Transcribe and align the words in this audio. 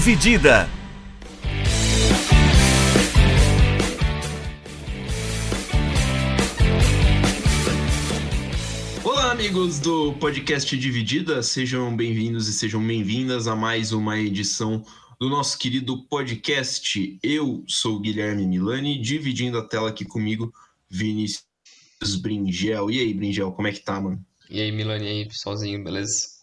Dividida. 0.00 0.66
Olá, 9.04 9.32
amigos 9.32 9.78
do 9.78 10.14
podcast 10.14 10.74
Dividida, 10.74 11.42
sejam 11.42 11.94
bem-vindos 11.94 12.48
e 12.48 12.54
sejam 12.54 12.82
bem-vindas 12.82 13.46
a 13.46 13.54
mais 13.54 13.92
uma 13.92 14.18
edição 14.18 14.82
do 15.20 15.28
nosso 15.28 15.58
querido 15.58 16.02
podcast. 16.04 17.18
Eu 17.22 17.62
sou 17.68 17.96
o 17.96 18.00
Guilherme 18.00 18.46
Milani, 18.46 18.98
dividindo 18.98 19.58
a 19.58 19.68
tela 19.68 19.90
aqui 19.90 20.06
comigo, 20.06 20.50
Vinícius 20.88 21.44
Bringel. 22.22 22.90
E 22.90 23.00
aí, 23.00 23.12
Bringel, 23.12 23.52
como 23.52 23.68
é 23.68 23.72
que 23.72 23.80
tá, 23.80 24.00
mano? 24.00 24.24
E 24.48 24.62
aí, 24.62 24.72
Milani, 24.72 25.04
e 25.04 25.08
aí, 25.08 25.28
pessoalzinho, 25.28 25.84
beleza? 25.84 26.39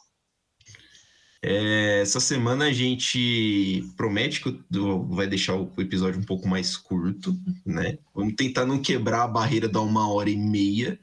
É, 1.41 2.01
essa 2.01 2.19
semana 2.19 2.65
a 2.65 2.73
gente 2.73 3.83
promete 3.95 4.41
que 4.41 4.63
vai 5.09 5.27
deixar 5.27 5.55
o 5.55 5.71
episódio 5.77 6.19
um 6.19 6.23
pouco 6.23 6.47
mais 6.47 6.75
curto, 6.75 7.37
né? 7.65 7.97
Vamos 8.13 8.33
tentar 8.35 8.65
não 8.65 8.81
quebrar 8.81 9.23
a 9.23 9.27
barreira 9.27 9.69
da 9.69 9.79
uma 9.81 10.11
hora 10.11 10.29
e 10.29 10.37
meia. 10.37 10.99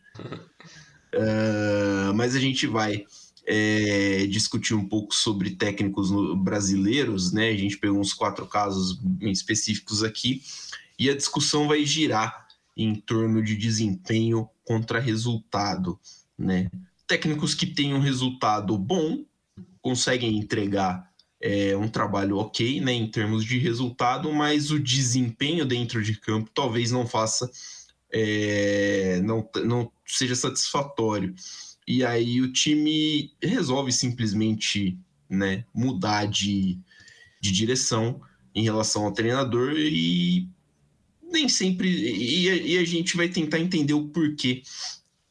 uh, 1.15 2.13
mas 2.15 2.35
a 2.35 2.41
gente 2.41 2.67
vai 2.67 3.05
é, 3.47 4.27
discutir 4.27 4.75
um 4.75 4.89
pouco 4.89 5.15
sobre 5.15 5.51
técnicos 5.51 6.11
brasileiros, 6.43 7.33
né? 7.33 7.51
A 7.51 7.57
gente 7.57 7.79
pegou 7.79 8.01
uns 8.01 8.13
quatro 8.13 8.47
casos 8.47 9.01
específicos 9.21 10.03
aqui 10.03 10.43
e 10.99 11.09
a 11.09 11.17
discussão 11.17 11.69
vai 11.69 11.85
girar 11.85 12.47
em 12.77 12.95
torno 12.95 13.43
de 13.43 13.55
desempenho 13.55 14.49
contra 14.65 14.99
resultado, 14.99 15.99
né? 16.37 16.69
Técnicos 17.07 17.55
que 17.55 17.67
têm 17.67 17.95
um 17.95 18.01
resultado 18.01 18.77
bom 18.77 19.25
conseguem 19.85 20.39
entregar 20.39 21.07
é, 21.39 21.77
um 21.77 21.87
trabalho 21.87 22.39
ok, 22.39 22.81
né, 22.81 22.95
em 22.95 23.07
termos 23.07 23.45
de 23.45 23.59
resultado, 23.59 24.33
mas 24.33 24.71
o 24.71 24.81
desempenho 24.81 25.67
dentro 25.67 26.03
de 26.03 26.19
campo 26.19 26.51
talvez 26.55 26.91
não 26.91 27.07
faça, 27.07 27.51
é, 28.11 29.21
não, 29.23 29.47
não 29.63 29.93
seja 30.07 30.35
satisfatório. 30.35 31.35
E 31.87 32.03
aí 32.03 32.41
o 32.41 32.51
time 32.51 33.31
resolve 33.43 33.93
simplesmente 33.93 34.99
né, 35.29 35.67
mudar 35.75 36.25
de, 36.25 36.79
de 37.39 37.53
direção 37.53 38.23
em 38.55 38.63
relação 38.63 39.05
ao 39.05 39.13
treinador 39.13 39.75
e 39.77 40.49
nem 41.23 41.47
sempre. 41.47 41.91
E, 41.91 42.73
e, 42.73 42.79
a 42.79 42.85
gente 42.85 43.19
vai 43.19 43.29
tentar 43.29 43.59
entender 43.59 43.93
o 43.93 44.09
porquê 44.09 44.63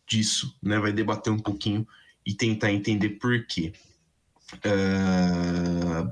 disso, 0.07 0.55
né? 0.61 0.77
Vai 0.77 0.93
debater 0.93 1.33
um 1.33 1.39
pouquinho 1.39 1.87
e 2.23 2.35
tentar 2.35 2.71
entender 2.71 3.11
por 3.11 3.47
quê. 3.47 3.73
Uh, 4.65 6.09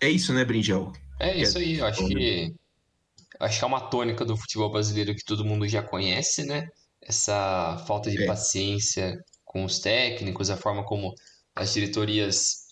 é 0.00 0.08
isso, 0.08 0.32
né, 0.32 0.44
Brinjel? 0.44 0.92
É 1.20 1.36
isso 1.36 1.58
aí, 1.58 1.78
eu 1.78 1.86
acho 1.86 2.06
que 2.06 2.54
acho 3.40 3.58
que 3.58 3.64
é 3.64 3.68
uma 3.68 3.88
tônica 3.88 4.24
do 4.24 4.36
futebol 4.36 4.70
brasileiro 4.70 5.14
que 5.14 5.24
todo 5.24 5.44
mundo 5.44 5.66
já 5.68 5.82
conhece, 5.82 6.44
né? 6.44 6.68
Essa 7.00 7.82
falta 7.86 8.10
de 8.10 8.22
é. 8.22 8.26
paciência 8.26 9.16
com 9.44 9.64
os 9.64 9.78
técnicos, 9.78 10.50
a 10.50 10.56
forma 10.56 10.84
como 10.84 11.14
as 11.54 11.72
diretorias 11.74 12.68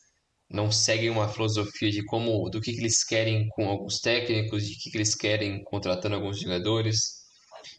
não 0.49 0.71
seguem 0.71 1.11
uma 1.11 1.29
filosofia 1.29 1.91
de 1.91 2.05
como 2.05 2.49
do 2.49 2.61
que, 2.61 2.73
que 2.73 2.81
eles 2.81 3.03
querem 3.05 3.49
com 3.49 3.69
alguns 3.69 3.99
técnicos, 4.01 4.67
de 4.67 4.77
que, 4.77 4.91
que 4.91 4.97
eles 4.97 5.15
querem 5.15 5.63
contratando 5.65 6.15
alguns 6.15 6.41
jogadores. 6.41 7.25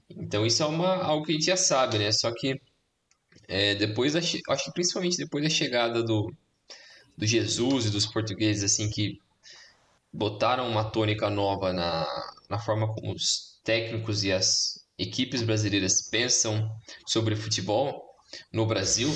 Então 0.09 0.45
isso 0.45 0.63
é 0.63 0.65
uma, 0.65 0.95
algo 1.03 1.25
que 1.25 1.31
a 1.31 1.35
gente 1.35 1.45
já 1.45 1.57
sabe, 1.57 1.97
né? 1.97 2.11
Só 2.11 2.31
que 2.33 2.59
é, 3.47 3.75
depois, 3.75 4.13
da, 4.13 4.19
acho 4.19 4.41
que 4.65 4.73
principalmente 4.73 5.17
depois 5.17 5.43
da 5.43 5.49
chegada 5.49 6.03
do, 6.03 6.33
do 7.17 7.25
Jesus 7.25 7.85
e 7.85 7.89
dos 7.89 8.05
portugueses, 8.05 8.63
assim, 8.63 8.89
que 8.89 9.19
botaram 10.13 10.69
uma 10.69 10.83
tônica 10.83 11.29
nova 11.29 11.73
na, 11.73 12.05
na 12.49 12.59
forma 12.59 12.93
como 12.93 13.13
os 13.13 13.59
técnicos 13.63 14.23
e 14.23 14.31
as 14.31 14.85
equipes 14.97 15.41
brasileiras 15.43 16.01
pensam 16.09 16.71
sobre 17.05 17.35
futebol 17.35 18.15
no 18.51 18.65
Brasil, 18.65 19.09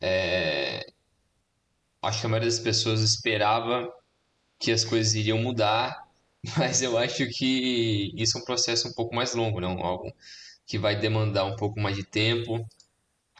é, 0.00 0.86
acho 2.02 2.20
que 2.20 2.26
a 2.26 2.28
maioria 2.28 2.48
das 2.48 2.58
pessoas 2.58 3.00
esperava 3.00 3.88
que 4.58 4.70
as 4.70 4.84
coisas 4.84 5.14
iriam 5.14 5.38
mudar, 5.38 6.06
mas 6.56 6.82
eu 6.82 6.98
acho 6.98 7.26
que 7.28 8.12
isso 8.16 8.38
é 8.38 8.40
um 8.40 8.44
processo 8.44 8.88
um 8.88 8.92
pouco 8.92 9.14
mais 9.14 9.34
longo, 9.34 9.60
não? 9.60 9.78
Algo 9.80 10.12
que 10.66 10.78
vai 10.78 10.98
demandar 10.98 11.44
um 11.44 11.56
pouco 11.56 11.80
mais 11.80 11.96
de 11.96 12.04
tempo, 12.04 12.66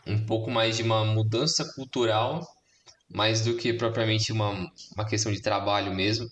um 0.07 0.25
pouco 0.25 0.51
mais 0.51 0.77
de 0.77 0.83
uma 0.83 1.05
mudança 1.05 1.65
cultural 1.75 2.43
mais 3.09 3.43
do 3.43 3.57
que 3.57 3.73
propriamente 3.73 4.33
uma, 4.33 4.51
uma 4.95 5.07
questão 5.07 5.33
de 5.33 5.41
trabalho 5.41 5.95
mesmo, 5.95 6.29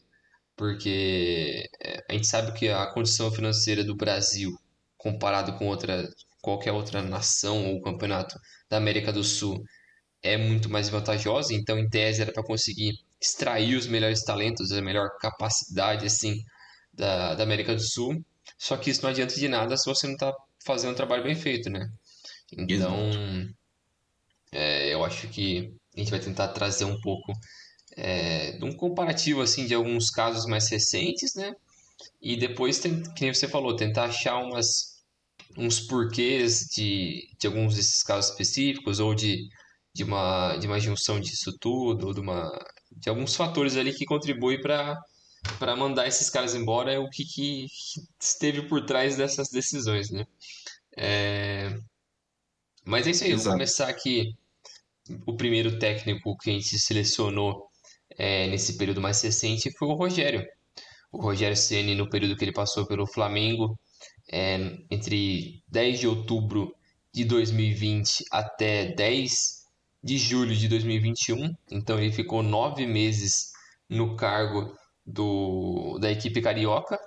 porque 0.56 1.68
é, 1.82 2.04
a 2.08 2.12
gente 2.12 2.26
sabe 2.26 2.52
que 2.52 2.68
a 2.68 2.86
condição 2.86 3.30
financeira 3.30 3.84
do 3.84 3.94
Brasil, 3.96 4.50
comparado 4.96 5.56
com 5.58 5.66
outra, 5.68 6.08
qualquer 6.40 6.72
outra 6.72 7.02
nação 7.02 7.72
ou 7.72 7.82
campeonato 7.82 8.38
da 8.68 8.76
América 8.76 9.12
do 9.12 9.24
Sul, 9.24 9.62
é 10.22 10.36
muito 10.36 10.70
mais 10.70 10.88
vantajosa, 10.88 11.54
então 11.54 11.78
em 11.78 11.88
tese 11.88 12.22
era 12.22 12.32
para 12.32 12.44
conseguir 12.44 12.92
extrair 13.20 13.76
os 13.76 13.86
melhores 13.86 14.22
talentos, 14.24 14.72
a 14.72 14.80
melhor 14.80 15.08
capacidade 15.20 16.06
assim 16.06 16.36
da, 16.92 17.34
da 17.34 17.42
América 17.42 17.74
do 17.74 17.82
Sul. 17.82 18.24
Só 18.58 18.76
que 18.76 18.90
isso 18.90 19.02
não 19.02 19.10
adianta 19.10 19.34
de 19.34 19.48
nada 19.48 19.76
se 19.76 19.88
você 19.88 20.06
não 20.06 20.14
está 20.14 20.32
fazendo 20.64 20.92
um 20.92 20.96
trabalho 20.96 21.24
bem 21.24 21.34
feito, 21.34 21.68
né? 21.70 21.88
Então, 22.52 23.10
é, 24.52 24.92
eu 24.92 25.04
acho 25.04 25.28
que 25.28 25.72
a 25.94 26.00
gente 26.00 26.10
vai 26.10 26.20
tentar 26.20 26.48
trazer 26.48 26.84
um 26.84 27.00
pouco 27.00 27.32
é, 27.96 28.52
de 28.52 28.64
um 28.64 28.72
comparativo 28.72 29.42
assim 29.42 29.66
de 29.66 29.74
alguns 29.74 30.10
casos 30.10 30.46
mais 30.46 30.68
recentes, 30.70 31.34
né? 31.34 31.54
E 32.20 32.36
depois, 32.36 32.80
que 33.16 33.34
você 33.34 33.46
falou, 33.46 33.76
tentar 33.76 34.04
achar 34.04 34.38
umas, 34.38 35.02
uns 35.56 35.80
porquês 35.80 36.66
de, 36.74 37.28
de 37.38 37.46
alguns 37.46 37.76
desses 37.76 38.02
casos 38.02 38.30
específicos 38.30 38.98
ou 38.98 39.14
de, 39.14 39.48
de, 39.94 40.04
uma, 40.04 40.56
de 40.56 40.66
uma 40.66 40.80
junção 40.80 41.20
disso 41.20 41.56
tudo, 41.60 42.08
ou 42.08 42.14
de, 42.14 42.20
uma, 42.20 42.50
de 42.90 43.08
alguns 43.08 43.36
fatores 43.36 43.76
ali 43.76 43.92
que 43.92 44.04
contribuem 44.04 44.60
para 44.60 44.98
para 45.58 45.74
mandar 45.74 46.06
esses 46.06 46.30
caras 46.30 46.54
embora 46.54 46.92
é 46.92 47.00
o 47.00 47.10
que, 47.10 47.24
que 47.24 47.66
esteve 48.20 48.62
por 48.68 48.86
trás 48.86 49.16
dessas 49.16 49.48
decisões, 49.48 50.08
né? 50.08 50.24
É... 50.96 51.76
Mas 52.84 53.08
é 53.08 53.10
isso 53.10 53.24
aí, 53.24 53.32
Exato. 53.32 53.44
vou 53.44 53.52
começar 53.54 53.88
aqui 53.88 54.36
o 55.26 55.36
primeiro 55.36 55.78
técnico 55.78 56.36
que 56.38 56.50
a 56.50 56.52
gente 56.52 56.78
selecionou 56.78 57.68
é, 58.16 58.46
nesse 58.48 58.76
período 58.76 59.00
mais 59.00 59.20
recente 59.22 59.70
foi 59.76 59.88
o 59.88 59.94
Rogério. 59.94 60.44
O 61.10 61.20
Rogério 61.20 61.56
Ceni 61.56 61.94
no 61.94 62.08
período 62.08 62.36
que 62.36 62.44
ele 62.44 62.52
passou 62.52 62.86
pelo 62.86 63.06
Flamengo, 63.06 63.78
é, 64.30 64.58
entre 64.90 65.62
10 65.68 66.00
de 66.00 66.06
outubro 66.06 66.74
de 67.12 67.24
2020 67.24 68.24
até 68.30 68.94
10 68.94 69.30
de 70.02 70.18
julho 70.18 70.54
de 70.54 70.68
2021. 70.68 71.54
Então 71.70 71.98
ele 71.98 72.12
ficou 72.12 72.42
nove 72.42 72.86
meses 72.86 73.52
no 73.88 74.16
cargo 74.16 74.74
do, 75.04 75.98
da 76.00 76.10
equipe 76.10 76.40
carioca. 76.40 76.98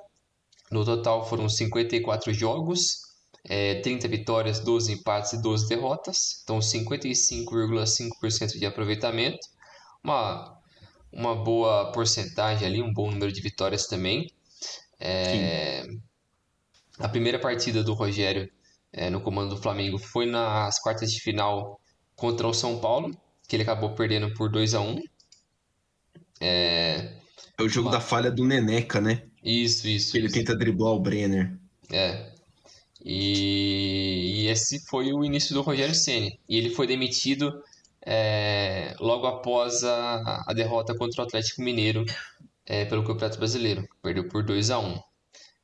No 0.72 0.84
total 0.86 1.28
foram 1.28 1.50
54 1.50 2.34
jogos, 2.34 3.05
é, 3.48 3.76
30 3.76 4.08
vitórias, 4.08 4.60
12 4.60 4.94
empates 4.94 5.34
e 5.34 5.42
12 5.42 5.68
derrotas, 5.68 6.42
então 6.44 6.60
55,5% 6.60 8.58
de 8.58 8.66
aproveitamento, 8.66 9.48
uma, 10.04 10.58
uma 11.12 11.36
boa 11.36 11.92
porcentagem 11.92 12.68
ali, 12.68 12.82
um 12.82 12.92
bom 12.92 13.12
número 13.12 13.32
de 13.32 13.42
vitórias 13.42 13.88
também. 13.88 14.28
É, 15.00 15.86
a 16.98 17.08
primeira 17.08 17.38
partida 17.40 17.84
do 17.84 17.94
Rogério 17.94 18.50
é, 18.92 19.10
no 19.10 19.22
comando 19.22 19.56
do 19.56 19.62
Flamengo 19.62 20.00
foi 20.00 20.26
nas 20.26 20.80
quartas 20.80 21.12
de 21.12 21.20
final 21.20 21.80
contra 22.16 22.48
o 22.48 22.54
São 22.54 22.80
Paulo, 22.80 23.16
que 23.48 23.56
ele 23.56 23.64
acabou 23.64 23.94
perdendo 23.94 24.34
por 24.34 24.50
2 24.50 24.74
a 24.74 24.82
1 24.82 25.02
É, 26.42 27.14
é 27.58 27.64
o 27.64 27.70
jogo 27.70 27.90
uma... 27.90 27.98
da 27.98 28.02
falha 28.02 28.32
do 28.32 28.44
Neneca, 28.46 29.00
né? 29.00 29.24
Isso, 29.44 29.88
isso. 29.88 30.18
Ele 30.18 30.26
isso. 30.26 30.36
tenta 30.36 30.58
driblar 30.58 30.94
o 30.94 31.00
Brenner. 31.00 31.56
É, 31.92 32.32
e, 33.06 34.42
e 34.42 34.48
esse 34.48 34.80
foi 34.88 35.14
o 35.14 35.24
início 35.24 35.54
do 35.54 35.62
Rogério 35.62 35.94
Ceni. 35.94 36.40
E 36.50 36.58
ele 36.58 36.72
foi 36.72 36.88
demitido 36.88 37.64
é, 38.04 38.96
logo 39.00 39.28
após 39.28 39.84
a, 39.84 40.44
a 40.48 40.54
derrota 40.54 40.98
contra 40.98 41.22
o 41.22 41.26
Atlético 41.26 41.62
Mineiro 41.62 42.04
é, 42.66 42.84
pelo 42.86 43.04
Campeonato 43.04 43.38
Brasileiro. 43.38 43.88
Perdeu 44.02 44.28
por 44.28 44.44
2 44.44 44.72
a 44.72 44.80
1 44.80 45.00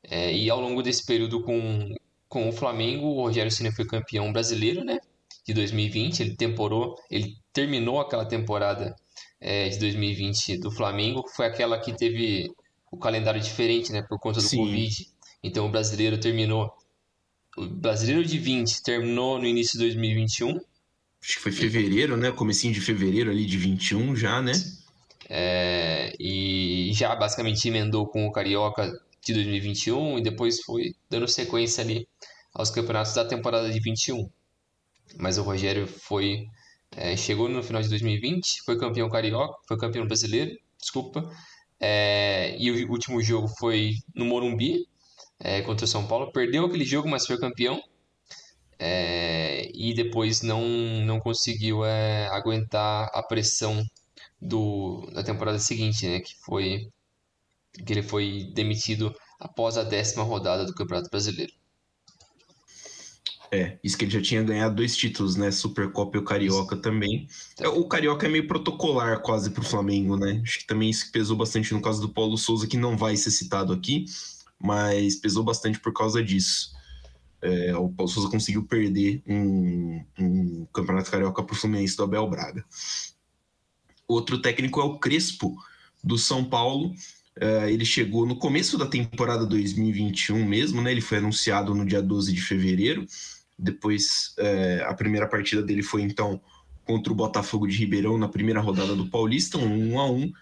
é, 0.04 0.32
E 0.32 0.48
ao 0.48 0.60
longo 0.60 0.84
desse 0.84 1.04
período 1.04 1.42
com, 1.42 1.92
com 2.28 2.48
o 2.48 2.52
Flamengo, 2.52 3.06
o 3.06 3.22
Rogério 3.22 3.50
Ceni 3.50 3.72
foi 3.72 3.86
campeão 3.86 4.32
brasileiro, 4.32 4.84
né? 4.84 5.00
De 5.44 5.52
2020. 5.52 6.20
Ele 6.20 6.36
temporou, 6.36 6.94
ele 7.10 7.34
terminou 7.52 8.00
aquela 8.00 8.24
temporada 8.24 8.94
é, 9.40 9.68
de 9.68 9.80
2020 9.80 10.58
do 10.58 10.70
Flamengo, 10.70 11.24
que 11.24 11.34
foi 11.34 11.46
aquela 11.46 11.76
que 11.80 11.92
teve 11.92 12.52
o 12.88 12.96
calendário 12.96 13.40
diferente, 13.40 13.90
né? 13.90 14.00
Por 14.08 14.20
conta 14.20 14.38
do 14.38 14.46
Sim. 14.46 14.58
Covid. 14.58 15.08
Então 15.42 15.66
o 15.66 15.70
brasileiro 15.70 16.20
terminou 16.20 16.72
o 17.56 17.66
Brasileiro 17.66 18.24
de 18.24 18.38
20 18.38 18.82
terminou 18.82 19.38
no 19.38 19.46
início 19.46 19.78
de 19.78 19.84
2021. 19.86 20.50
Acho 21.22 21.36
que 21.36 21.40
foi 21.40 21.52
fevereiro, 21.52 22.16
né? 22.16 22.32
Comecinho 22.32 22.72
de 22.72 22.80
fevereiro 22.80 23.30
ali 23.30 23.46
de 23.46 23.56
21 23.56 24.16
já, 24.16 24.40
né? 24.42 24.52
É, 25.28 26.12
e 26.18 26.90
já 26.94 27.14
basicamente 27.14 27.66
emendou 27.68 28.06
com 28.06 28.26
o 28.26 28.32
Carioca 28.32 28.90
de 29.24 29.32
2021 29.34 30.18
e 30.18 30.22
depois 30.22 30.60
foi 30.62 30.94
dando 31.08 31.28
sequência 31.28 31.82
ali 31.82 32.08
aos 32.52 32.70
campeonatos 32.70 33.14
da 33.14 33.24
temporada 33.24 33.70
de 33.70 33.78
21. 33.80 34.28
Mas 35.18 35.38
o 35.38 35.42
Rogério 35.42 35.86
foi 35.86 36.46
é, 36.96 37.16
chegou 37.16 37.48
no 37.48 37.62
final 37.62 37.80
de 37.80 37.88
2020, 37.88 38.62
foi 38.64 38.78
campeão 38.78 39.08
carioca, 39.08 39.56
foi 39.66 39.78
campeão 39.78 40.06
brasileiro, 40.06 40.58
desculpa. 40.78 41.30
É, 41.80 42.56
e 42.58 42.70
o 42.70 42.90
último 42.90 43.20
jogo 43.22 43.48
foi 43.48 43.94
no 44.14 44.24
Morumbi 44.24 44.86
é, 45.42 45.60
contra 45.62 45.84
o 45.84 45.88
São 45.88 46.06
Paulo. 46.06 46.32
Perdeu 46.32 46.64
aquele 46.64 46.84
jogo, 46.84 47.08
mas 47.08 47.26
foi 47.26 47.36
campeão. 47.38 47.82
É, 48.78 49.70
e 49.74 49.92
depois 49.94 50.42
não, 50.42 50.62
não 51.04 51.20
conseguiu 51.20 51.84
é, 51.84 52.28
aguentar 52.28 53.10
a 53.12 53.22
pressão 53.22 53.84
do, 54.40 55.08
da 55.12 55.22
temporada 55.22 55.58
seguinte, 55.58 56.06
né? 56.06 56.20
Que 56.20 56.34
foi 56.44 56.88
que 57.84 57.92
ele 57.92 58.02
foi 58.02 58.50
demitido 58.54 59.14
após 59.40 59.78
a 59.78 59.82
décima 59.82 60.22
rodada 60.22 60.64
do 60.66 60.74
Campeonato 60.74 61.08
Brasileiro. 61.10 61.52
É, 63.50 63.78
isso 63.84 63.98
que 63.98 64.04
ele 64.04 64.12
já 64.12 64.22
tinha 64.22 64.42
ganhado 64.42 64.74
dois 64.74 64.96
títulos, 64.96 65.36
né? 65.36 65.50
Supercopa 65.50 66.16
e 66.16 66.20
o 66.20 66.24
Carioca 66.24 66.76
também. 66.76 67.26
É, 67.58 67.68
o 67.68 67.86
Carioca 67.86 68.26
é 68.26 68.30
meio 68.30 68.46
protocolar 68.46 69.20
quase 69.20 69.50
pro 69.50 69.62
Flamengo, 69.62 70.16
né? 70.16 70.40
Acho 70.42 70.60
que 70.60 70.66
também 70.66 70.88
isso 70.90 71.10
pesou 71.12 71.36
bastante 71.36 71.72
no 71.72 71.82
caso 71.82 72.00
do 72.00 72.08
Paulo 72.08 72.36
Souza, 72.38 72.66
que 72.66 72.76
não 72.76 72.96
vai 72.96 73.16
ser 73.16 73.30
citado 73.30 73.72
aqui, 73.72 74.06
mas 74.62 75.16
pesou 75.16 75.42
bastante 75.42 75.78
por 75.80 75.92
causa 75.92 76.22
disso. 76.22 76.72
É, 77.40 77.76
o 77.76 77.88
Paulo 77.88 78.10
Souza 78.10 78.30
conseguiu 78.30 78.62
perder 78.64 79.22
um, 79.26 80.04
um 80.18 80.66
Campeonato 80.72 81.10
Carioca 81.10 81.42
pro 81.42 81.56
Fluminense 81.56 81.96
do 81.96 82.04
Abel 82.04 82.30
Braga. 82.30 82.64
Outro 84.06 84.40
técnico 84.40 84.80
é 84.80 84.84
o 84.84 84.98
Crespo, 84.98 85.56
do 86.02 86.16
São 86.16 86.44
Paulo. 86.44 86.94
É, 87.34 87.72
ele 87.72 87.84
chegou 87.84 88.24
no 88.26 88.36
começo 88.36 88.78
da 88.78 88.86
temporada 88.86 89.44
2021 89.44 90.44
mesmo, 90.44 90.80
né? 90.80 90.92
Ele 90.92 91.00
foi 91.00 91.18
anunciado 91.18 91.74
no 91.74 91.84
dia 91.84 92.00
12 92.00 92.32
de 92.32 92.40
fevereiro. 92.40 93.06
Depois, 93.58 94.34
é, 94.38 94.84
a 94.86 94.94
primeira 94.94 95.26
partida 95.26 95.62
dele 95.62 95.82
foi 95.82 96.02
então 96.02 96.40
contra 96.84 97.12
o 97.12 97.16
Botafogo 97.16 97.66
de 97.66 97.76
Ribeirão 97.76 98.18
na 98.18 98.28
primeira 98.28 98.60
rodada 98.60 98.94
do 98.94 99.08
Paulista, 99.08 99.58
um 99.58 99.94
1 99.94 100.00
a 100.00 100.10
1 100.10 100.32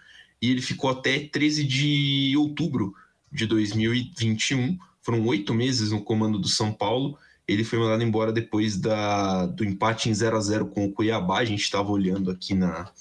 e 0.41 0.49
ele 0.49 0.61
ficou 0.61 0.89
até 0.89 1.19
13 1.19 1.63
de 1.63 2.33
outubro 2.35 2.93
de 3.31 3.45
2021. 3.45 4.77
Foram 5.01 5.25
oito 5.27 5.53
meses 5.53 5.91
no 5.91 6.03
comando 6.03 6.37
do 6.37 6.47
São 6.47 6.71
Paulo. 6.71 7.17
Ele 7.47 7.63
foi 7.63 7.79
mandado 7.79 8.03
embora 8.03 8.31
depois 8.31 8.77
da, 8.77 9.45
do 9.45 9.63
empate 9.63 10.09
em 10.09 10.13
0 10.13 10.37
a 10.37 10.39
0 10.39 10.67
com 10.67 10.85
o 10.85 10.91
Cuiabá. 10.91 11.39
A 11.39 11.45
gente 11.45 11.61
estava 11.61 11.91
olhando 11.91 12.29
aqui 12.31 12.53
na, 12.53 12.91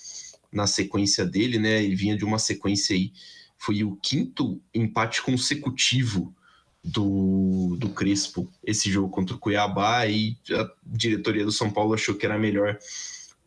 na 0.52 0.66
sequência 0.66 1.24
dele, 1.24 1.58
né? 1.58 1.82
Ele 1.82 1.94
vinha 1.94 2.16
de 2.16 2.24
uma 2.24 2.38
sequência 2.38 2.94
aí. 2.94 3.12
Foi 3.58 3.84
o 3.84 3.96
quinto 3.96 4.60
empate 4.74 5.22
consecutivo 5.22 6.34
do, 6.82 7.76
do 7.78 7.90
Crespo 7.90 8.50
esse 8.64 8.90
jogo 8.90 9.10
contra 9.10 9.36
o 9.36 9.38
Cuiabá 9.38 10.06
e 10.06 10.36
a 10.50 10.70
diretoria 10.84 11.44
do 11.44 11.52
São 11.52 11.70
Paulo 11.70 11.94
achou 11.94 12.14
que 12.14 12.24
era 12.24 12.38
melhor 12.38 12.78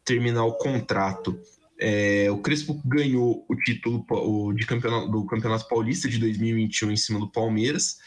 terminar 0.05 0.45
o 0.45 0.53
contrato. 0.53 1.39
É, 1.85 2.31
o 2.31 2.37
Crespo 2.37 2.81
ganhou 2.85 3.45
o 3.49 3.55
título 3.57 4.05
o, 4.09 4.53
de 4.53 4.65
campeonato, 4.65 5.11
do 5.11 5.25
Campeonato 5.25 5.67
Paulista 5.67 6.07
de 6.07 6.17
2021 6.17 6.91
em 6.91 6.95
cima 6.95 7.19
do 7.19 7.29
Palmeiras, 7.29 7.97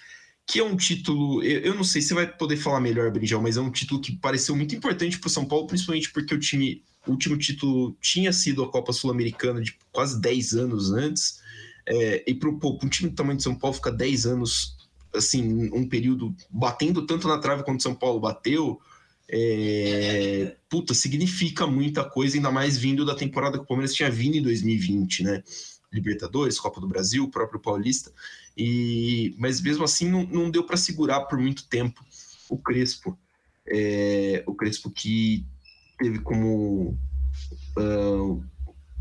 que 0.46 0.58
é 0.58 0.64
um 0.64 0.74
título. 0.74 1.42
Eu, 1.42 1.60
eu 1.60 1.74
não 1.74 1.84
sei 1.84 2.00
se 2.00 2.14
vai 2.14 2.26
poder 2.26 2.56
falar 2.56 2.80
melhor, 2.80 3.10
Brinjal, 3.10 3.42
mas 3.42 3.58
é 3.58 3.60
um 3.60 3.70
título 3.70 4.00
que 4.00 4.16
pareceu 4.16 4.56
muito 4.56 4.74
importante 4.74 5.18
para 5.18 5.26
o 5.26 5.30
São 5.30 5.44
Paulo, 5.44 5.66
principalmente 5.66 6.10
porque 6.10 6.34
o 6.34 6.40
time, 6.40 6.82
o 7.06 7.10
último 7.10 7.36
título 7.36 7.94
tinha 8.00 8.32
sido 8.32 8.64
a 8.64 8.72
Copa 8.72 8.94
Sul-Americana 8.94 9.60
de 9.60 9.76
quase 9.92 10.18
10 10.22 10.54
anos 10.54 10.90
antes. 10.90 11.42
É, 11.86 12.24
e 12.26 12.34
para 12.34 12.48
um 12.48 12.88
time 12.88 13.10
do 13.10 13.14
tamanho 13.14 13.36
de 13.36 13.42
São 13.42 13.54
Paulo 13.54 13.76
ficar 13.76 13.90
10 13.90 14.24
anos 14.24 14.74
assim, 15.14 15.68
um 15.70 15.86
período 15.86 16.34
batendo 16.48 17.04
tanto 17.04 17.28
na 17.28 17.38
trave 17.38 17.62
quanto 17.62 17.82
São 17.82 17.94
Paulo 17.94 18.20
bateu, 18.20 18.80
é, 19.28 20.56
puta, 20.68 20.94
significa 20.94 21.66
muita 21.66 22.04
coisa, 22.04 22.36
ainda 22.36 22.50
mais 22.50 22.78
vindo 22.78 23.04
da 23.04 23.14
temporada 23.14 23.58
que 23.58 23.64
o 23.64 23.66
Palmeiras 23.66 23.94
tinha 23.94 24.10
vindo 24.10 24.36
em 24.36 24.42
2020, 24.42 25.22
né? 25.24 25.42
Libertadores, 25.92 26.60
Copa 26.60 26.80
do 26.80 26.88
Brasil, 26.88 27.28
próprio 27.30 27.60
Paulista, 27.60 28.12
e 28.56 29.34
mas 29.38 29.60
mesmo 29.60 29.84
assim 29.84 30.08
não, 30.08 30.24
não 30.24 30.50
deu 30.50 30.64
para 30.64 30.76
segurar 30.76 31.22
por 31.22 31.38
muito 31.38 31.68
tempo 31.68 32.04
o 32.48 32.58
Crespo. 32.58 33.18
É, 33.66 34.44
o 34.46 34.54
Crespo 34.54 34.90
que 34.90 35.44
teve 35.98 36.18
como. 36.20 36.96
Uh, 37.78 38.44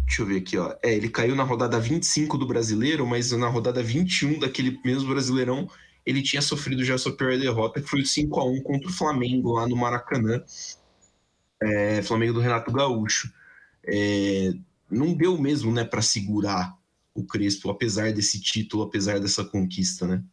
deixa 0.05 0.21
eu 0.21 0.25
ver 0.25 0.37
aqui, 0.37 0.57
ó. 0.57 0.75
É, 0.83 0.93
ele 0.95 1.09
caiu 1.09 1.35
na 1.35 1.43
rodada 1.43 1.79
25 1.79 2.37
do 2.37 2.47
brasileiro, 2.47 3.05
mas 3.05 3.31
na 3.31 3.47
rodada 3.47 3.83
21 3.83 4.39
daquele 4.39 4.79
mesmo 4.83 5.09
brasileirão 5.09 5.69
ele 6.05 6.21
tinha 6.21 6.41
sofrido 6.41 6.83
já 6.83 6.97
sua 6.97 7.15
pior 7.15 7.37
derrota, 7.37 7.81
que 7.81 7.89
foi 7.89 8.01
o 8.01 8.05
5 8.05 8.39
a 8.39 8.45
1 8.45 8.61
contra 8.61 8.87
o 8.87 8.93
Flamengo 8.93 9.53
lá 9.53 9.67
no 9.67 9.75
Maracanã, 9.75 10.43
é, 11.61 12.01
Flamengo 12.03 12.33
do 12.33 12.39
Renato 12.39 12.71
Gaúcho. 12.71 13.33
É, 13.87 14.51
não 14.89 15.13
deu 15.13 15.37
mesmo 15.39 15.71
né, 15.71 15.83
para 15.83 16.01
segurar 16.01 16.77
o 17.13 17.25
Crespo, 17.25 17.69
apesar 17.69 18.11
desse 18.11 18.39
título, 18.39 18.83
apesar 18.83 19.19
dessa 19.19 19.43
conquista, 19.43 20.05
né? 20.05 20.23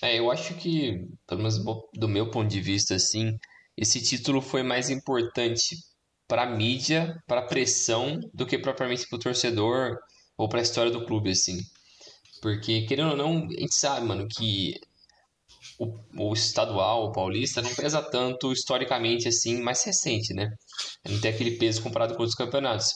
É, 0.00 0.18
eu 0.18 0.30
acho 0.30 0.54
que, 0.54 1.08
pelo 1.26 1.40
menos 1.40 1.58
do 1.94 2.08
meu 2.08 2.30
ponto 2.30 2.48
de 2.48 2.60
vista, 2.60 2.94
assim, 2.94 3.36
esse 3.76 4.00
título 4.00 4.40
foi 4.40 4.62
mais 4.62 4.90
importante 4.90 5.76
para 6.26 6.42
a 6.42 6.46
mídia, 6.46 7.20
para 7.26 7.40
a 7.40 7.46
pressão, 7.46 8.20
do 8.32 8.46
que 8.46 8.58
propriamente 8.58 9.08
para 9.08 9.16
o 9.16 9.20
torcedor 9.20 9.98
ou 10.36 10.48
para 10.48 10.60
a 10.60 10.62
história 10.62 10.92
do 10.92 11.04
clube, 11.04 11.30
assim. 11.30 11.58
Porque, 12.40 12.82
querendo 12.82 13.10
ou 13.10 13.16
não, 13.16 13.46
a 13.46 13.60
gente 13.60 13.74
sabe, 13.74 14.06
mano, 14.06 14.26
que 14.28 14.74
o, 15.78 16.30
o 16.30 16.32
estadual, 16.32 17.06
o 17.06 17.12
paulista, 17.12 17.62
não 17.62 17.74
pesa 17.74 18.02
tanto 18.02 18.52
historicamente 18.52 19.28
assim, 19.28 19.60
mais 19.60 19.84
recente, 19.84 20.34
né? 20.34 20.50
Não 21.08 21.20
tem 21.20 21.30
aquele 21.32 21.52
peso 21.52 21.82
comparado 21.82 22.14
com 22.14 22.20
outros 22.20 22.36
campeonatos. 22.36 22.92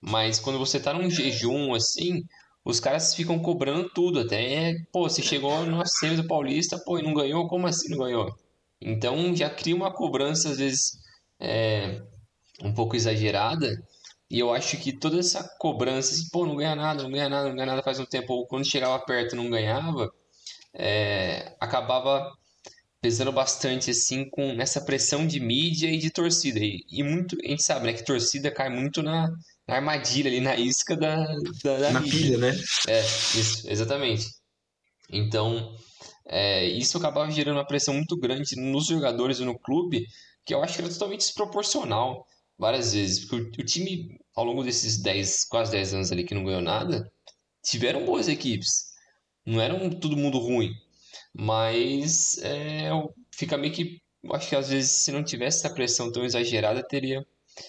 Mas 0.00 0.38
quando 0.38 0.58
você 0.58 0.80
tá 0.80 0.92
num 0.92 1.10
jejum 1.10 1.74
assim, 1.74 2.22
os 2.64 2.80
caras 2.80 3.14
ficam 3.14 3.38
cobrando 3.38 3.90
tudo. 3.90 4.20
Até, 4.20 4.74
pô, 4.92 5.08
você 5.08 5.22
chegou 5.22 5.64
no 5.66 5.84
semi 5.86 6.16
do 6.16 6.26
Paulista, 6.26 6.78
pô, 6.84 6.98
e 6.98 7.02
não 7.02 7.14
ganhou? 7.14 7.46
Como 7.46 7.66
assim 7.66 7.90
não 7.90 7.98
ganhou? 7.98 8.34
Então 8.80 9.34
já 9.36 9.50
cria 9.50 9.76
uma 9.76 9.92
cobrança, 9.92 10.50
às 10.50 10.58
vezes, 10.58 10.98
é, 11.40 12.02
um 12.62 12.72
pouco 12.72 12.96
exagerada 12.96 13.82
e 14.30 14.38
eu 14.38 14.52
acho 14.52 14.76
que 14.78 14.92
toda 14.92 15.18
essa 15.18 15.42
cobrança, 15.58 16.14
assim, 16.14 16.28
pô, 16.32 16.46
não 16.46 16.56
ganha 16.56 16.74
nada, 16.74 17.02
não 17.02 17.10
ganha 17.10 17.28
nada, 17.28 17.48
não 17.48 17.54
ganha 17.54 17.66
nada 17.66 17.82
faz 17.82 17.98
um 18.00 18.06
tempo, 18.06 18.32
ou 18.32 18.46
quando 18.46 18.64
chegava 18.64 18.98
perto 19.04 19.36
não 19.36 19.50
ganhava, 19.50 20.10
é, 20.74 21.54
acabava 21.60 22.32
pesando 23.00 23.30
bastante 23.30 23.90
assim 23.90 24.28
com 24.30 24.42
essa 24.60 24.80
pressão 24.80 25.26
de 25.26 25.38
mídia 25.38 25.88
e 25.88 25.98
de 25.98 26.10
torcida. 26.10 26.58
E, 26.58 26.84
e, 26.90 27.02
muito, 27.02 27.36
a 27.44 27.48
gente 27.48 27.62
sabe, 27.62 27.86
né, 27.86 27.92
que 27.92 28.04
torcida 28.04 28.50
cai 28.50 28.70
muito 28.70 29.02
na, 29.02 29.28
na 29.68 29.76
armadilha 29.76 30.30
ali, 30.30 30.40
na 30.40 30.56
isca 30.56 30.96
da, 30.96 31.16
da, 31.62 31.78
da 31.78 31.90
na 31.90 32.00
mídia. 32.00 32.18
pilha, 32.18 32.38
né? 32.38 32.58
É, 32.88 33.00
isso, 33.02 33.70
exatamente. 33.70 34.26
Então, 35.10 35.76
é, 36.26 36.64
isso 36.64 36.96
acabava 36.96 37.30
gerando 37.30 37.56
uma 37.56 37.66
pressão 37.66 37.92
muito 37.92 38.16
grande 38.16 38.56
nos 38.56 38.86
jogadores 38.86 39.38
e 39.38 39.44
no 39.44 39.58
clube, 39.58 40.06
que 40.44 40.54
eu 40.54 40.62
acho 40.62 40.74
que 40.74 40.80
era 40.80 40.90
totalmente 40.90 41.20
desproporcional 41.20 42.26
várias 42.58 42.94
vezes. 42.94 43.24
Porque 43.26 43.60
o, 43.62 43.64
time, 43.64 44.18
ao 44.34 44.44
longo 44.44 44.62
desses 44.62 45.00
10, 45.02 45.44
quase 45.44 45.72
10 45.72 45.94
anos 45.94 46.12
ali 46.12 46.24
que 46.24 46.34
não 46.34 46.44
ganhou 46.44 46.60
nada, 46.60 47.10
tiveram 47.62 48.04
boas 48.04 48.28
equipes. 48.28 48.92
Não 49.46 49.60
eram 49.60 49.90
todo 49.90 50.16
mundo 50.16 50.38
ruim. 50.38 50.72
Mas 51.32 52.38
é, 52.38 52.90
fica 53.32 53.58
meio 53.58 53.72
que. 53.72 54.00
Acho 54.32 54.48
que 54.48 54.56
às 54.56 54.70
vezes, 54.70 54.90
se 54.90 55.12
não 55.12 55.22
tivesse 55.22 55.58
essa 55.58 55.74
pressão 55.74 56.10
tão 56.10 56.24
exagerada, 56.24 56.82
teria 56.82 57.24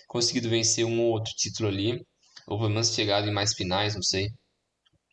conseguido 0.07 0.49
vencer 0.49 0.85
um 0.85 1.01
ou 1.01 1.11
outro 1.11 1.33
título 1.35 1.69
ali. 1.69 2.05
Ou 2.47 2.57
pelo 2.57 2.69
menos 2.69 2.93
chegado 2.93 3.27
em 3.27 3.33
mais 3.33 3.53
finais, 3.53 3.95
não 3.95 4.03
sei. 4.03 4.31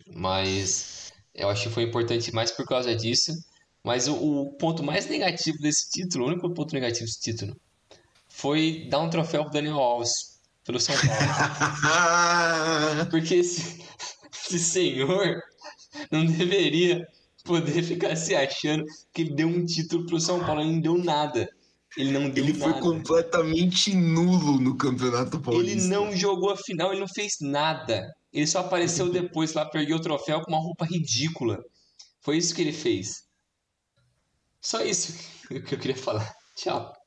Mas 0.07 1.13
eu 1.35 1.49
acho 1.49 1.65
que 1.65 1.75
foi 1.75 1.85
importante 1.85 2.33
mais 2.33 2.51
por 2.53 2.67
causa 2.67 2.95
disso. 2.95 3.33
Mas 3.85 4.07
o, 4.07 4.15
o 4.15 4.53
ponto 4.57 4.83
mais 4.83 5.07
negativo 5.09 5.59
desse 5.59 5.91
título, 5.91 6.25
o 6.25 6.29
único 6.29 6.53
ponto 6.55 6.73
negativo 6.75 7.07
desse 7.07 7.21
título, 7.21 7.57
foi 8.33 8.87
dar 8.91 9.01
um 9.01 9.11
troféu 9.11 9.45
pro 9.45 9.53
Daniel 9.53 9.79
Alves 9.79 10.41
pelo 10.65 10.81
São 10.81 10.95
Paulo. 10.97 11.11
Porque 13.11 13.35
esse, 13.35 13.85
esse 14.31 14.59
senhor 14.59 15.41
não 16.11 16.25
deveria 16.25 17.07
poder 17.45 17.83
ficar 17.83 18.17
se 18.17 18.35
achando 18.35 18.85
que 19.13 19.23
ele 19.23 19.35
deu 19.35 19.49
um 19.49 19.65
título 19.65 20.07
pro 20.07 20.21
São 20.21 20.45
Paulo, 20.45 20.61
ele 20.63 20.73
não 20.73 20.81
deu 20.81 20.99
nada. 20.99 21.49
Ele 21.97 22.11
não 22.11 22.31
deu 22.31 22.45
ele 22.45 22.55
nada. 22.55 22.65
Ele 22.65 22.73
foi 22.73 22.81
completamente 22.81 23.95
nulo 23.95 24.59
no 24.59 24.77
Campeonato 24.77 25.39
Paulista. 25.41 25.73
Ele 25.73 25.89
não 25.89 26.17
jogou 26.17 26.51
a 26.51 26.57
final, 26.57 26.91
ele 26.91 27.01
não 27.01 27.09
fez 27.09 27.35
nada. 27.41 28.11
Ele 28.33 28.47
só 28.47 28.61
apareceu 28.61 29.11
depois 29.11 29.53
lá, 29.53 29.67
perdeu 29.67 29.99
o 29.99 30.01
troféu 30.01 30.41
com 30.41 30.51
uma 30.51 30.61
roupa 30.61 30.87
ridícula. 30.87 31.63
Foi 32.23 32.39
isso 32.39 32.55
que 32.55 32.63
ele 32.63 32.73
fez. 32.73 33.25
Só 34.61 34.83
isso 34.83 35.13
que 35.49 35.75
eu 35.75 35.79
queria 35.79 35.97
falar. 35.97 36.33
Tchau. 36.57 37.02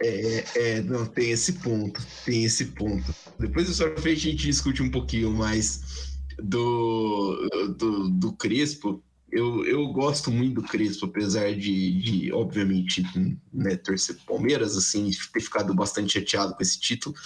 É, 0.00 0.44
é, 0.56 0.82
não, 0.82 1.06
tem 1.06 1.30
esse 1.30 1.54
ponto, 1.54 2.00
tem 2.24 2.44
esse 2.44 2.66
ponto. 2.66 3.14
Depois 3.38 3.66
do 3.66 3.74
sorteio 3.74 4.14
a 4.14 4.18
gente 4.18 4.46
discute 4.46 4.82
um 4.82 4.90
pouquinho 4.90 5.30
mais 5.30 6.14
do, 6.38 7.48
do, 7.76 8.08
do 8.10 8.32
Crespo. 8.32 9.02
Eu, 9.32 9.64
eu 9.64 9.88
gosto 9.88 10.30
muito 10.30 10.60
do 10.60 10.68
Crespo, 10.68 11.06
apesar 11.06 11.54
de, 11.54 12.00
de 12.00 12.32
obviamente, 12.32 13.02
né, 13.52 13.76
torcer 13.76 14.16
Palmeiras, 14.26 14.76
assim, 14.76 15.10
ter 15.32 15.40
ficado 15.40 15.74
bastante 15.74 16.12
chateado 16.12 16.54
com 16.54 16.62
esse 16.62 16.78
título. 16.78 17.16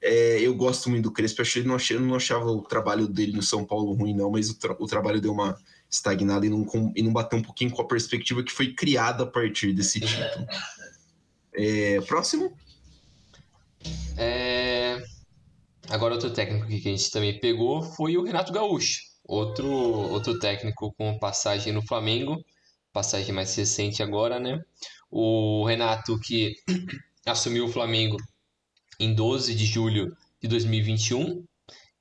É, 0.00 0.40
eu 0.40 0.54
gosto 0.54 0.88
muito 0.88 1.04
do 1.04 1.12
Crespo, 1.12 1.42
achei, 1.42 1.64
não 1.64 1.74
achei, 1.74 1.98
não 1.98 2.14
achava 2.14 2.44
o 2.44 2.62
trabalho 2.62 3.08
dele 3.08 3.32
no 3.32 3.42
São 3.42 3.64
Paulo 3.64 3.92
ruim, 3.94 4.14
não, 4.14 4.30
mas 4.30 4.48
o, 4.50 4.54
tra 4.54 4.76
o 4.78 4.86
trabalho 4.86 5.20
deu 5.20 5.32
uma 5.32 5.58
estagnada 5.90 6.46
e 6.46 6.48
não, 6.48 6.64
e 6.94 7.02
não 7.02 7.12
bateu 7.12 7.38
um 7.38 7.42
pouquinho 7.42 7.70
com 7.70 7.82
a 7.82 7.88
perspectiva 7.88 8.42
que 8.42 8.52
foi 8.52 8.72
criada 8.74 9.24
a 9.24 9.26
partir 9.26 9.72
desse 9.72 9.98
título. 9.98 10.46
É, 11.58 12.00
próximo. 12.02 12.56
É... 14.16 15.02
Agora 15.88 16.14
outro 16.14 16.32
técnico 16.32 16.68
que 16.68 16.76
a 16.76 16.78
gente 16.78 17.10
também 17.10 17.40
pegou 17.40 17.82
foi 17.82 18.16
o 18.16 18.22
Renato 18.22 18.52
Gaúcho. 18.52 19.00
Outro, 19.24 19.66
outro 19.66 20.38
técnico 20.38 20.94
com 20.96 21.18
passagem 21.18 21.72
no 21.72 21.84
Flamengo. 21.84 22.40
Passagem 22.92 23.34
mais 23.34 23.54
recente 23.56 24.04
agora, 24.04 24.38
né? 24.38 24.60
O 25.10 25.64
Renato 25.66 26.20
que 26.20 26.54
assumiu 27.26 27.64
o 27.64 27.72
Flamengo 27.72 28.16
em 29.00 29.12
12 29.12 29.52
de 29.54 29.66
julho 29.66 30.16
de 30.40 30.46
2021 30.46 31.44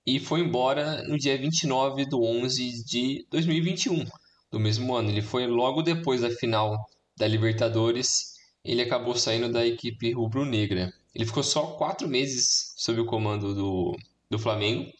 e 0.06 0.20
foi 0.20 0.42
embora 0.42 1.04
no 1.08 1.18
dia 1.18 1.36
29 1.36 2.06
de 2.06 2.16
11 2.16 2.86
de 2.86 3.26
2021, 3.32 4.06
do 4.52 4.60
mesmo 4.60 4.96
ano. 4.96 5.10
Ele 5.10 5.22
foi 5.22 5.48
logo 5.48 5.82
depois 5.82 6.22
da 6.22 6.30
final 6.30 6.78
da 7.18 7.28
Libertadores, 7.28 8.37
ele 8.68 8.82
acabou 8.82 9.16
saindo 9.16 9.50
da 9.52 9.66
equipe 9.66 10.12
rubro-negra. 10.12 10.94
Ele 11.16 11.26
ficou 11.26 11.42
só 11.42 11.78
quatro 11.78 12.08
meses 12.08 12.74
sob 12.76 13.00
o 13.00 13.06
comando 13.06 13.56
do, 13.56 13.98
do 14.30 14.38
Flamengo. 14.38 14.92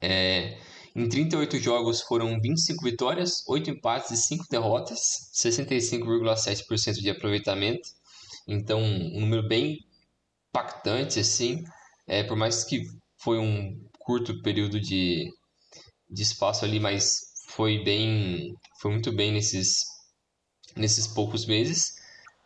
É, 0.00 0.56
em 0.94 1.08
38 1.08 1.58
jogos 1.58 2.00
foram 2.00 2.40
25 2.40 2.84
vitórias, 2.84 3.42
8 3.48 3.70
empates 3.70 4.12
e 4.12 4.16
5 4.16 4.46
derrotas, 4.48 5.00
65,7% 5.34 6.94
de 7.00 7.10
aproveitamento. 7.10 7.88
Então, 8.46 8.80
um 8.80 9.20
número 9.20 9.46
bem 9.48 9.80
impactante, 10.48 11.18
assim. 11.18 11.64
É, 12.06 12.22
por 12.22 12.36
mais 12.36 12.62
que 12.62 12.82
foi 13.18 13.38
um 13.38 13.84
curto 13.98 14.40
período 14.42 14.80
de, 14.80 15.28
de 16.08 16.22
espaço 16.22 16.64
ali, 16.64 16.78
mas 16.78 17.32
foi 17.48 17.82
bem, 17.82 18.54
foi 18.80 18.92
muito 18.92 19.12
bem 19.12 19.32
nesses, 19.32 19.82
nesses 20.76 21.08
poucos 21.08 21.46
meses. 21.46 21.95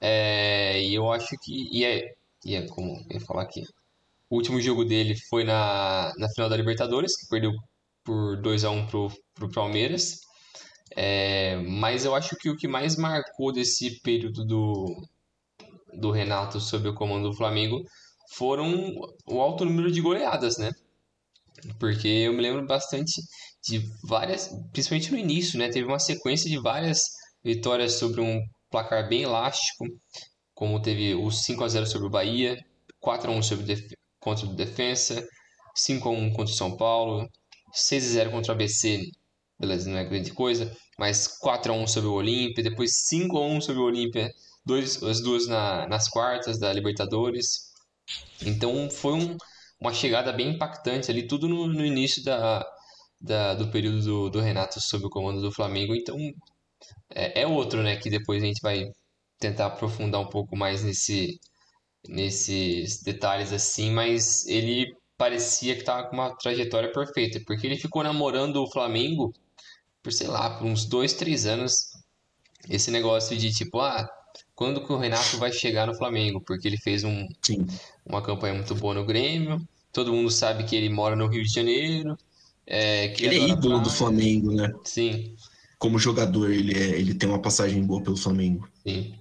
É, 0.00 0.80
e 0.82 0.94
eu 0.94 1.12
acho 1.12 1.36
que, 1.42 1.68
e 1.72 1.84
é, 1.84 2.14
e 2.44 2.54
é 2.56 2.66
como 2.68 2.96
eu 3.10 3.18
ia 3.18 3.26
falar 3.26 3.42
aqui, 3.42 3.62
o 4.30 4.36
último 4.36 4.60
jogo 4.60 4.84
dele 4.84 5.14
foi 5.28 5.44
na, 5.44 6.12
na 6.16 6.28
final 6.30 6.48
da 6.48 6.56
Libertadores, 6.56 7.16
que 7.16 7.28
perdeu 7.28 7.52
por 8.04 8.40
2 8.40 8.64
a 8.64 8.70
1 8.70 8.86
pro, 8.86 9.12
pro 9.34 9.50
Palmeiras. 9.50 10.20
É, 10.96 11.56
mas 11.56 12.04
eu 12.04 12.14
acho 12.14 12.36
que 12.36 12.48
o 12.50 12.56
que 12.56 12.66
mais 12.68 12.96
marcou 12.96 13.52
desse 13.52 14.00
período 14.02 14.44
do, 14.44 15.06
do 15.94 16.10
Renato 16.10 16.60
sob 16.60 16.88
o 16.88 16.94
comando 16.94 17.30
do 17.30 17.36
Flamengo 17.36 17.82
foram 18.32 18.94
o 19.26 19.40
alto 19.40 19.64
número 19.64 19.90
de 19.90 20.00
goleadas, 20.00 20.56
né? 20.58 20.70
Porque 21.78 22.08
eu 22.08 22.32
me 22.32 22.40
lembro 22.42 22.66
bastante 22.66 23.20
de 23.62 23.82
várias, 24.04 24.48
principalmente 24.72 25.12
no 25.12 25.18
início, 25.18 25.58
né? 25.58 25.68
Teve 25.68 25.86
uma 25.86 25.98
sequência 25.98 26.48
de 26.48 26.58
várias 26.58 27.00
vitórias 27.44 27.94
sobre 27.94 28.20
um 28.20 28.40
placar 28.70 29.08
bem 29.08 29.22
elástico, 29.22 29.84
como 30.54 30.80
teve 30.80 31.14
o 31.14 31.30
5 31.30 31.64
a 31.64 31.68
0 31.68 31.86
sobre 31.86 32.06
o 32.06 32.10
Bahia, 32.10 32.56
4 33.00 33.30
a 33.30 33.34
1 33.34 33.42
sobre 33.42 33.64
Def 33.64 33.92
contra 34.18 34.46
o 34.46 34.54
Defensa, 34.54 35.26
5 35.74 36.08
a 36.08 36.12
1 36.12 36.32
contra 36.32 36.52
o 36.52 36.56
São 36.56 36.76
Paulo, 36.76 37.28
6 37.72 38.04
a 38.04 38.12
0 38.12 38.30
contra 38.30 38.52
o 38.52 38.54
ABC, 38.54 39.00
beleza, 39.58 39.90
não 39.90 39.98
é 39.98 40.04
grande 40.04 40.32
coisa, 40.32 40.74
mas 40.98 41.26
4 41.38 41.72
a 41.72 41.76
1 41.76 41.86
sobre 41.86 42.08
o 42.08 42.14
Olímpia, 42.14 42.62
depois 42.62 42.90
5 43.08 43.36
a 43.36 43.46
1 43.46 43.60
sobre 43.60 43.80
o 43.80 43.86
Olímpia, 43.86 44.30
as 45.08 45.20
duas 45.20 45.46
na, 45.46 45.86
nas 45.88 46.08
quartas 46.08 46.58
da 46.58 46.72
Libertadores. 46.72 47.70
Então 48.44 48.90
foi 48.90 49.14
um, 49.14 49.36
uma 49.80 49.92
chegada 49.92 50.32
bem 50.32 50.50
impactante 50.50 51.10
ali, 51.10 51.26
tudo 51.26 51.48
no, 51.48 51.66
no 51.66 51.84
início 51.84 52.22
da, 52.22 52.64
da, 53.20 53.54
do 53.54 53.70
período 53.70 54.02
do, 54.02 54.30
do, 54.30 54.40
Renato 54.40 54.80
sob 54.80 55.06
o 55.06 55.10
comando 55.10 55.40
do 55.40 55.52
Flamengo. 55.52 55.94
Então 55.94 56.16
é, 57.10 57.42
é, 57.42 57.46
outro, 57.46 57.82
né? 57.82 57.96
Que 57.96 58.10
depois 58.10 58.42
a 58.42 58.46
gente 58.46 58.60
vai 58.62 58.90
tentar 59.38 59.66
aprofundar 59.66 60.20
um 60.20 60.28
pouco 60.28 60.56
mais 60.56 60.82
nesse, 60.84 61.40
nesses 62.08 63.02
detalhes 63.02 63.52
assim, 63.52 63.90
mas 63.90 64.46
ele 64.46 64.94
parecia 65.16 65.74
que 65.74 65.80
estava 65.80 66.08
com 66.08 66.16
uma 66.16 66.34
trajetória 66.36 66.92
perfeita, 66.92 67.40
porque 67.46 67.66
ele 67.66 67.76
ficou 67.76 68.02
namorando 68.02 68.56
o 68.56 68.70
Flamengo 68.70 69.34
por, 70.02 70.12
sei 70.12 70.26
lá, 70.26 70.56
por 70.56 70.66
uns 70.66 70.86
dois, 70.86 71.12
três 71.12 71.46
anos. 71.46 71.90
Esse 72.68 72.90
negócio 72.90 73.36
de 73.36 73.52
tipo, 73.52 73.80
ah, 73.80 74.08
quando 74.54 74.84
que 74.84 74.92
o 74.92 74.98
Renato 74.98 75.38
vai 75.38 75.52
chegar 75.52 75.86
no 75.86 75.94
Flamengo? 75.94 76.40
Porque 76.40 76.68
ele 76.68 76.78
fez 76.78 77.04
um, 77.04 77.26
uma 78.04 78.22
campanha 78.22 78.54
muito 78.54 78.74
boa 78.74 78.94
no 78.94 79.04
Grêmio, 79.04 79.66
todo 79.92 80.12
mundo 80.12 80.30
sabe 80.30 80.64
que 80.64 80.76
ele 80.76 80.88
mora 80.88 81.16
no 81.16 81.26
Rio 81.26 81.42
de 81.42 81.52
Janeiro. 81.52 82.16
É, 82.66 83.08
que 83.08 83.24
ele 83.24 83.36
é 83.36 83.48
ídolo 83.48 83.80
do 83.80 83.90
Flamengo, 83.90 84.52
né? 84.52 84.72
Sim. 84.84 85.34
Como 85.80 85.98
jogador, 85.98 86.50
ele, 86.52 86.78
é, 86.78 86.90
ele 86.90 87.14
tem 87.14 87.28
uma 87.28 87.42
passagem 87.42 87.82
boa 87.84 88.02
pelo 88.02 88.16
Flamengo. 88.16 88.68
Sim. 88.86 89.14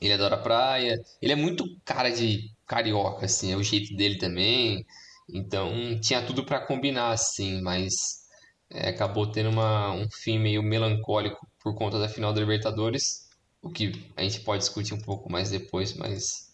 Ele 0.00 0.12
adora 0.14 0.36
praia. 0.36 1.00
Ele 1.22 1.32
é 1.32 1.36
muito 1.36 1.64
cara 1.84 2.10
de 2.10 2.50
carioca, 2.66 3.26
assim, 3.26 3.52
é 3.52 3.56
o 3.56 3.62
jeito 3.62 3.94
dele 3.94 4.16
também. 4.16 4.84
Então, 5.28 5.70
tinha 6.00 6.24
tudo 6.26 6.44
para 6.44 6.66
combinar, 6.66 7.10
assim, 7.10 7.60
mas 7.60 8.24
é, 8.70 8.88
acabou 8.88 9.30
tendo 9.30 9.50
uma, 9.50 9.92
um 9.92 10.08
fim 10.10 10.38
meio 10.38 10.62
melancólico 10.62 11.46
por 11.62 11.74
conta 11.74 11.98
da 11.98 12.08
final 12.08 12.32
da 12.32 12.40
Libertadores, 12.40 13.28
o 13.62 13.70
que 13.70 14.10
a 14.16 14.22
gente 14.22 14.40
pode 14.40 14.60
discutir 14.60 14.94
um 14.94 15.00
pouco 15.00 15.30
mais 15.30 15.50
depois, 15.50 15.94
mas 15.94 16.50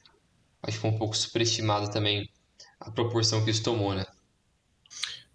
acho 0.63 0.77
que 0.77 0.83
foi 0.83 0.91
um 0.91 0.99
pouco 0.99 1.17
superestimado 1.17 1.91
também 1.91 2.29
a 2.81 2.91
proporção 2.91 3.45
que 3.45 3.51
isso 3.51 3.63
tomou, 3.63 3.95
né? 3.95 4.05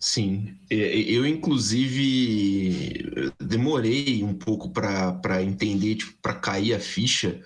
Sim, 0.05 0.55
eu 0.69 1.25
inclusive 1.25 3.11
demorei 3.39 4.23
um 4.23 4.35
pouco 4.35 4.69
para 4.69 5.41
entender, 5.41 5.95
tipo, 5.95 6.13
para 6.21 6.35
cair 6.35 6.75
a 6.75 6.79
ficha 6.79 7.41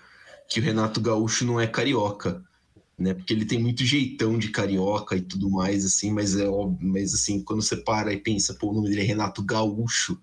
que 0.50 0.60
o 0.60 0.64
Renato 0.64 1.00
Gaúcho 1.00 1.46
não 1.46 1.58
é 1.58 1.66
carioca, 1.66 2.44
né? 2.98 3.14
Porque 3.14 3.32
ele 3.32 3.46
tem 3.46 3.60
muito 3.60 3.86
jeitão 3.86 4.38
de 4.38 4.50
carioca 4.50 5.16
e 5.16 5.22
tudo 5.22 5.50
mais, 5.50 5.86
assim, 5.86 6.12
mas 6.12 6.36
é 6.36 6.50
óbvio, 6.50 6.86
mas 6.86 7.14
assim, 7.14 7.42
quando 7.42 7.62
você 7.62 7.78
para 7.78 8.12
e 8.12 8.18
pensa, 8.18 8.54
pô, 8.54 8.72
o 8.72 8.74
nome 8.74 8.90
dele 8.90 9.04
é 9.04 9.06
Renato 9.06 9.42
Gaúcho, 9.42 10.20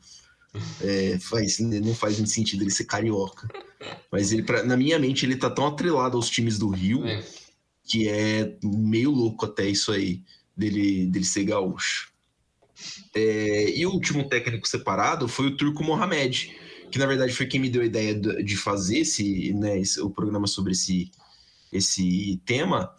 é, 0.83 1.19
faz, 1.19 1.59
não 1.59 1.95
faz 1.95 2.19
muito 2.19 2.31
sentido 2.33 2.63
ele 2.63 2.71
ser 2.71 2.85
carioca. 2.85 3.49
Mas 4.13 4.31
ele, 4.31 4.43
pra, 4.43 4.63
na 4.63 4.77
minha 4.77 4.99
mente, 4.99 5.25
ele 5.25 5.37
tá 5.37 5.49
tão 5.49 5.67
atrelado 5.67 6.19
aos 6.19 6.29
times 6.29 6.59
do 6.59 6.69
Rio. 6.69 7.07
É 7.07 7.25
que 7.89 8.09
é 8.09 8.59
meio 8.63 9.13
louco 9.13 9.47
até 9.47 9.67
isso 9.69 9.93
aí, 9.93 10.21
dele, 10.57 11.07
dele 11.07 11.25
ser 11.25 11.45
gaúcho. 11.45 12.15
É, 13.15 13.71
e 13.71 13.87
o 13.87 13.91
último 13.91 14.29
técnico 14.29 14.69
separado 14.69 15.29
foi 15.29 15.47
o 15.47 15.57
Turco 15.57 15.83
Mohamed, 15.83 16.55
que 16.91 16.99
na 16.99 17.07
verdade 17.07 17.33
foi 17.33 17.47
quem 17.47 17.61
me 17.61 17.69
deu 17.69 17.83
a 17.83 17.87
ideia 17.87 18.15
de 18.15 18.57
fazer 18.57 18.99
esse, 18.99 19.53
né, 19.55 19.79
esse, 19.79 20.01
o 20.01 20.11
programa 20.11 20.47
sobre 20.47 20.73
esse, 20.73 21.11
esse 21.73 22.41
tema. 22.45 22.91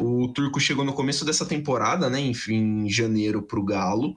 O 0.00 0.28
Turco 0.28 0.60
chegou 0.60 0.84
no 0.84 0.92
começo 0.92 1.24
dessa 1.24 1.46
temporada, 1.46 2.08
né, 2.08 2.20
em, 2.20 2.32
em 2.50 2.88
janeiro, 2.88 3.42
para 3.42 3.58
o 3.58 3.64
Galo. 3.64 4.16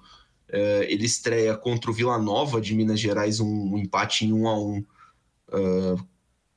É, 0.50 0.86
ele 0.91 1.06
estreia 1.06 1.56
contra 1.56 1.89
o 1.89 1.94
Vila 1.94 2.18
Nova 2.18 2.60
de 2.60 2.75
Minas 2.75 3.00
Gerais, 3.00 3.39
um, 3.39 3.74
um 3.74 3.77
empate 3.77 4.25
em 4.25 4.34
1 4.34 4.48
a 4.48 4.60
1 4.60 4.77
uh, 4.77 6.08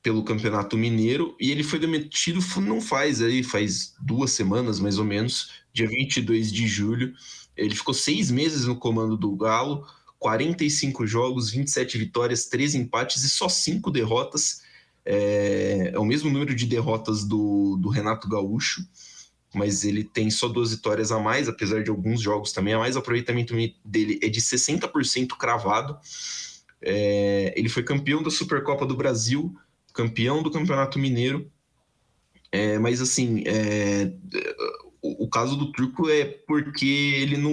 pelo 0.05 0.23
Campeonato 0.23 0.77
Mineiro 0.77 1.35
e 1.41 1.51
ele 1.51 1.63
foi 1.63 1.79
demitido 1.79 2.39
não 2.61 2.79
faz 2.79 3.23
aí, 3.23 3.43
faz 3.43 3.95
duas 4.03 4.33
semanas 4.33 4.79
mais 4.79 4.99
ou 4.99 5.05
menos, 5.05 5.51
dia 5.73 5.89
22 5.89 6.53
de 6.53 6.67
julho. 6.67 7.15
Ele 7.57 7.75
ficou 7.75 7.95
seis 7.95 8.31
meses 8.31 8.67
no 8.67 8.77
comando 8.77 9.17
do 9.17 9.35
Galo, 9.37 9.87
45 10.19 11.07
jogos, 11.07 11.51
27 11.51 11.99
vitórias, 11.99 12.47
13 12.47 12.79
empates 12.79 13.23
e 13.25 13.29
só 13.29 13.49
cinco 13.49 13.91
derrotas. 13.91 14.63
É, 15.05 15.91
é 15.93 15.99
o 15.99 16.05
mesmo 16.05 16.31
número 16.31 16.55
de 16.55 16.67
derrotas 16.67 17.25
do, 17.25 17.77
do 17.77 17.91
Renato 17.91 18.29
Gaúcho, 18.29 18.83
mas 19.55 19.85
ele 19.85 20.03
tem 20.03 20.31
só 20.31 20.49
duas 20.49 20.71
vitórias 20.71 21.13
a 21.13 21.19
mais, 21.19 21.49
apesar 21.49 21.83
de 21.83 21.91
alguns 21.91 22.21
jogos 22.21 22.53
também 22.53 22.75
a 22.75 22.79
mais. 22.79 22.97
O 22.97 23.01
aproveitamento 23.01 23.55
dele 23.85 24.19
é 24.23 24.29
de 24.29 24.41
60% 24.41 25.37
cravado. 25.39 25.99
É, 26.81 27.53
ele 27.57 27.69
foi 27.69 27.83
campeão 27.83 28.23
da 28.23 28.31
Supercopa 28.31 28.85
do 28.85 28.97
Brasil, 28.97 29.55
campeão 29.93 30.43
do 30.43 30.51
Campeonato 30.51 30.99
Mineiro. 30.99 31.51
É, 32.51 32.79
mas 32.79 33.01
assim, 33.01 33.43
é, 33.47 34.13
o, 35.05 35.29
caso 35.29 35.55
do 35.55 35.71
Turco 35.71 36.09
é 36.09 36.25
porque 36.25 36.87
ele 36.87 37.37
não. 37.37 37.53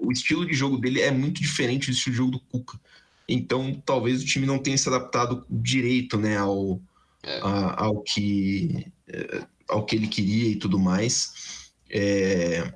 O 0.00 0.12
estilo 0.12 0.44
de 0.44 0.52
jogo 0.52 0.76
dele 0.76 1.00
é 1.00 1.10
muito 1.10 1.40
diferente 1.40 1.86
do 1.86 1.94
estilo 1.94 2.12
de 2.12 2.18
jogo 2.18 2.32
do 2.32 2.40
Cuca. 2.40 2.78
Então, 3.26 3.80
talvez 3.86 4.22
o 4.22 4.26
time 4.26 4.44
não 4.44 4.58
tenha 4.58 4.76
se 4.76 4.88
adaptado 4.88 5.46
direito 5.48 6.18
né, 6.18 6.36
ao, 6.36 6.78
é. 7.22 7.40
a, 7.40 7.84
ao, 7.84 8.02
que, 8.02 8.86
é, 9.08 9.46
ao 9.68 9.86
que 9.86 9.96
ele 9.96 10.06
queria 10.06 10.50
e 10.50 10.56
tudo 10.56 10.78
mais. 10.78 11.72
É, 11.88 12.72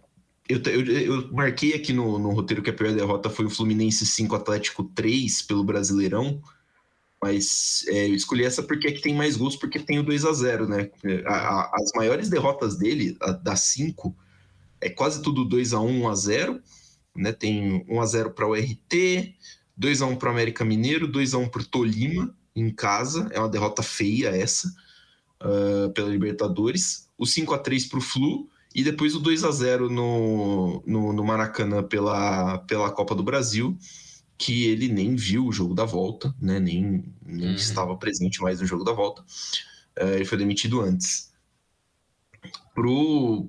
eu, 0.49 0.63
eu, 0.65 0.87
eu, 0.87 1.33
marquei 1.33 1.75
aqui 1.75 1.93
no, 1.93 2.19
no 2.19 2.31
roteiro 2.31 2.63
que 2.63 2.71
a 2.71 2.73
pior 2.73 2.95
derrota 2.95 3.29
foi 3.29 3.45
o 3.45 3.51
Fluminense 3.51 4.07
5 4.07 4.35
Atlético 4.35 4.85
3 4.95 5.43
pelo 5.43 5.65
Brasileirão, 5.65 6.41
mas 7.27 7.85
é, 7.89 8.09
eu 8.09 8.15
escolhi 8.15 8.45
essa 8.45 8.63
porque 8.63 8.87
é 8.87 8.93
que 8.93 9.03
tem 9.03 9.15
mais 9.15 9.37
gols, 9.37 9.57
porque 9.57 9.81
tem 9.81 9.99
o 9.99 10.03
2 10.05 10.25
a 10.25 10.33
0 10.33 10.69
né? 10.69 10.91
A, 11.27 11.35
a, 11.35 11.71
as 11.75 11.91
maiores 11.97 12.29
derrotas 12.29 12.77
dele, 12.77 13.17
a, 13.21 13.33
das 13.33 13.61
5, 13.61 14.17
é 14.81 14.89
quase 14.89 15.21
tudo 15.21 15.45
2 15.45 15.73
a 15.73 15.81
1 15.81 16.03
1 16.03 16.09
a 16.09 16.15
0 16.15 16.61
né? 17.17 17.33
Tem 17.33 17.85
1 17.89 18.01
a 18.01 18.07
0 18.07 18.31
para 18.31 18.47
o 18.47 18.55
RT, 18.55 19.35
2 19.77 20.03
a 20.03 20.07
1 20.07 20.17
para 20.17 20.29
o 20.29 20.33
América 20.33 20.65
Mineiro, 20.65 21.09
2 21.09 21.35
a 21.35 21.39
1 21.39 21.49
para 21.49 21.63
o 21.63 21.67
Tolima 21.67 22.33
em 22.55 22.71
casa, 22.71 23.29
é 23.33 23.41
uma 23.41 23.49
derrota 23.49 23.83
feia 23.83 24.29
essa, 24.29 24.73
uh, 25.43 25.91
pela 25.93 26.09
Libertadores. 26.09 27.09
O 27.19 27.27
5 27.27 27.53
a 27.55 27.59
3 27.59 27.87
para 27.87 27.99
o 27.99 28.03
Flu, 28.03 28.49
e 28.75 28.85
depois 28.85 29.17
o 29.17 29.21
2 29.21 29.43
a 29.43 29.51
0 29.51 29.91
no, 29.91 30.83
no, 30.87 31.13
no, 31.13 31.25
Maracanã 31.25 31.83
pela, 31.83 32.59
pela 32.59 32.91
Copa 32.91 33.15
do 33.15 33.23
Brasil, 33.23 33.77
que 34.39 34.65
ele 34.67 34.89
nem 34.89 35.17
viu 35.17 35.47
o 35.47 35.53
jogo 35.53 35.75
da 35.75 35.85
volta, 35.85 36.35
né? 36.41 36.61
nem, 36.61 37.05
nem 37.25 37.49
uhum. 37.49 37.55
estava 37.55 37.97
presente 37.97 38.41
mais 38.41 38.61
no 38.61 38.67
jogo 38.67 38.85
da 38.85 38.93
volta. 38.93 39.23
Uh, 39.99 40.15
ele 40.15 40.25
foi 40.25 40.37
demitido 40.39 40.81
antes. 40.81 41.33
Pro, 42.75 43.49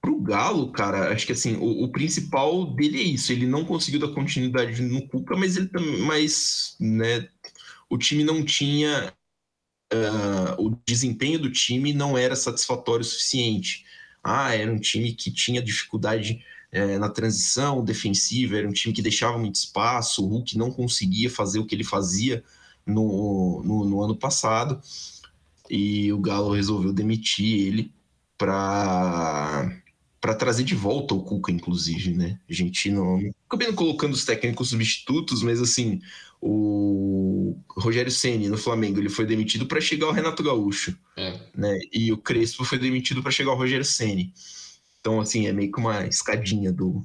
pro 0.00 0.20
Galo, 0.20 0.72
cara, 0.72 1.12
acho 1.12 1.26
que 1.26 1.32
assim, 1.32 1.56
o, 1.56 1.84
o, 1.84 1.92
principal 1.92 2.74
dele 2.74 2.98
é 2.98 3.04
isso. 3.04 3.32
Ele 3.32 3.46
não 3.46 3.64
conseguiu 3.64 4.00
dar 4.00 4.14
continuidade 4.14 4.80
no 4.82 5.06
Cuca, 5.08 5.36
mas 5.36 5.56
ele 5.56 5.68
mas, 6.06 6.76
né, 6.80 7.28
o 7.88 7.98
time 7.98 8.24
não 8.24 8.42
tinha 8.42 9.12
uh, 9.92 10.64
o 10.64 10.78
desempenho 10.86 11.38
do 11.38 11.50
time 11.50 11.92
não 11.92 12.16
era 12.16 12.34
satisfatório 12.34 13.02
o 13.02 13.08
suficiente. 13.08 13.84
Ah, 14.22 14.54
era 14.54 14.72
um 14.72 14.78
time 14.78 15.12
que 15.12 15.30
tinha 15.30 15.62
dificuldade 15.62 16.44
é, 16.72 16.98
na 16.98 17.08
transição 17.08 17.84
defensiva, 17.84 18.56
era 18.56 18.68
um 18.68 18.72
time 18.72 18.94
que 18.94 19.02
deixava 19.02 19.38
muito 19.38 19.56
espaço, 19.56 20.24
o 20.24 20.28
Hulk 20.28 20.56
não 20.56 20.70
conseguia 20.70 21.30
fazer 21.30 21.58
o 21.58 21.66
que 21.66 21.74
ele 21.74 21.84
fazia 21.84 22.44
no, 22.86 23.62
no, 23.64 23.84
no 23.84 24.02
ano 24.02 24.16
passado, 24.16 24.80
e 25.68 26.12
o 26.12 26.18
Galo 26.18 26.52
resolveu 26.52 26.92
demitir 26.92 27.66
ele 27.66 27.92
para 28.36 29.76
para 30.20 30.34
trazer 30.34 30.64
de 30.64 30.74
volta 30.74 31.14
o 31.14 31.22
Cuca, 31.22 31.50
inclusive, 31.50 32.12
né? 32.12 32.38
A 32.48 32.52
gente 32.52 32.90
não. 32.90 33.18
Acabei 33.48 33.68
não 33.68 33.74
colocando 33.74 34.12
os 34.12 34.24
técnicos 34.24 34.68
substitutos, 34.68 35.42
mas 35.42 35.62
assim, 35.62 36.00
o 36.42 37.56
Rogério 37.70 38.12
Ceni 38.12 38.48
no 38.48 38.58
Flamengo 38.58 39.00
ele 39.00 39.08
foi 39.08 39.24
demitido 39.24 39.64
para 39.64 39.80
chegar 39.80 40.08
o 40.08 40.12
Renato 40.12 40.42
Gaúcho, 40.42 40.94
é. 41.16 41.40
né? 41.54 41.78
E 41.90 42.12
o 42.12 42.18
Crespo 42.18 42.64
foi 42.64 42.78
demitido 42.78 43.22
para 43.22 43.30
chegar 43.30 43.52
o 43.52 43.56
Rogério 43.56 43.84
Ceni. 43.84 44.34
Então 45.00 45.20
assim 45.20 45.46
é 45.46 45.52
meio 45.52 45.72
que 45.72 45.80
uma 45.80 46.06
escadinha 46.06 46.72
do 46.72 47.02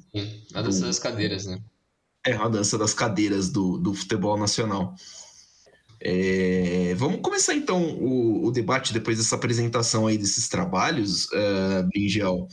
a 0.54 0.62
dança 0.62 0.80
do, 0.80 0.86
das 0.86 0.98
cadeiras, 0.98 1.46
né? 1.46 1.58
É 2.24 2.32
a 2.32 2.48
dança 2.48 2.76
das 2.76 2.92
cadeiras 2.92 3.50
do, 3.50 3.78
do 3.78 3.94
futebol 3.94 4.36
nacional. 4.38 4.94
É, 6.00 6.94
vamos 6.94 7.20
começar 7.22 7.54
então 7.54 7.82
o, 7.94 8.46
o, 8.46 8.50
debate 8.52 8.92
depois 8.92 9.16
dessa 9.16 9.34
apresentação 9.34 10.06
aí 10.06 10.18
desses 10.18 10.46
trabalhos, 10.46 11.26
uh, 11.26 11.88
Bringel. 11.88 12.48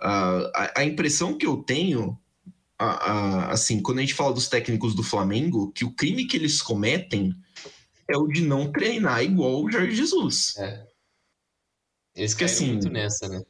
Uh, 0.00 0.48
a, 0.54 0.72
a 0.80 0.84
impressão 0.84 1.36
que 1.36 1.44
eu 1.44 1.58
tenho 1.58 2.18
a, 2.78 2.86
a, 2.86 3.52
assim, 3.52 3.82
quando 3.82 3.98
a 3.98 4.00
gente 4.00 4.14
fala 4.14 4.32
dos 4.32 4.48
técnicos 4.48 4.94
do 4.94 5.02
Flamengo, 5.02 5.70
que 5.72 5.84
o 5.84 5.92
crime 5.92 6.24
que 6.24 6.36
eles 6.36 6.62
cometem 6.62 7.34
é 8.08 8.16
o 8.16 8.26
de 8.26 8.40
não 8.40 8.72
treinar 8.72 9.22
igual 9.22 9.62
o 9.62 9.70
Jorge 9.70 9.94
Jesus. 9.94 10.56
É. 10.56 10.86
Eles 12.16 12.32
querem 12.32 12.54
assim, 12.54 12.72
muito 12.72 12.88
nessa, 12.88 13.28
né? 13.28 13.42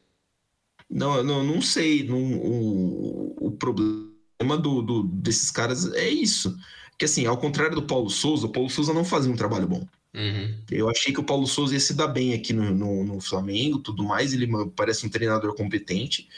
Não, 0.91 1.23
não, 1.23 1.45
não 1.45 1.63
sei. 1.63 2.03
Não, 2.03 2.19
o, 2.19 3.37
o 3.47 3.51
problema 3.53 4.57
do, 4.61 4.83
do, 4.83 5.03
desses 5.05 5.51
caras 5.51 5.93
é 5.93 6.09
isso. 6.09 6.57
Que 6.99 7.05
assim, 7.05 7.27
ao 7.27 7.39
contrário 7.39 7.75
do 7.75 7.83
Paulo 7.83 8.11
Souza, 8.11 8.47
o 8.47 8.53
Paulo 8.53 8.69
Souza 8.69 8.93
não 8.93 9.05
fazia 9.05 9.33
um 9.33 9.37
trabalho 9.37 9.69
bom. 9.69 9.87
Uhum. 10.13 10.55
Eu 10.71 10.91
achei 10.91 11.13
que 11.13 11.21
o 11.21 11.25
Paulo 11.25 11.47
Souza 11.47 11.75
ia 11.75 11.81
se 11.81 11.95
dar 11.95 12.09
bem 12.09 12.35
aqui 12.35 12.53
no, 12.53 12.71
no, 12.75 13.05
no 13.05 13.21
Flamengo, 13.21 13.79
tudo 13.79 14.03
mais. 14.03 14.33
Ele 14.33 14.49
parece 14.75 15.07
um 15.07 15.11
treinador 15.11 15.55
competente 15.55 16.29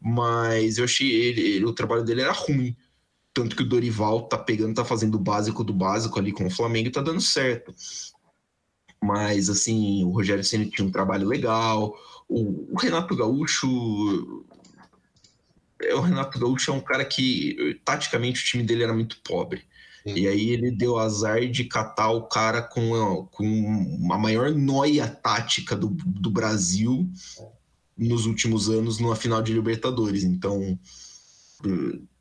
mas 0.00 0.78
eu 0.78 0.84
achei 0.84 1.12
ele, 1.12 1.40
ele, 1.42 1.64
o 1.66 1.74
trabalho 1.74 2.02
dele 2.02 2.22
era 2.22 2.32
ruim. 2.32 2.74
Tanto 3.34 3.54
que 3.54 3.62
o 3.62 3.68
Dorival 3.68 4.22
tá 4.26 4.38
pegando, 4.38 4.74
tá 4.74 4.84
fazendo 4.84 5.16
o 5.16 5.20
básico 5.20 5.62
do 5.62 5.74
básico 5.74 6.18
ali 6.18 6.32
com 6.32 6.46
o 6.46 6.50
Flamengo 6.50 6.88
e 6.88 6.92
tá 6.92 7.02
dando 7.02 7.20
certo. 7.20 7.74
Mas, 9.02 9.48
assim, 9.48 10.04
o 10.04 10.10
Rogério 10.10 10.42
Senna 10.42 10.66
tinha 10.66 10.86
um 10.86 10.90
trabalho 10.90 11.28
legal. 11.28 11.94
O, 12.30 12.72
o 12.72 12.78
Renato 12.78 13.16
Gaúcho. 13.16 14.46
É, 15.82 15.94
o 15.94 16.00
Renato 16.00 16.38
Gaúcho 16.38 16.70
é 16.70 16.74
um 16.74 16.80
cara 16.80 17.04
que, 17.04 17.80
taticamente, 17.84 18.40
o 18.40 18.44
time 18.44 18.62
dele 18.62 18.84
era 18.84 18.94
muito 18.94 19.18
pobre. 19.24 19.64
Sim. 20.04 20.14
E 20.14 20.28
aí 20.28 20.50
ele 20.50 20.70
deu 20.70 20.96
azar 20.96 21.46
de 21.48 21.64
catar 21.64 22.10
o 22.10 22.22
cara 22.22 22.62
com 22.62 22.94
a, 22.94 23.26
com 23.26 24.08
a 24.12 24.16
maior 24.16 24.50
noia 24.52 25.08
tática 25.08 25.74
do, 25.74 25.88
do 25.88 26.30
Brasil 26.30 27.10
nos 27.98 28.24
últimos 28.24 28.70
anos 28.70 28.98
numa 28.98 29.16
final 29.16 29.42
de 29.42 29.52
Libertadores. 29.52 30.22
Então, 30.22 30.78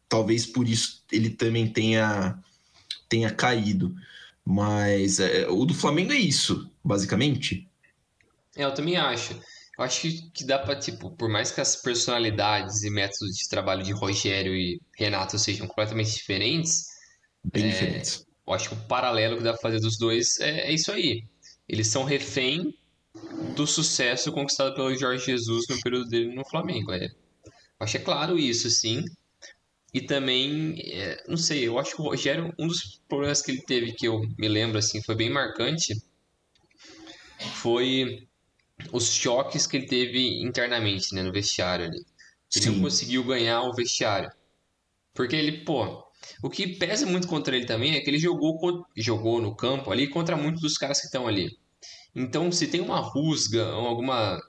talvez 0.09 0.45
por 0.45 0.67
isso 0.67 1.05
ele 1.11 1.29
também 1.29 1.71
tenha, 1.71 2.37
tenha 3.07 3.31
caído. 3.31 3.95
Mas 4.43 5.19
é, 5.19 5.47
o 5.47 5.63
do 5.63 5.73
Flamengo 5.73 6.11
é 6.11 6.17
isso, 6.17 6.69
basicamente. 6.83 7.69
É, 8.57 8.65
eu 8.65 8.73
também 8.73 8.97
acho. 8.97 9.39
Eu 9.79 9.85
acho 9.85 10.01
que, 10.33 10.43
dá 10.43 10.59
para 10.59 10.77
tipo, 10.77 11.09
por 11.11 11.29
mais 11.29 11.51
que 11.53 11.61
as 11.61 11.77
personalidades 11.77 12.83
e 12.83 12.89
métodos 12.89 13.37
de 13.37 13.47
trabalho 13.47 13.81
de 13.81 13.93
Rogério 13.93 14.53
e 14.53 14.81
Renato 14.97 15.39
sejam 15.39 15.65
completamente 15.67 16.11
diferentes, 16.11 16.87
bem 17.45 17.63
é, 17.63 17.69
diferentes. 17.69 18.27
Eu 18.45 18.53
acho 18.53 18.67
que 18.67 18.75
o 18.75 18.87
paralelo 18.89 19.37
que 19.37 19.43
dá 19.43 19.53
pra 19.53 19.61
fazer 19.61 19.79
dos 19.79 19.97
dois 19.97 20.37
é, 20.41 20.67
é 20.67 20.73
isso 20.73 20.91
aí. 20.91 21.23
Eles 21.65 21.87
são 21.87 22.03
refém 22.03 22.77
do 23.55 23.65
sucesso 23.65 24.33
conquistado 24.33 24.75
pelo 24.75 24.93
Jorge 24.97 25.27
Jesus 25.27 25.65
no 25.69 25.79
período 25.79 26.09
dele 26.09 26.35
no 26.35 26.43
Flamengo. 26.43 26.91
É, 26.91 27.07
acho 27.79 27.91
que 27.93 27.97
é 27.99 28.01
claro 28.01 28.37
isso, 28.37 28.69
sim. 28.69 29.01
E 29.93 30.01
também, 30.01 30.75
é, 30.91 31.23
não 31.25 31.37
sei, 31.37 31.65
eu 31.65 31.79
acho 31.79 31.95
que 31.95 32.01
o 32.01 32.05
Rogério, 32.05 32.53
um 32.59 32.67
dos 32.67 32.99
problemas 33.07 33.41
que 33.41 33.51
ele 33.51 33.61
teve, 33.61 33.93
que 33.93 34.09
eu 34.09 34.19
me 34.37 34.49
lembro, 34.49 34.77
assim, 34.77 35.01
foi 35.01 35.15
bem 35.15 35.29
marcante, 35.29 35.95
foi 37.61 38.27
os 38.91 39.11
choques 39.13 39.67
que 39.67 39.77
ele 39.77 39.87
teve 39.87 40.41
internamente, 40.41 41.13
né, 41.13 41.21
no 41.21 41.31
vestiário 41.31 41.85
ali. 41.85 42.05
Ele 42.55 42.65
sim. 42.65 42.69
não 42.71 42.81
conseguiu 42.81 43.23
ganhar 43.23 43.61
o 43.61 43.73
vestiário. 43.73 44.31
Porque 45.13 45.35
ele, 45.35 45.63
pô, 45.63 46.03
o 46.41 46.49
que 46.49 46.67
pesa 46.67 47.05
muito 47.05 47.27
contra 47.27 47.55
ele 47.55 47.65
também 47.65 47.95
é 47.95 47.99
que 47.99 48.09
ele 48.09 48.19
jogou, 48.19 48.85
jogou 48.95 49.41
no 49.41 49.55
campo 49.55 49.91
ali 49.91 50.07
contra 50.07 50.35
muitos 50.35 50.61
dos 50.61 50.77
caras 50.77 50.99
que 50.99 51.05
estão 51.05 51.27
ali. 51.27 51.57
Então, 52.15 52.51
se 52.51 52.67
tem 52.67 52.81
uma 52.81 52.99
rusga 52.99 53.65
ou 53.75 53.87
alguma 53.87 54.39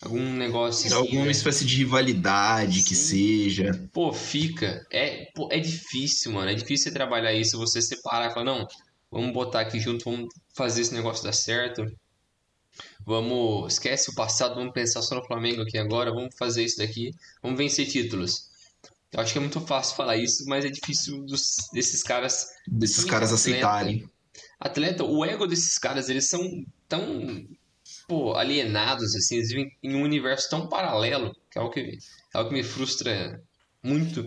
algum 0.00 0.32
negócio 0.32 0.86
assim, 0.86 0.94
alguma 0.94 1.24
né? 1.24 1.30
espécie 1.32 1.64
de 1.64 1.76
rivalidade 1.76 2.82
Sim. 2.82 2.88
que 2.88 2.94
seja 2.94 3.88
pô 3.92 4.12
fica 4.12 4.86
é 4.92 5.26
pô, 5.34 5.48
é 5.50 5.58
difícil 5.58 6.32
mano 6.32 6.50
é 6.50 6.54
difícil 6.54 6.92
trabalhar 6.92 7.32
isso 7.32 7.58
você 7.58 7.82
separar 7.82 8.30
e 8.30 8.32
falar 8.32 8.44
não 8.44 8.66
vamos 9.10 9.32
botar 9.32 9.60
aqui 9.60 9.80
junto 9.80 10.04
vamos 10.04 10.28
fazer 10.54 10.82
esse 10.82 10.94
negócio 10.94 11.24
dar 11.24 11.32
certo 11.32 11.84
vamos 13.08 13.72
esquece 13.72 14.10
o 14.10 14.14
passado 14.14 14.54
vamos 14.54 14.72
pensar 14.72 15.02
só 15.02 15.16
no 15.16 15.24
Flamengo 15.24 15.62
aqui 15.62 15.78
agora 15.78 16.12
vamos 16.12 16.36
fazer 16.36 16.64
isso 16.64 16.78
daqui 16.78 17.10
vamos 17.42 17.58
vencer 17.58 17.86
títulos. 17.86 18.46
Eu 19.10 19.20
acho 19.20 19.32
que 19.32 19.38
é 19.38 19.40
muito 19.40 19.60
fácil 19.62 19.96
falar 19.96 20.18
isso 20.18 20.44
mas 20.46 20.64
é 20.64 20.68
difícil 20.68 21.24
dos, 21.24 21.56
desses 21.72 22.02
caras 22.02 22.46
desses 22.66 23.04
caras 23.04 23.32
atleta, 23.32 23.56
aceitarem. 23.56 24.10
Atleta 24.60 25.04
o 25.04 25.24
ego 25.24 25.46
desses 25.46 25.78
caras 25.78 26.10
eles 26.10 26.28
são 26.28 26.40
tão 26.86 27.48
pô, 28.06 28.34
alienados, 28.34 29.14
assim, 29.14 29.36
eles 29.36 29.48
vivem 29.48 29.70
em 29.82 29.94
um 29.94 30.02
universo 30.02 30.48
tão 30.50 30.68
paralelo, 30.68 31.34
que 31.50 31.58
é 31.58 31.60
algo 31.60 31.72
que, 31.72 31.80
é 31.80 32.38
algo 32.38 32.50
que 32.50 32.56
me 32.56 32.62
frustra 32.62 33.42
muito, 33.82 34.24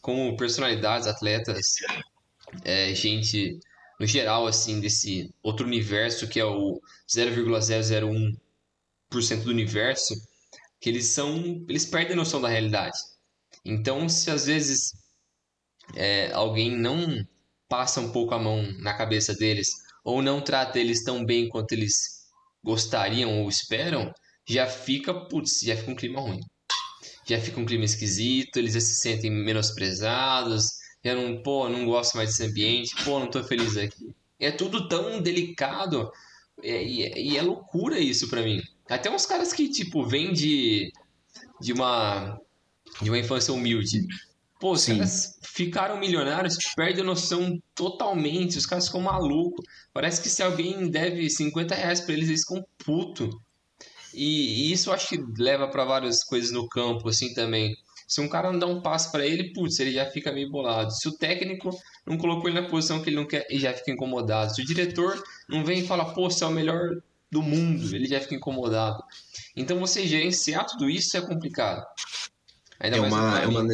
como 0.00 0.36
personalidades, 0.36 1.06
atletas, 1.06 1.74
é, 2.64 2.94
gente 2.94 3.58
no 4.02 4.06
geral, 4.08 4.48
assim, 4.48 4.80
desse 4.80 5.32
outro 5.44 5.64
universo 5.64 6.26
que 6.26 6.40
é 6.40 6.44
o 6.44 6.82
0,001% 7.08 8.36
do 9.44 9.50
universo, 9.50 10.12
que 10.80 10.88
eles 10.88 11.06
são, 11.10 11.64
eles 11.68 11.86
perdem 11.86 12.14
a 12.14 12.16
noção 12.16 12.40
da 12.40 12.48
realidade. 12.48 12.98
Então, 13.64 14.08
se 14.08 14.28
às 14.28 14.46
vezes 14.46 14.90
é, 15.94 16.32
alguém 16.32 16.76
não 16.76 17.24
passa 17.68 18.00
um 18.00 18.10
pouco 18.10 18.34
a 18.34 18.40
mão 18.40 18.72
na 18.80 18.92
cabeça 18.92 19.36
deles 19.36 19.70
ou 20.04 20.20
não 20.20 20.40
trata 20.40 20.80
eles 20.80 21.04
tão 21.04 21.24
bem 21.24 21.48
quanto 21.48 21.70
eles 21.70 22.24
gostariam 22.60 23.40
ou 23.42 23.48
esperam, 23.48 24.12
já 24.48 24.66
fica, 24.66 25.14
putz, 25.14 25.60
já 25.60 25.76
fica 25.76 25.92
um 25.92 25.96
clima 25.96 26.20
ruim. 26.20 26.40
Já 27.24 27.40
fica 27.40 27.60
um 27.60 27.64
clima 27.64 27.84
esquisito, 27.84 28.56
eles 28.56 28.74
já 28.74 28.80
se 28.80 28.96
sentem 28.96 29.30
menosprezados, 29.30 30.81
já 31.04 31.14
não, 31.14 31.42
pô, 31.42 31.68
não 31.68 31.84
gosto 31.86 32.16
mais 32.16 32.30
desse 32.30 32.44
ambiente, 32.44 32.94
pô, 33.04 33.18
não 33.18 33.28
tô 33.28 33.42
feliz 33.44 33.76
aqui. 33.76 34.14
É 34.38 34.50
tudo 34.50 34.88
tão 34.88 35.20
delicado 35.20 36.10
É, 36.62 36.82
e, 36.84 37.02
é, 37.04 37.18
e 37.20 37.36
é 37.36 37.42
loucura 37.42 37.98
isso 37.98 38.28
para 38.28 38.42
mim. 38.42 38.60
Até 38.88 39.10
uns 39.10 39.26
caras 39.26 39.52
que, 39.52 39.68
tipo, 39.68 40.04
vêm 40.06 40.32
de, 40.32 40.92
de, 41.60 41.72
uma, 41.72 42.38
de 43.00 43.10
uma 43.10 43.18
infância 43.18 43.54
humilde. 43.54 44.06
Pô, 44.60 44.72
os 44.72 44.82
Sim. 44.82 44.94
caras 44.94 45.38
ficaram 45.42 45.98
milionários, 45.98 46.56
perde 46.76 47.00
a 47.00 47.04
noção 47.04 47.60
totalmente, 47.74 48.58
os 48.58 48.66
caras 48.66 48.86
ficam 48.86 49.00
malucos. 49.00 49.64
Parece 49.92 50.22
que 50.22 50.28
se 50.28 50.42
alguém 50.42 50.88
deve 50.90 51.28
50 51.30 51.74
reais 51.74 52.00
pra 52.00 52.14
eles, 52.14 52.28
eles 52.28 52.42
ficam 52.42 52.64
puto. 52.78 53.30
E, 54.14 54.68
e 54.68 54.72
isso 54.72 54.90
eu 54.90 54.94
acho 54.94 55.08
que 55.08 55.24
leva 55.38 55.68
para 55.68 55.84
várias 55.84 56.22
coisas 56.22 56.52
no 56.52 56.68
campo, 56.68 57.08
assim, 57.08 57.32
também. 57.34 57.74
Se 58.06 58.20
um 58.20 58.28
cara 58.28 58.52
não 58.52 58.58
dá 58.58 58.66
um 58.66 58.80
passo 58.80 59.10
para 59.10 59.26
ele, 59.26 59.52
putz, 59.52 59.78
ele 59.78 59.92
já 59.92 60.06
fica 60.06 60.32
meio 60.32 60.50
bolado. 60.50 60.92
Se 60.92 61.08
o 61.08 61.12
técnico 61.12 61.70
não 62.06 62.18
colocou 62.18 62.48
ele 62.48 62.60
na 62.60 62.68
posição 62.68 63.02
que 63.02 63.08
ele 63.08 63.16
não 63.16 63.26
quer, 63.26 63.46
ele 63.48 63.60
já 63.60 63.72
fica 63.72 63.90
incomodado. 63.90 64.54
Se 64.54 64.62
o 64.62 64.64
diretor 64.66 65.22
não 65.48 65.64
vem 65.64 65.80
e 65.80 65.86
fala, 65.86 66.12
pô, 66.12 66.30
você 66.30 66.44
é 66.44 66.46
o 66.46 66.50
melhor 66.50 67.00
do 67.30 67.42
mundo, 67.42 67.96
ele 67.96 68.06
já 68.06 68.20
fica 68.20 68.34
incomodado. 68.34 69.02
Então 69.56 69.80
você 69.80 70.06
gerenciar 70.06 70.66
tudo 70.66 70.90
isso 70.90 71.16
é 71.16 71.20
complicado. 71.22 71.82
Ainda 72.78 72.98
é 72.98 73.00
uma, 73.00 73.40
é 73.40 73.46
uma, 73.46 73.66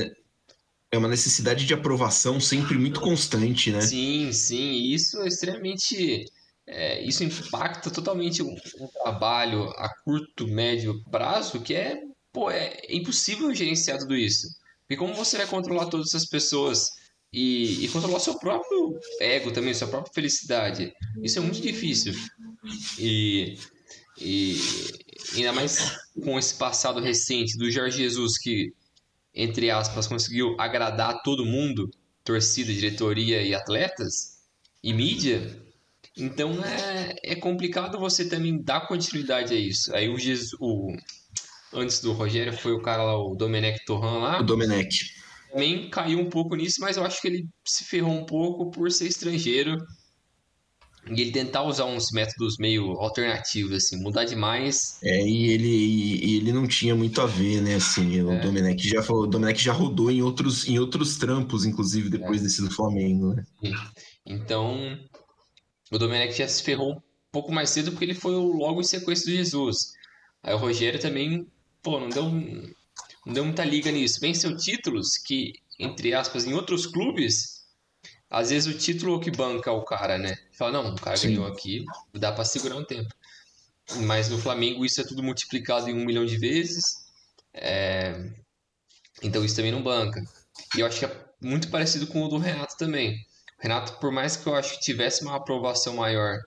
é 0.92 0.98
uma 0.98 1.08
necessidade 1.08 1.66
de 1.66 1.74
aprovação 1.74 2.40
sempre 2.40 2.78
muito 2.78 3.00
constante, 3.00 3.70
né? 3.70 3.80
Sim, 3.80 4.32
sim. 4.32 4.92
Isso 4.92 5.20
é 5.22 5.28
extremamente. 5.28 6.24
É, 6.66 7.02
isso 7.02 7.24
impacta 7.24 7.90
totalmente 7.90 8.42
um, 8.42 8.54
um, 8.80 8.86
trabalho 9.02 9.70
a 9.70 9.88
curto, 10.04 10.46
médio 10.46 11.02
prazo 11.10 11.60
que 11.60 11.74
é 11.74 11.98
pô, 12.32 12.50
é 12.50 12.80
impossível 12.88 13.54
gerenciar 13.54 13.98
tudo 13.98 14.16
isso. 14.16 14.46
Porque 14.82 14.96
como 14.96 15.14
você 15.14 15.36
vai 15.36 15.46
controlar 15.46 15.86
todas 15.86 16.08
essas 16.08 16.26
pessoas 16.26 16.88
e, 17.32 17.84
e 17.84 17.88
controlar 17.88 18.20
seu 18.20 18.38
próprio 18.38 18.98
ego 19.20 19.50
também, 19.50 19.74
sua 19.74 19.88
própria 19.88 20.12
felicidade? 20.14 20.92
Isso 21.22 21.38
é 21.38 21.42
muito 21.42 21.60
difícil. 21.60 22.14
E, 22.98 23.58
e 24.20 24.56
ainda 25.34 25.52
mais 25.52 25.98
com 26.22 26.38
esse 26.38 26.54
passado 26.54 27.00
recente 27.00 27.56
do 27.58 27.70
Jorge 27.70 27.98
Jesus, 27.98 28.38
que, 28.38 28.72
entre 29.34 29.70
aspas, 29.70 30.06
conseguiu 30.06 30.56
agradar 30.58 31.22
todo 31.22 31.44
mundo, 31.44 31.90
torcida, 32.24 32.72
diretoria 32.72 33.42
e 33.42 33.54
atletas, 33.54 34.38
e 34.82 34.92
mídia, 34.92 35.62
então 36.16 36.52
é, 36.64 37.14
é 37.22 37.34
complicado 37.36 37.98
você 37.98 38.28
também 38.28 38.60
dar 38.60 38.88
continuidade 38.88 39.54
a 39.54 39.56
isso. 39.56 39.94
Aí 39.94 40.08
o, 40.08 40.18
Jesus, 40.18 40.52
o 40.60 40.92
antes 41.72 42.00
do 42.00 42.12
Rogério 42.12 42.52
foi 42.52 42.72
o 42.72 42.82
cara 42.82 43.02
lá, 43.02 43.18
o 43.18 43.34
Domenech 43.34 43.84
Torran 43.84 44.18
lá. 44.18 44.40
O 44.40 44.44
Domenech. 44.44 45.18
Também 45.50 45.88
caiu 45.88 46.20
um 46.20 46.28
pouco 46.28 46.54
nisso, 46.54 46.76
mas 46.80 46.96
eu 46.96 47.04
acho 47.04 47.20
que 47.20 47.28
ele 47.28 47.48
se 47.66 47.84
ferrou 47.84 48.12
um 48.12 48.26
pouco 48.26 48.70
por 48.70 48.90
ser 48.90 49.06
estrangeiro 49.06 49.78
e 51.10 51.22
ele 51.22 51.32
tentar 51.32 51.62
usar 51.62 51.86
uns 51.86 52.10
métodos 52.12 52.56
meio 52.58 52.92
alternativos, 53.00 53.72
assim, 53.72 53.96
mudar 54.00 54.24
demais. 54.24 54.98
É, 55.02 55.22
e 55.26 55.50
ele, 55.50 55.68
e 55.68 56.36
ele 56.36 56.52
não 56.52 56.66
tinha 56.66 56.94
muito 56.94 57.20
a 57.20 57.26
ver, 57.26 57.62
né, 57.62 57.76
assim, 57.76 58.20
o 58.20 58.32
é. 58.32 58.40
Domenech 58.40 58.88
já 58.88 59.02
falou, 59.02 59.24
o 59.24 59.26
Domenech 59.26 59.62
já 59.62 59.72
rodou 59.72 60.10
em 60.10 60.22
outros, 60.22 60.68
em 60.68 60.78
outros 60.78 61.16
trampos, 61.16 61.64
inclusive, 61.64 62.10
depois 62.10 62.40
é. 62.40 62.44
desse 62.44 62.60
do 62.60 62.70
Flamengo, 62.70 63.34
né? 63.34 63.44
Então, 64.26 64.98
o 65.90 65.98
Domenech 65.98 66.36
já 66.36 66.46
se 66.46 66.62
ferrou 66.62 66.92
um 66.92 67.00
pouco 67.32 67.52
mais 67.52 67.70
cedo 67.70 67.90
porque 67.90 68.04
ele 68.04 68.14
foi 68.14 68.34
logo 68.34 68.80
em 68.80 68.84
sequência 68.84 69.30
do 69.30 69.36
Jesus. 69.36 69.92
Aí 70.42 70.52
o 70.54 70.58
Rogério 70.58 71.00
também 71.00 71.46
pô, 71.82 72.00
não 72.00 72.08
deu, 72.08 72.24
não 72.24 73.32
deu 73.32 73.44
muita 73.44 73.64
liga 73.64 73.90
nisso. 73.90 74.20
Venceu 74.20 74.56
títulos 74.56 75.16
que, 75.18 75.52
entre 75.78 76.14
aspas, 76.14 76.46
em 76.46 76.54
outros 76.54 76.86
clubes, 76.86 77.64
às 78.30 78.50
vezes 78.50 78.74
o 78.74 78.78
título 78.78 79.20
que 79.20 79.30
banca 79.30 79.72
o 79.72 79.84
cara, 79.84 80.18
né? 80.18 80.36
Fala, 80.52 80.82
não, 80.82 80.94
o 80.94 81.00
cara 81.00 81.16
Sim. 81.16 81.28
ganhou 81.28 81.46
aqui, 81.46 81.84
dá 82.14 82.30
para 82.32 82.44
segurar 82.44 82.76
um 82.76 82.84
tempo. 82.84 83.08
Mas 84.02 84.28
no 84.28 84.38
Flamengo 84.38 84.84
isso 84.84 85.00
é 85.00 85.04
tudo 85.04 85.22
multiplicado 85.22 85.88
em 85.88 85.94
um 85.94 86.04
milhão 86.04 86.26
de 86.26 86.36
vezes. 86.36 87.06
É... 87.54 88.30
Então 89.22 89.44
isso 89.44 89.56
também 89.56 89.72
não 89.72 89.82
banca. 89.82 90.22
E 90.76 90.80
eu 90.80 90.86
acho 90.86 90.98
que 90.98 91.06
é 91.06 91.26
muito 91.40 91.70
parecido 91.70 92.06
com 92.06 92.22
o 92.22 92.28
do 92.28 92.38
Renato 92.38 92.76
também. 92.76 93.14
O 93.58 93.62
Renato, 93.62 93.98
por 93.98 94.12
mais 94.12 94.36
que 94.36 94.46
eu 94.46 94.54
acho 94.54 94.74
que 94.74 94.80
tivesse 94.80 95.22
uma 95.22 95.36
aprovação 95.36 95.96
maior 95.96 96.38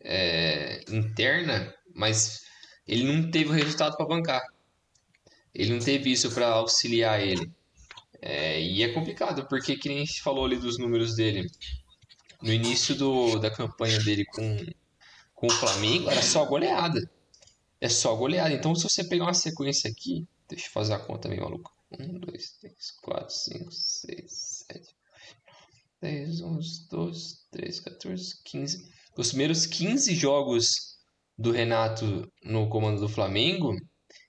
é... 0.00 0.84
interna, 0.90 1.74
mas 1.94 2.42
ele 2.88 3.04
não 3.04 3.30
teve 3.30 3.50
o 3.50 3.52
resultado 3.52 3.96
para 3.96 4.06
bancar. 4.06 4.42
Ele 5.54 5.74
não 5.74 5.78
teve 5.78 6.10
isso 6.10 6.30
para 6.32 6.48
auxiliar 6.48 7.20
ele. 7.20 7.52
É, 8.20 8.60
e 8.60 8.82
é 8.82 8.92
complicado, 8.92 9.46
porque 9.46 9.76
que 9.76 9.88
nem 9.88 10.06
gente 10.06 10.22
falou 10.22 10.46
ali 10.46 10.56
dos 10.56 10.78
números 10.78 11.14
dele. 11.14 11.50
No 12.42 12.52
início 12.52 12.94
do, 12.94 13.38
da 13.38 13.50
campanha 13.50 13.98
dele 13.98 14.24
com, 14.24 14.66
com 15.34 15.46
o 15.46 15.50
Flamengo, 15.50 16.10
era 16.10 16.22
só 16.22 16.46
goleada. 16.46 17.10
É 17.80 17.88
só 17.88 18.14
goleada. 18.16 18.54
Então, 18.54 18.74
se 18.74 18.84
você 18.84 19.04
pegar 19.04 19.24
uma 19.24 19.34
sequência 19.34 19.90
aqui, 19.90 20.26
deixa 20.48 20.66
eu 20.66 20.70
fazer 20.70 20.94
a 20.94 20.98
conta 20.98 21.28
meio 21.28 21.42
maluca. 21.42 21.70
1, 21.90 22.18
2, 22.20 22.50
3, 22.60 22.90
4, 23.02 23.34
5, 23.34 23.72
6, 23.72 24.64
7, 24.68 24.94
10, 26.00 26.40
11, 26.42 26.88
12, 26.88 27.38
13, 27.50 27.82
14, 27.82 28.42
15. 28.44 28.92
Os 29.16 29.28
primeiros 29.28 29.66
15 29.66 30.14
jogos 30.14 30.87
do 31.38 31.52
Renato 31.52 32.30
no 32.42 32.68
comando 32.68 33.00
do 33.00 33.08
Flamengo, 33.08 33.76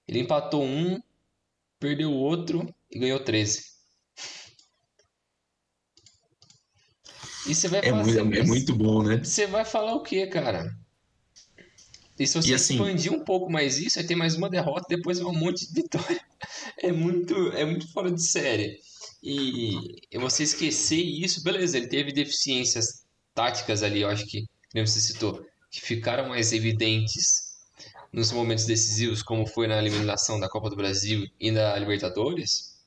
ele 0.07 0.19
empatou 0.19 0.63
um, 0.63 0.99
perdeu 1.79 2.11
o 2.11 2.17
outro 2.17 2.71
e 2.91 2.99
ganhou 2.99 3.19
13. 3.19 3.63
E 7.47 7.55
você 7.55 7.67
vai 7.67 7.79
é, 7.79 7.89
falar, 7.89 8.03
muito, 8.03 8.35
é 8.35 8.43
muito 8.43 8.75
bom, 8.75 9.01
né? 9.01 9.23
Você 9.23 9.47
vai 9.47 9.65
falar 9.65 9.95
o 9.95 10.03
quê, 10.03 10.27
cara? 10.27 10.71
E 12.19 12.27
se 12.27 12.35
você 12.35 12.51
e 12.51 12.53
assim, 12.53 12.75
expandir 12.75 13.11
um 13.11 13.23
pouco 13.23 13.49
mais 13.49 13.79
isso, 13.79 13.97
aí 13.97 14.05
tem 14.05 14.15
mais 14.15 14.35
uma 14.35 14.49
derrota, 14.49 14.85
depois 14.89 15.19
um 15.21 15.33
monte 15.33 15.67
de 15.67 15.81
vitória. 15.81 16.19
É 16.81 16.93
muito, 16.93 17.35
é 17.51 17.65
muito 17.65 17.91
fora 17.91 18.09
de 18.09 18.25
série. 18.25 18.79
E 19.21 19.73
você 20.17 20.43
esquecer 20.43 21.01
isso, 21.01 21.43
beleza, 21.43 21.77
ele 21.77 21.87
teve 21.87 22.13
deficiências 22.13 23.03
táticas 23.33 23.83
ali, 23.83 24.01
eu 24.01 24.07
acho 24.07 24.25
que, 24.25 24.45
como 24.71 24.87
você 24.87 25.01
citou 25.01 25.45
que 25.69 25.81
ficaram 25.81 26.29
mais 26.29 26.51
evidentes 26.51 27.49
nos 28.11 28.31
momentos 28.31 28.65
decisivos, 28.65 29.21
como 29.21 29.45
foi 29.45 29.67
na 29.67 29.77
eliminação 29.77 30.39
da 30.39 30.49
Copa 30.49 30.69
do 30.69 30.75
Brasil 30.75 31.27
e 31.39 31.51
da 31.51 31.77
Libertadores. 31.77 32.79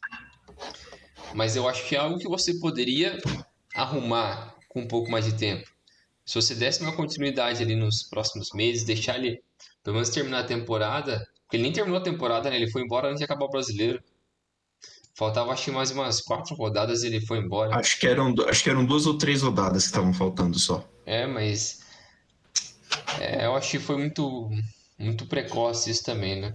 Mas 1.34 1.56
eu 1.56 1.68
acho 1.68 1.86
que 1.88 1.94
é 1.94 1.98
algo 1.98 2.18
que 2.18 2.28
você 2.28 2.58
poderia 2.58 3.18
arrumar 3.74 4.56
com 4.68 4.80
um 4.80 4.88
pouco 4.88 5.10
mais 5.10 5.24
de 5.24 5.34
tempo. 5.34 5.70
Se 6.24 6.34
você 6.34 6.54
desse 6.54 6.82
uma 6.82 6.94
continuidade 6.94 7.62
ali 7.62 7.74
nos 7.74 8.02
próximos 8.02 8.50
meses, 8.52 8.84
deixar 8.84 9.16
ele 9.18 9.42
pelo 9.82 9.94
menos 9.94 10.10
terminar 10.10 10.40
a 10.40 10.44
temporada, 10.44 11.26
porque 11.42 11.56
ele 11.56 11.64
nem 11.64 11.72
terminou 11.72 11.98
a 11.98 12.02
temporada, 12.02 12.48
né? 12.48 12.56
Ele 12.56 12.70
foi 12.70 12.82
embora 12.82 13.08
antes 13.08 13.18
de 13.18 13.24
acabar 13.24 13.46
o 13.46 13.50
brasileiro. 13.50 14.02
Faltava 15.14 15.52
acho 15.52 15.64
que 15.64 15.70
mais 15.70 15.90
umas 15.90 16.20
quatro 16.20 16.54
rodadas 16.54 17.02
e 17.02 17.08
ele 17.08 17.20
foi 17.20 17.38
embora. 17.38 17.76
Acho 17.76 17.98
que 17.98 18.06
eram, 18.06 18.34
acho 18.48 18.62
que 18.62 18.70
eram 18.70 18.84
duas 18.84 19.06
ou 19.06 19.18
três 19.18 19.42
rodadas 19.42 19.82
que 19.82 19.88
estavam 19.88 20.14
faltando 20.14 20.58
só. 20.58 20.88
É, 21.04 21.26
mas 21.26 21.81
é, 23.20 23.46
eu 23.46 23.54
acho 23.54 23.70
que 23.70 23.78
foi 23.78 23.96
muito, 23.96 24.50
muito 24.98 25.26
precoce 25.26 25.90
isso 25.90 26.04
também, 26.04 26.40
né? 26.40 26.54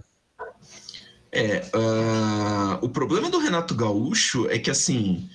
É, 1.30 1.62
uh, 1.74 2.84
o 2.84 2.88
problema 2.88 3.30
do 3.30 3.38
Renato 3.38 3.74
Gaúcho 3.74 4.48
é 4.48 4.58
que, 4.58 4.70
assim, 4.70 5.28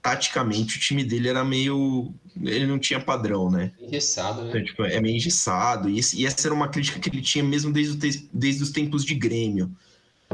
taticamente 0.00 0.76
o 0.76 0.80
time 0.80 1.04
dele 1.04 1.28
era 1.28 1.44
meio. 1.44 2.12
Ele 2.40 2.66
não 2.66 2.78
tinha 2.78 3.00
padrão, 3.00 3.50
né? 3.50 3.72
Engessado, 3.80 4.42
né? 4.42 4.48
Então, 4.48 4.64
tipo, 4.64 4.84
é 4.84 5.00
meio 5.00 5.16
engessado. 5.16 5.88
E, 5.88 5.98
esse, 5.98 6.20
e, 6.20 6.26
essa 6.26 6.46
era 6.46 6.54
uma 6.54 6.68
crítica 6.68 6.98
que 6.98 7.08
ele 7.08 7.22
tinha 7.22 7.44
mesmo 7.44 7.72
desde, 7.72 7.94
o, 7.94 8.28
desde 8.32 8.62
os 8.62 8.70
tempos 8.70 9.04
de 9.04 9.14
Grêmio. 9.14 9.70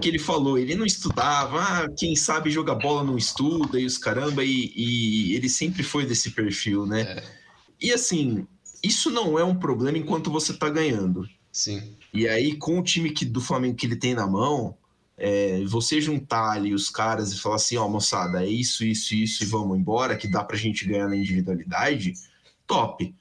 Que 0.00 0.08
ele 0.08 0.18
falou, 0.18 0.56
ele 0.56 0.76
não 0.76 0.86
estudava, 0.86 1.60
ah, 1.60 1.88
quem 1.90 2.14
sabe 2.14 2.52
jogar 2.52 2.76
bola 2.76 3.02
não 3.02 3.18
estuda, 3.18 3.80
e 3.80 3.84
os 3.84 3.98
caramba, 3.98 4.44
e, 4.44 4.72
e 4.76 5.34
ele 5.34 5.48
sempre 5.48 5.82
foi 5.82 6.06
desse 6.06 6.30
perfil, 6.30 6.86
né? 6.86 7.00
É. 7.00 7.24
E 7.80 7.92
assim, 7.92 8.46
isso 8.82 9.10
não 9.10 9.38
é 9.38 9.44
um 9.44 9.54
problema 9.54 9.98
enquanto 9.98 10.30
você 10.30 10.52
está 10.52 10.68
ganhando. 10.68 11.28
Sim. 11.52 11.96
E 12.12 12.28
aí, 12.28 12.56
com 12.56 12.78
o 12.78 12.82
time 12.82 13.10
que, 13.10 13.24
do 13.24 13.40
Flamengo 13.40 13.76
que 13.76 13.86
ele 13.86 13.96
tem 13.96 14.14
na 14.14 14.26
mão, 14.26 14.76
é, 15.16 15.62
você 15.64 16.00
juntar 16.00 16.52
ali 16.52 16.72
os 16.72 16.88
caras 16.88 17.32
e 17.32 17.40
falar 17.40 17.56
assim, 17.56 17.76
ó, 17.76 17.84
oh, 17.84 17.88
moçada, 17.88 18.44
é 18.44 18.48
isso, 18.48 18.84
isso, 18.84 19.14
isso, 19.14 19.42
e 19.42 19.46
vamos 19.46 19.76
embora, 19.76 20.16
que 20.16 20.30
dá 20.30 20.44
pra 20.44 20.56
gente 20.56 20.86
ganhar 20.86 21.08
na 21.08 21.16
individualidade, 21.16 22.14
top. 22.66 23.14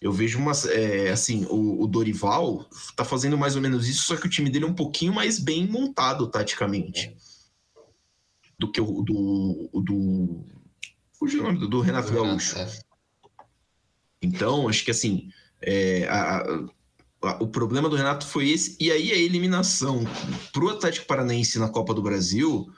Eu 0.00 0.12
vejo 0.12 0.38
umas. 0.38 0.64
É, 0.64 1.10
assim, 1.10 1.46
o, 1.50 1.82
o, 1.82 1.86
Dorival 1.86 2.66
tá 2.96 3.04
fazendo 3.04 3.36
mais 3.36 3.54
ou 3.54 3.60
menos 3.60 3.86
isso, 3.86 4.02
só 4.02 4.16
que 4.16 4.26
o 4.26 4.30
time 4.30 4.48
dele 4.48 4.64
é 4.64 4.68
um 4.68 4.74
pouquinho 4.74 5.12
mais 5.12 5.38
bem 5.38 5.66
montado 5.66 6.26
taticamente. 6.26 7.14
Do 8.58 8.70
que 8.70 8.80
o 8.80 9.02
do. 9.02 9.70
do, 9.74 10.44
o 11.20 11.26
nome 11.42 11.68
do 11.68 11.80
Renato 11.80 12.12
Gaúcho. 12.14 12.58
É. 12.58 12.89
Então, 14.22 14.68
acho 14.68 14.84
que 14.84 14.90
assim, 14.90 15.30
é, 15.62 16.06
a, 16.08 16.44
a, 17.22 17.42
o 17.42 17.48
problema 17.48 17.88
do 17.88 17.96
Renato 17.96 18.26
foi 18.26 18.50
esse, 18.50 18.76
e 18.80 18.90
aí 18.90 19.12
a 19.12 19.16
eliminação 19.16 20.04
para 20.52 20.64
o 20.64 20.68
Atlético 20.68 21.06
Paranaense 21.06 21.58
na 21.58 21.68
Copa 21.68 21.94
do 21.94 22.02
Brasil 22.02 22.70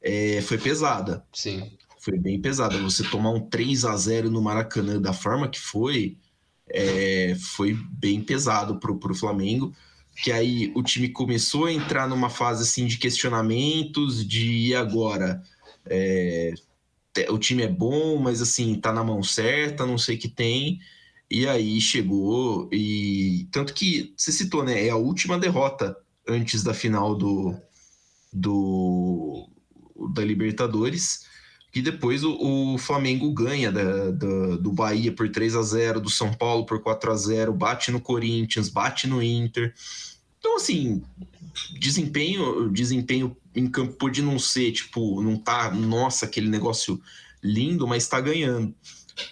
é, 0.00 0.40
foi 0.42 0.58
pesada. 0.58 1.24
Sim. 1.32 1.70
Foi 1.98 2.18
bem 2.18 2.40
pesada. 2.40 2.78
Você 2.78 3.02
tomar 3.04 3.30
um 3.30 3.40
3 3.40 3.84
a 3.84 3.96
0 3.96 4.30
no 4.30 4.40
Maracanã 4.40 5.00
da 5.00 5.12
forma 5.12 5.48
que 5.48 5.60
foi, 5.60 6.16
é, 6.68 7.36
foi 7.38 7.74
bem 7.90 8.22
pesado 8.22 8.78
para 8.78 8.92
o 8.92 9.14
Flamengo. 9.14 9.74
Que 10.22 10.32
aí 10.32 10.72
o 10.74 10.82
time 10.82 11.10
começou 11.10 11.66
a 11.66 11.72
entrar 11.72 12.08
numa 12.08 12.30
fase 12.30 12.62
assim 12.62 12.86
de 12.86 12.98
questionamentos, 12.98 14.26
de 14.26 14.68
e 14.68 14.74
agora 14.74 15.42
é, 15.86 16.54
o 17.28 17.38
time 17.38 17.62
é 17.62 17.68
bom, 17.68 18.18
mas 18.18 18.40
assim 18.40 18.74
tá 18.74 18.92
na 18.92 19.04
mão 19.04 19.22
certa, 19.22 19.86
não 19.86 19.98
sei 19.98 20.16
o 20.16 20.18
que 20.18 20.28
tem. 20.28 20.80
E 21.30 21.46
aí 21.46 21.80
chegou 21.80 22.68
e 22.72 23.48
tanto 23.52 23.72
que 23.72 24.12
você 24.16 24.32
citou, 24.32 24.64
né? 24.64 24.86
É 24.86 24.90
a 24.90 24.96
última 24.96 25.38
derrota 25.38 25.96
antes 26.28 26.62
da 26.62 26.74
final 26.74 27.14
do, 27.14 27.54
do 28.32 29.48
da 30.14 30.24
Libertadores 30.24 31.28
que 31.72 31.80
depois 31.80 32.24
o, 32.24 32.74
o 32.74 32.78
Flamengo 32.78 33.32
ganha 33.32 33.70
da, 33.70 34.10
da, 34.10 34.56
do 34.56 34.72
Bahia 34.72 35.12
por 35.12 35.30
3 35.30 35.54
a 35.54 35.62
0 35.62 36.00
do 36.00 36.10
São 36.10 36.32
Paulo 36.32 36.66
por 36.66 36.82
4 36.82 37.12
a 37.12 37.16
0 37.16 37.52
bate 37.52 37.90
no 37.92 38.00
Corinthians, 38.00 38.68
bate 38.68 39.06
no 39.06 39.22
Inter. 39.22 39.72
Então, 40.38 40.56
assim, 40.56 41.02
desempenho, 41.78 42.70
desempenho 42.70 43.36
em 43.54 43.66
campo 43.68 43.94
pode 43.94 44.22
não 44.22 44.38
ser, 44.38 44.72
tipo, 44.72 45.22
não 45.22 45.36
tá, 45.36 45.70
nossa, 45.72 46.26
aquele 46.26 46.48
negócio 46.48 47.00
lindo, 47.42 47.86
mas 47.86 48.04
está 48.04 48.20
ganhando. 48.20 48.74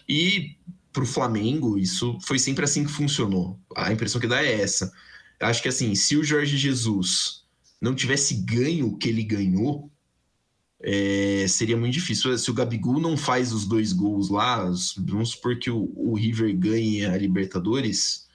E 0.08 0.56
para 0.92 1.02
o 1.02 1.06
Flamengo, 1.06 1.78
isso 1.78 2.18
foi 2.22 2.38
sempre 2.38 2.64
assim 2.64 2.84
que 2.84 2.90
funcionou. 2.90 3.58
A 3.76 3.92
impressão 3.92 4.20
que 4.20 4.26
dá 4.26 4.42
é 4.42 4.60
essa. 4.60 4.92
Acho 5.40 5.62
que 5.62 5.68
assim, 5.68 5.94
se 5.94 6.16
o 6.16 6.24
Jorge 6.24 6.56
Jesus 6.56 7.44
não 7.80 7.94
tivesse 7.94 8.34
ganho 8.34 8.88
o 8.88 8.96
que 8.96 9.08
ele 9.08 9.22
ganhou, 9.22 9.90
é, 10.80 11.46
seria 11.48 11.76
muito 11.76 11.94
difícil. 11.94 12.36
Se 12.36 12.50
o 12.50 12.54
Gabigol 12.54 13.00
não 13.00 13.16
faz 13.16 13.52
os 13.52 13.66
dois 13.66 13.92
gols 13.92 14.28
lá, 14.28 14.64
vamos 14.96 15.30
supor 15.30 15.58
que 15.58 15.70
o, 15.70 15.92
o 15.94 16.14
River 16.14 16.56
ganhe 16.56 17.04
a 17.04 17.16
Libertadores, 17.16 18.27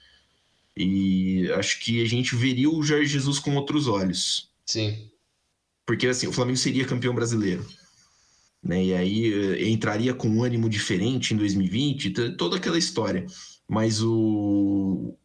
e 0.76 1.50
acho 1.52 1.80
que 1.80 2.02
a 2.02 2.08
gente 2.08 2.34
veria 2.34 2.68
o 2.68 2.82
Jorge 2.82 3.06
Jesus 3.06 3.38
com 3.38 3.54
outros 3.54 3.86
olhos. 3.86 4.50
Sim. 4.66 5.10
Porque 5.86 6.06
assim, 6.06 6.26
o 6.26 6.32
Flamengo 6.32 6.58
seria 6.58 6.86
campeão 6.86 7.14
brasileiro. 7.14 7.64
Né? 8.62 8.84
E 8.84 8.94
aí 8.94 9.32
eh, 9.32 9.68
entraria 9.68 10.14
com 10.14 10.28
um 10.28 10.42
ânimo 10.42 10.68
diferente 10.68 11.34
em 11.34 11.36
2020, 11.36 12.10
toda 12.36 12.56
aquela 12.56 12.78
história. 12.78 13.26
Mas 13.68 14.02
o, 14.02 15.16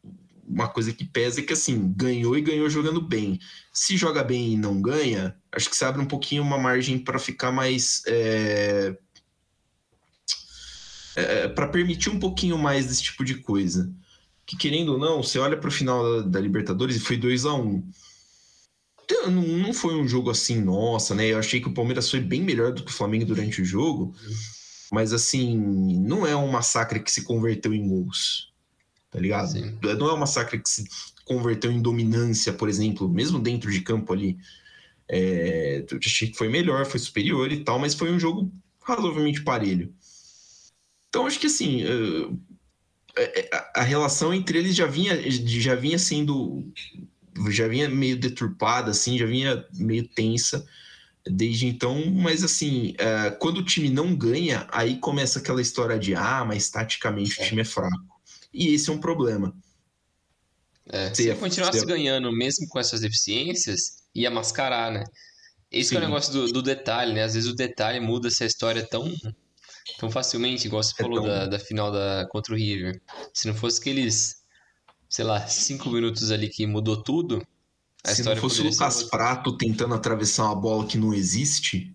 uma 0.46 0.68
coisa 0.68 0.92
que 0.92 1.06
pesa 1.06 1.40
é 1.40 1.44
que 1.44 1.54
assim, 1.54 1.94
ganhou 1.96 2.38
e 2.38 2.42
ganhou 2.42 2.70
jogando 2.70 3.02
bem. 3.02 3.40
Se 3.72 3.96
joga 3.96 4.24
bem 4.24 4.54
e 4.54 4.58
não 4.58 4.82
ganha, 4.82 5.36
acho 5.52 5.70
que 5.70 5.76
se 5.76 5.86
abre 5.86 6.02
um 6.02 6.08
pouquinho 6.08 6.44
uma 6.44 6.58
margem 6.58 7.00
para 7.00 7.20
ficar 7.20 7.52
mais. 7.52 8.04
É... 8.08 8.96
É, 11.16 11.48
para 11.50 11.68
permitir 11.68 12.10
um 12.10 12.20
pouquinho 12.20 12.58
mais 12.58 12.86
desse 12.86 13.04
tipo 13.04 13.26
de 13.26 13.36
coisa. 13.36 13.92
Que 14.50 14.58
querendo 14.58 14.94
ou 14.94 14.98
não, 14.98 15.22
você 15.22 15.38
olha 15.38 15.56
para 15.56 15.68
o 15.68 15.72
final 15.72 16.04
da, 16.04 16.28
da, 16.28 16.40
Libertadores 16.40 16.96
e 16.96 17.00
foi 17.00 17.18
2 17.18 17.46
a 17.46 17.54
1 17.54 17.62
um. 17.62 17.84
Então, 19.04 19.30
não, 19.30 19.44
não 19.44 19.74
foi 19.74 19.96
um 19.96 20.08
jogo 20.08 20.30
assim, 20.30 20.60
nossa, 20.60 21.14
né? 21.14 21.28
Eu 21.28 21.40
achei 21.40 21.62
que 21.62 21.68
o 21.68 21.74
Palmeiras 21.74 22.10
foi 22.10 22.20
bem 22.20 22.42
melhor 22.42 22.74
do 22.74 22.84
que 22.84 22.92
o 22.92 22.94
Flamengo 22.94 23.26
durante 23.26 23.62
o 23.62 23.66
jogo, 23.66 24.16
mas 24.92 25.14
assim, 25.14 25.58
não 26.00 26.26
é 26.26 26.36
um 26.36 26.52
massacre 26.52 27.00
que 27.00 27.12
se 27.12 27.24
converteu 27.24 27.74
em 27.74 27.88
gols 27.88 28.50
tá 29.10 29.20
ligado? 29.20 29.52
Sim. 29.52 29.78
Não 29.82 30.08
é 30.08 30.12
uma 30.12 30.18
massacre 30.18 30.60
que 30.60 30.70
se 30.70 30.86
converteu 31.26 31.72
em 31.72 31.82
dominância, 31.82 32.54
por 32.54 32.70
exemplo, 32.70 33.10
mesmo 33.10 33.40
dentro 33.40 33.72
de 33.72 33.82
campo 33.82 34.14
ali. 34.14 34.38
É, 35.08 35.84
eu 35.90 35.98
achei 35.98 36.30
que 36.30 36.38
foi 36.38 36.50
melhor, 36.50 36.86
foi 36.86 37.00
superior 37.00 37.52
e 37.52 37.64
tal, 37.64 37.80
mas 37.80 37.96
foi 37.96 38.12
um 38.12 38.20
jogo 38.20 38.52
razoavelmente 38.82 39.44
parelho. 39.44 39.94
Então 41.10 41.26
acho 41.26 41.40
que 41.40 41.48
assim 41.48 41.84
é, 41.84 42.30
a 43.76 43.82
relação 43.82 44.34
entre 44.34 44.60
eles 44.60 44.76
já 44.76 44.86
vinha 44.86 45.18
já 45.30 45.76
vinha 45.76 46.00
sendo 46.00 46.66
já 47.50 47.68
vinha 47.68 47.90
meio 47.90 48.18
deturpada 48.18 48.92
assim, 48.92 49.18
já 49.18 49.26
vinha 49.26 49.66
meio 49.74 50.08
tensa 50.08 50.66
desde 51.26 51.68
então, 51.68 52.06
mas 52.08 52.44
assim, 52.44 52.96
é, 52.98 53.30
quando 53.32 53.58
o 53.58 53.66
time 53.66 53.90
não 53.90 54.16
ganha, 54.16 54.68
aí 54.72 54.98
começa 54.98 55.40
aquela 55.40 55.62
história 55.62 56.00
de 56.00 56.16
ah, 56.16 56.44
mas 56.46 56.70
taticamente 56.70 57.40
o 57.40 57.44
time 57.44 57.62
é 57.62 57.66
fraco 57.66 58.20
e 58.54 58.74
esse 58.74 58.90
é 58.90 58.94
um 58.94 59.00
problema. 59.00 59.56
É, 60.88 61.14
se, 61.14 61.24
se 61.24 61.36
continuasse 61.36 61.86
ganhando 61.86 62.32
mesmo 62.32 62.68
com 62.68 62.80
essas 62.80 63.02
deficiências, 63.02 64.04
ia 64.14 64.32
mascarar, 64.32 64.92
né? 64.92 65.04
Esse 65.72 65.96
é 65.96 66.00
o 66.00 66.02
negócio 66.02 66.34
do, 66.34 66.52
do, 66.52 66.62
detalhe, 66.64 67.14
né? 67.14 67.24
Às 67.24 67.36
vezes 67.36 67.48
o 67.48 67.56
detalhe 67.56 68.00
muda 68.00 68.28
essa 68.28 68.44
história 68.44 68.84
tão, 68.88 69.14
tão 70.00 70.10
facilmente, 70.10 70.68
igual 70.68 70.84
você 70.84 70.94
é 71.00 71.04
falou 71.04 71.20
tão... 71.20 71.28
da, 71.28 71.46
da 71.46 71.60
final 71.60 71.92
da, 71.92 72.28
contra 72.30 72.54
o 72.54 72.58
River. 72.58 73.02
Se 73.34 73.48
não 73.48 73.56
fosse 73.56 73.80
aqueles, 73.80 74.44
sei 75.10 75.26
lá, 75.26 75.46
cinco 75.48 75.90
minutos 75.90 76.32
ali 76.32 76.50
que 76.50 76.66
mudou 76.66 77.02
tudo, 77.02 77.46
a 78.04 78.14
se 78.14 78.22
história 78.22 78.42
não 78.42 78.50
fosse 78.50 78.62
o 78.62 78.70
Lucas 78.70 79.04
Prato 79.04 79.58
tentando 79.58 79.94
atravessar 79.94 80.46
uma 80.46 80.56
bola 80.56 80.86
que 80.88 80.98
não 80.98 81.14
existe. 81.14 81.94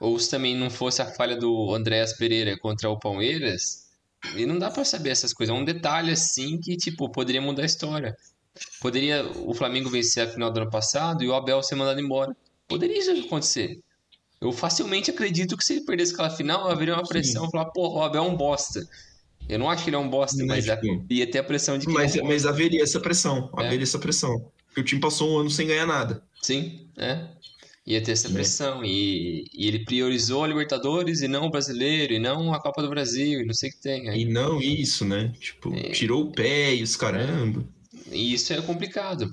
Ou 0.00 0.18
se 0.18 0.28
também 0.28 0.56
não 0.56 0.70
fosse 0.70 1.00
a 1.00 1.06
falha 1.06 1.36
do 1.36 1.74
Andréas 1.74 2.12
Pereira 2.14 2.58
contra 2.58 2.90
o 2.90 2.98
Palmeiras, 2.98 3.84
e 4.34 4.46
não 4.46 4.58
dá 4.58 4.70
para 4.70 4.84
saber 4.84 5.10
essas 5.10 5.32
coisas. 5.32 5.54
É 5.54 5.58
um 5.58 5.64
detalhe 5.64 6.10
assim 6.10 6.58
que, 6.58 6.76
tipo, 6.76 7.10
poderia 7.10 7.40
mudar 7.40 7.62
a 7.62 7.66
história. 7.66 8.16
Poderia 8.80 9.24
o 9.24 9.52
Flamengo 9.54 9.90
vencer 9.90 10.26
a 10.26 10.30
final 10.30 10.50
do 10.50 10.60
ano 10.60 10.70
passado 10.70 11.22
e 11.22 11.28
o 11.28 11.34
Abel 11.34 11.62
ser 11.62 11.74
mandado 11.74 12.00
embora. 12.00 12.34
Poderia 12.66 12.98
isso 12.98 13.10
acontecer. 13.10 13.80
Eu 14.44 14.52
facilmente 14.52 15.10
acredito 15.10 15.56
que 15.56 15.64
se 15.64 15.74
ele 15.74 15.84
perdesse 15.84 16.12
aquela 16.12 16.30
final, 16.30 16.68
haveria 16.68 16.94
uma 16.94 17.02
pressão, 17.02 17.44
Sim. 17.46 17.50
falar, 17.50 17.66
pô, 17.66 17.96
o 17.96 18.02
Abel 18.02 18.24
é 18.24 18.26
um 18.26 18.36
bosta. 18.36 18.86
Eu 19.48 19.58
não 19.58 19.70
acho 19.70 19.84
que 19.84 19.90
ele 19.90 19.96
é 19.96 19.98
um 19.98 20.08
bosta, 20.08 20.44
mas, 20.44 20.66
mas 20.66 20.78
tipo, 20.80 21.04
ia 21.10 21.30
ter 21.30 21.38
a 21.38 21.44
pressão 21.44 21.76
de 21.76 21.86
que. 21.86 21.92
Mas, 21.92 22.16
é 22.16 22.22
um 22.22 22.26
mas 22.26 22.46
haveria 22.46 22.82
essa 22.82 23.00
pressão. 23.00 23.50
É. 23.58 23.66
Haveria 23.66 23.82
essa 23.82 23.98
pressão. 23.98 24.50
Porque 24.68 24.80
o 24.80 24.84
time 24.84 25.00
passou 25.00 25.30
um 25.30 25.38
ano 25.38 25.50
sem 25.50 25.66
ganhar 25.66 25.86
nada. 25.86 26.22
Sim, 26.40 26.88
é 26.96 27.28
ia 27.86 28.02
ter 28.02 28.12
essa 28.12 28.28
né? 28.28 28.34
pressão. 28.34 28.82
É. 28.82 28.86
E, 28.86 29.44
e, 29.52 29.68
ele 29.68 29.84
priorizou 29.84 30.44
a 30.44 30.48
Libertadores 30.48 31.20
e 31.20 31.28
não 31.28 31.46
o 31.46 31.50
brasileiro, 31.50 32.14
e 32.14 32.18
não 32.18 32.52
a 32.52 32.60
Copa 32.60 32.82
do 32.82 32.88
Brasil, 32.88 33.40
e 33.40 33.44
não 33.44 33.54
sei 33.54 33.70
o 33.70 33.72
que 33.72 33.80
tem. 33.80 34.08
Aí. 34.08 34.22
E 34.22 34.24
não 34.24 34.60
isso, 34.60 35.04
né? 35.04 35.32
Tipo, 35.38 35.74
é. 35.74 35.90
tirou 35.90 36.24
o 36.24 36.32
pé 36.32 36.74
e 36.74 36.82
os 36.82 36.96
caramba. 36.96 37.64
E 38.10 38.32
isso 38.32 38.52
é 38.52 38.62
complicado. 38.62 39.30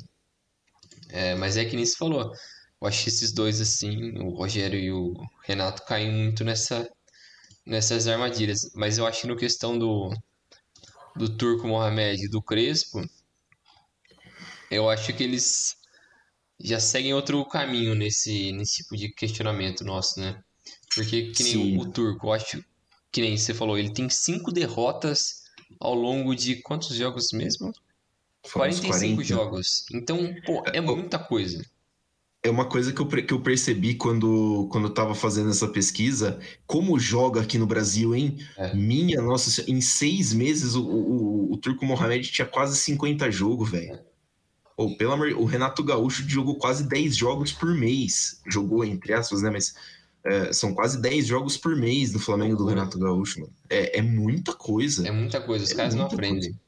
É, 1.09 1.35
mas 1.35 1.57
é 1.57 1.65
que 1.65 1.75
nem 1.75 1.85
se 1.85 1.97
falou. 1.97 2.31
Eu 2.81 2.87
acho 2.87 3.03
que 3.03 3.09
esses 3.09 3.31
dois, 3.31 3.61
assim, 3.61 4.17
o 4.17 4.29
Rogério 4.31 4.79
e 4.79 4.91
o 4.91 5.13
Renato, 5.43 5.85
caem 5.85 6.11
muito 6.11 6.43
nessa, 6.43 6.89
nessas 7.65 8.07
armadilhas. 8.07 8.71
Mas 8.73 8.97
eu 8.97 9.05
acho 9.05 9.21
que 9.21 9.27
no 9.27 9.37
questão 9.37 9.77
do, 9.77 10.09
do 11.15 11.29
Turco 11.29 11.67
Mohamed 11.67 12.25
e 12.25 12.29
do 12.29 12.41
Crespo, 12.41 13.07
eu 14.71 14.89
acho 14.89 15.13
que 15.13 15.23
eles 15.23 15.75
já 16.59 16.79
seguem 16.79 17.13
outro 17.13 17.43
caminho 17.45 17.93
nesse, 17.93 18.51
nesse 18.53 18.77
tipo 18.77 18.97
de 18.97 19.09
questionamento 19.09 19.83
nosso, 19.83 20.19
né? 20.19 20.41
Porque 20.93 21.31
que 21.31 21.43
nem 21.43 21.77
o, 21.77 21.81
o, 21.81 21.91
Turco, 21.91 22.27
eu 22.27 22.33
acho 22.33 22.63
que 23.11 23.21
nem 23.21 23.37
você 23.37 23.53
falou, 23.53 23.77
ele 23.77 23.93
tem 23.93 24.09
cinco 24.09 24.51
derrotas 24.51 25.43
ao 25.79 25.93
longo 25.93 26.35
de 26.35 26.55
quantos 26.57 26.95
jogos 26.95 27.31
mesmo? 27.31 27.71
45 28.41 29.15
40. 29.15 29.23
jogos. 29.23 29.85
Então, 29.93 30.17
pô, 30.45 30.63
é, 30.65 30.77
é 30.77 30.81
muita 30.81 31.19
coisa. 31.19 31.63
É 32.43 32.49
uma 32.49 32.65
coisa 32.65 32.91
que 32.91 32.99
eu, 32.99 33.07
que 33.07 33.33
eu 33.33 33.41
percebi 33.41 33.93
quando, 33.93 34.67
quando 34.71 34.87
eu 34.87 34.93
tava 34.93 35.13
fazendo 35.13 35.51
essa 35.51 35.67
pesquisa. 35.67 36.39
Como 36.65 36.99
joga 36.99 37.41
aqui 37.41 37.57
no 37.57 37.67
Brasil, 37.67 38.15
hein? 38.15 38.37
É. 38.57 38.73
Minha, 38.73 39.21
nossa, 39.21 39.69
em 39.69 39.79
seis 39.79 40.33
meses 40.33 40.73
o, 40.73 40.83
o, 40.83 41.53
o 41.53 41.57
Turco 41.57 41.85
Mohamed 41.85 42.31
tinha 42.31 42.47
quase 42.47 42.77
50 42.77 43.29
jogos, 43.29 43.69
velho. 43.69 43.93
É 43.93 44.11
ou 44.81 44.97
pelo 44.97 45.11
amor, 45.11 45.27
o 45.33 45.45
Renato 45.45 45.83
Gaúcho 45.83 46.27
jogou 46.27 46.55
quase 46.55 46.87
10 46.87 47.15
jogos 47.15 47.51
por 47.51 47.71
mês. 47.71 48.41
Jogou, 48.47 48.83
entre 48.83 49.13
aspas, 49.13 49.43
né? 49.43 49.51
Mas 49.51 49.75
é, 50.23 50.51
são 50.51 50.73
quase 50.73 50.99
10 50.99 51.27
jogos 51.27 51.55
por 51.55 51.75
mês 51.75 52.11
do 52.11 52.19
Flamengo 52.19 52.55
do 52.55 52.65
Renato 52.65 52.97
Gaúcho. 52.97 53.47
É, 53.69 53.99
é, 53.99 54.01
muita 54.01 54.53
coisa. 54.53 55.07
É 55.07 55.11
muita 55.11 55.39
coisa, 55.39 55.65
os 55.65 55.71
é 55.71 55.75
caras 55.75 55.93
não 55.93 56.05
aprendem. 56.05 56.51
Coisa. 56.51 56.59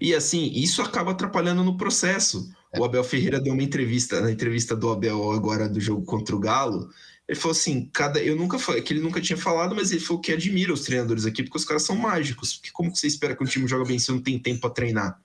E 0.00 0.14
assim, 0.14 0.52
isso 0.54 0.80
acaba 0.82 1.10
atrapalhando 1.10 1.64
no 1.64 1.76
processo. 1.76 2.48
O 2.78 2.84
Abel 2.84 3.02
Ferreira 3.02 3.40
deu 3.40 3.52
uma 3.52 3.62
entrevista, 3.62 4.20
na 4.20 4.30
entrevista 4.30 4.76
do 4.76 4.90
Abel 4.90 5.32
agora 5.32 5.68
do 5.68 5.80
jogo 5.80 6.04
contra 6.04 6.36
o 6.36 6.40
Galo. 6.40 6.88
Ele 7.28 7.38
falou 7.38 7.52
assim: 7.52 7.88
cada. 7.92 8.22
Eu 8.22 8.36
nunca 8.36 8.58
falei, 8.58 8.82
que 8.82 8.92
ele 8.92 9.00
nunca 9.00 9.20
tinha 9.20 9.36
falado, 9.36 9.74
mas 9.74 9.90
ele 9.90 10.00
falou 10.00 10.20
que 10.20 10.32
admira 10.32 10.72
os 10.72 10.82
treinadores 10.82 11.26
aqui, 11.26 11.42
porque 11.42 11.58
os 11.58 11.64
caras 11.64 11.82
são 11.82 11.96
mágicos. 11.96 12.54
Porque 12.54 12.70
como 12.72 12.92
que 12.92 12.98
você 12.98 13.06
espera 13.06 13.34
que 13.34 13.42
um 13.42 13.46
time 13.46 13.66
joga 13.66 13.84
bem 13.84 13.98
se 13.98 14.10
não 14.10 14.20
tem 14.20 14.38
tempo 14.38 14.60
para 14.60 14.70
treinar? 14.70 15.20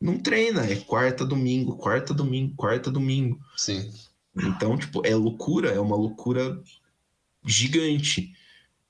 não 0.00 0.18
treina, 0.18 0.64
é 0.64 0.76
quarta, 0.76 1.24
domingo, 1.24 1.76
quarta, 1.76 2.14
domingo, 2.14 2.54
quarta, 2.56 2.90
domingo. 2.90 3.40
Sim. 3.56 3.90
Então, 4.36 4.78
tipo, 4.78 5.04
é 5.04 5.14
loucura, 5.14 5.70
é 5.70 5.80
uma 5.80 5.96
loucura 5.96 6.62
gigante. 7.44 8.32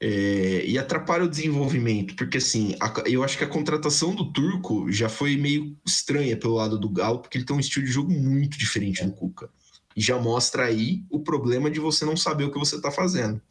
É, 0.01 0.65
e 0.65 0.79
atrapalha 0.79 1.25
o 1.25 1.29
desenvolvimento, 1.29 2.15
porque 2.15 2.39
assim, 2.39 2.77
a, 2.79 3.03
eu 3.07 3.25
acho 3.25 3.37
que 3.37 3.43
a 3.43 3.49
contratação 3.49 4.15
do 4.15 4.33
Turco 4.33 4.93
já 4.93 5.09
foi 5.09 5.37
meio 5.37 5.77
estranha 5.85 6.37
pelo 6.37 6.55
lado 6.55 6.79
do 6.79 6.89
Galo, 6.89 7.19
porque 7.19 7.37
ele 7.37 7.45
tem 7.45 7.57
um 7.57 7.61
estilo 7.61 7.85
de 7.85 7.91
jogo 7.91 8.13
muito 8.13 8.57
diferente 8.57 9.05
do 9.05 9.11
Cuca. 9.11 9.51
E 9.97 10.01
já 10.01 10.17
mostra 10.17 10.67
aí 10.67 11.03
o 11.11 11.19
problema 11.19 11.69
de 11.69 11.81
você 11.81 12.05
não 12.05 12.17
saber 12.17 12.45
o 12.45 12.53
que 12.53 12.59
você 12.59 12.77
está 12.77 12.93
fazendo. 12.93 13.43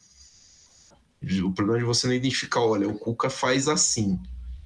O 1.43 1.51
problema 1.51 1.79
de 1.79 1.85
você 1.85 2.07
não 2.07 2.13
identificar, 2.13 2.61
olha, 2.61 2.87
o 2.87 2.97
Cuca 2.97 3.29
faz 3.29 3.67
assim. 3.67 4.17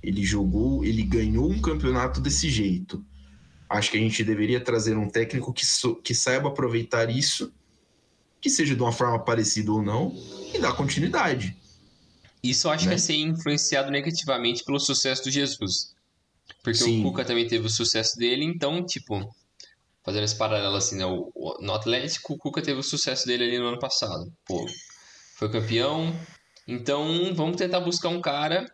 Ele 0.04 0.24
jogou, 0.24 0.86
ele 0.86 1.02
ganhou 1.02 1.50
um 1.50 1.60
campeonato 1.60 2.22
desse 2.22 2.50
jeito. 2.50 3.04
Acho 3.68 3.90
que 3.90 3.98
a 3.98 4.02
gente 4.02 4.24
deveria 4.24 4.60
trazer 4.60 4.96
um 4.96 5.10
técnico 5.10 5.52
que, 5.52 5.66
so, 5.66 5.96
que 5.96 6.14
saiba 6.14 6.50
aproveitar 6.50 7.10
isso, 7.10 7.52
que 8.40 8.50
seja 8.50 8.76
de 8.76 8.82
uma 8.82 8.92
forma 8.92 9.18
parecida 9.18 9.72
ou 9.72 9.82
não, 9.82 10.14
e 10.54 10.60
dar 10.60 10.74
continuidade. 10.74 11.58
Isso 12.44 12.68
eu 12.68 12.72
acho 12.72 12.86
né? 12.86 12.92
que 12.92 12.96
vai 12.96 13.00
ser 13.00 13.16
influenciado 13.16 13.92
negativamente 13.92 14.64
pelo 14.64 14.80
sucesso 14.80 15.24
do 15.24 15.32
Jesus. 15.32 15.94
Porque 16.64 16.80
Sim. 16.80 17.02
o 17.02 17.04
Cuca 17.04 17.26
também 17.26 17.48
teve 17.48 17.66
o 17.66 17.70
sucesso 17.70 18.18
dele, 18.18 18.44
então, 18.44 18.84
tipo, 18.86 19.20
fazendo 20.04 20.24
esse 20.24 20.36
paralelo 20.36 20.76
assim, 20.76 20.98
né? 20.98 21.06
O, 21.06 21.32
o, 21.34 21.58
no 21.62 21.74
Atlético, 21.74 22.34
o 22.34 22.38
Cuca 22.38 22.62
teve 22.62 22.80
o 22.80 22.84
sucesso 22.84 23.26
dele 23.26 23.46
ali 23.46 23.60
no 23.60 23.68
ano 23.68 23.80
passado. 23.80 24.32
Pô, 24.46 24.66
foi 25.36 25.50
campeão. 25.50 26.16
Então, 26.68 27.34
vamos 27.34 27.58
tentar 27.58 27.80
buscar 27.80 28.10
um 28.10 28.22
cara 28.22 28.66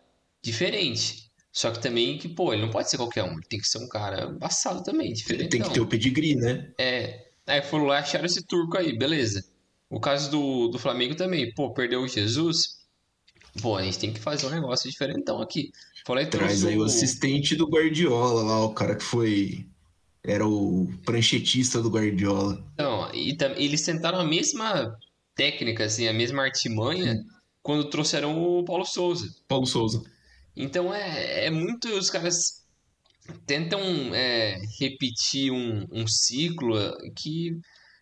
diferente. 0.41 1.27
Só 1.51 1.71
que 1.71 1.82
também 1.82 2.17
que, 2.17 2.30
pô, 2.30 2.53
ele 2.53 2.62
não 2.62 2.69
pode 2.69 2.89
ser 2.89 2.97
qualquer 2.97 3.23
um. 3.23 3.34
Ele 3.34 3.47
tem 3.49 3.60
que 3.60 3.67
ser 3.67 3.80
um 3.80 3.88
cara 3.88 4.25
embaçado 4.25 4.84
também, 4.84 5.12
diferente. 5.12 5.49
Tem 5.49 5.62
que 5.62 5.73
ter 5.73 5.82
o 5.82 5.88
pedigree, 5.88 6.36
né? 6.36 6.71
É. 6.77 7.25
Aí 7.47 7.62
foram 7.62 7.86
lá 7.86 7.95
e 7.95 8.03
acharam 8.03 8.25
esse 8.25 8.45
turco 8.45 8.77
aí, 8.77 8.97
beleza. 8.97 9.43
O 9.89 9.99
caso 9.99 10.30
do, 10.30 10.67
do 10.67 10.77
Flamengo 10.77 11.15
também, 11.15 11.53
pô, 11.53 11.73
perdeu 11.73 12.01
o 12.01 12.08
Jesus. 12.08 12.76
Pô, 13.62 13.76
a 13.76 13.84
gente 13.84 14.00
tem 14.00 14.13
que 14.13 14.20
fazer 14.20 14.46
um 14.48 14.52
negócio 14.52 14.89
diferentão 14.89 15.41
aqui. 15.41 15.72
Traz 16.32 16.63
aí 16.63 16.78
o 16.78 16.84
assistente 16.84 17.56
do 17.56 17.67
Guardiola 17.67 18.43
lá, 18.43 18.63
o 18.63 18.74
cara 18.74 18.96
que 18.96 19.04
foi 19.04 19.65
era 20.24 20.48
o 20.48 20.88
pranchetista 21.06 21.82
do 21.82 21.89
Guardiola. 21.89 22.63
Não, 22.78 23.13
e 23.13 23.36
eles 23.58 23.82
tentaram 23.82 24.20
a 24.20 24.26
mesma 24.26 24.98
técnica, 25.36 25.86
assim, 25.86 26.08
a 26.08 26.13
mesma 26.13 26.43
artimanha 26.43 27.24
quando 27.62 27.89
trouxeram 27.89 28.41
o 28.41 28.63
Paulo 28.63 28.86
Souza. 28.86 29.34
Paulo 29.48 29.65
Souza. 29.65 30.04
Então 30.56 30.93
é, 30.93 31.46
é 31.46 31.50
muito. 31.50 31.89
Os 31.89 32.10
caras 32.10 32.65
tentam 33.46 33.82
é, 34.15 34.58
repetir 34.80 35.52
um, 35.52 35.86
um 35.91 36.08
ciclo 36.08 36.76
que, 37.15 37.60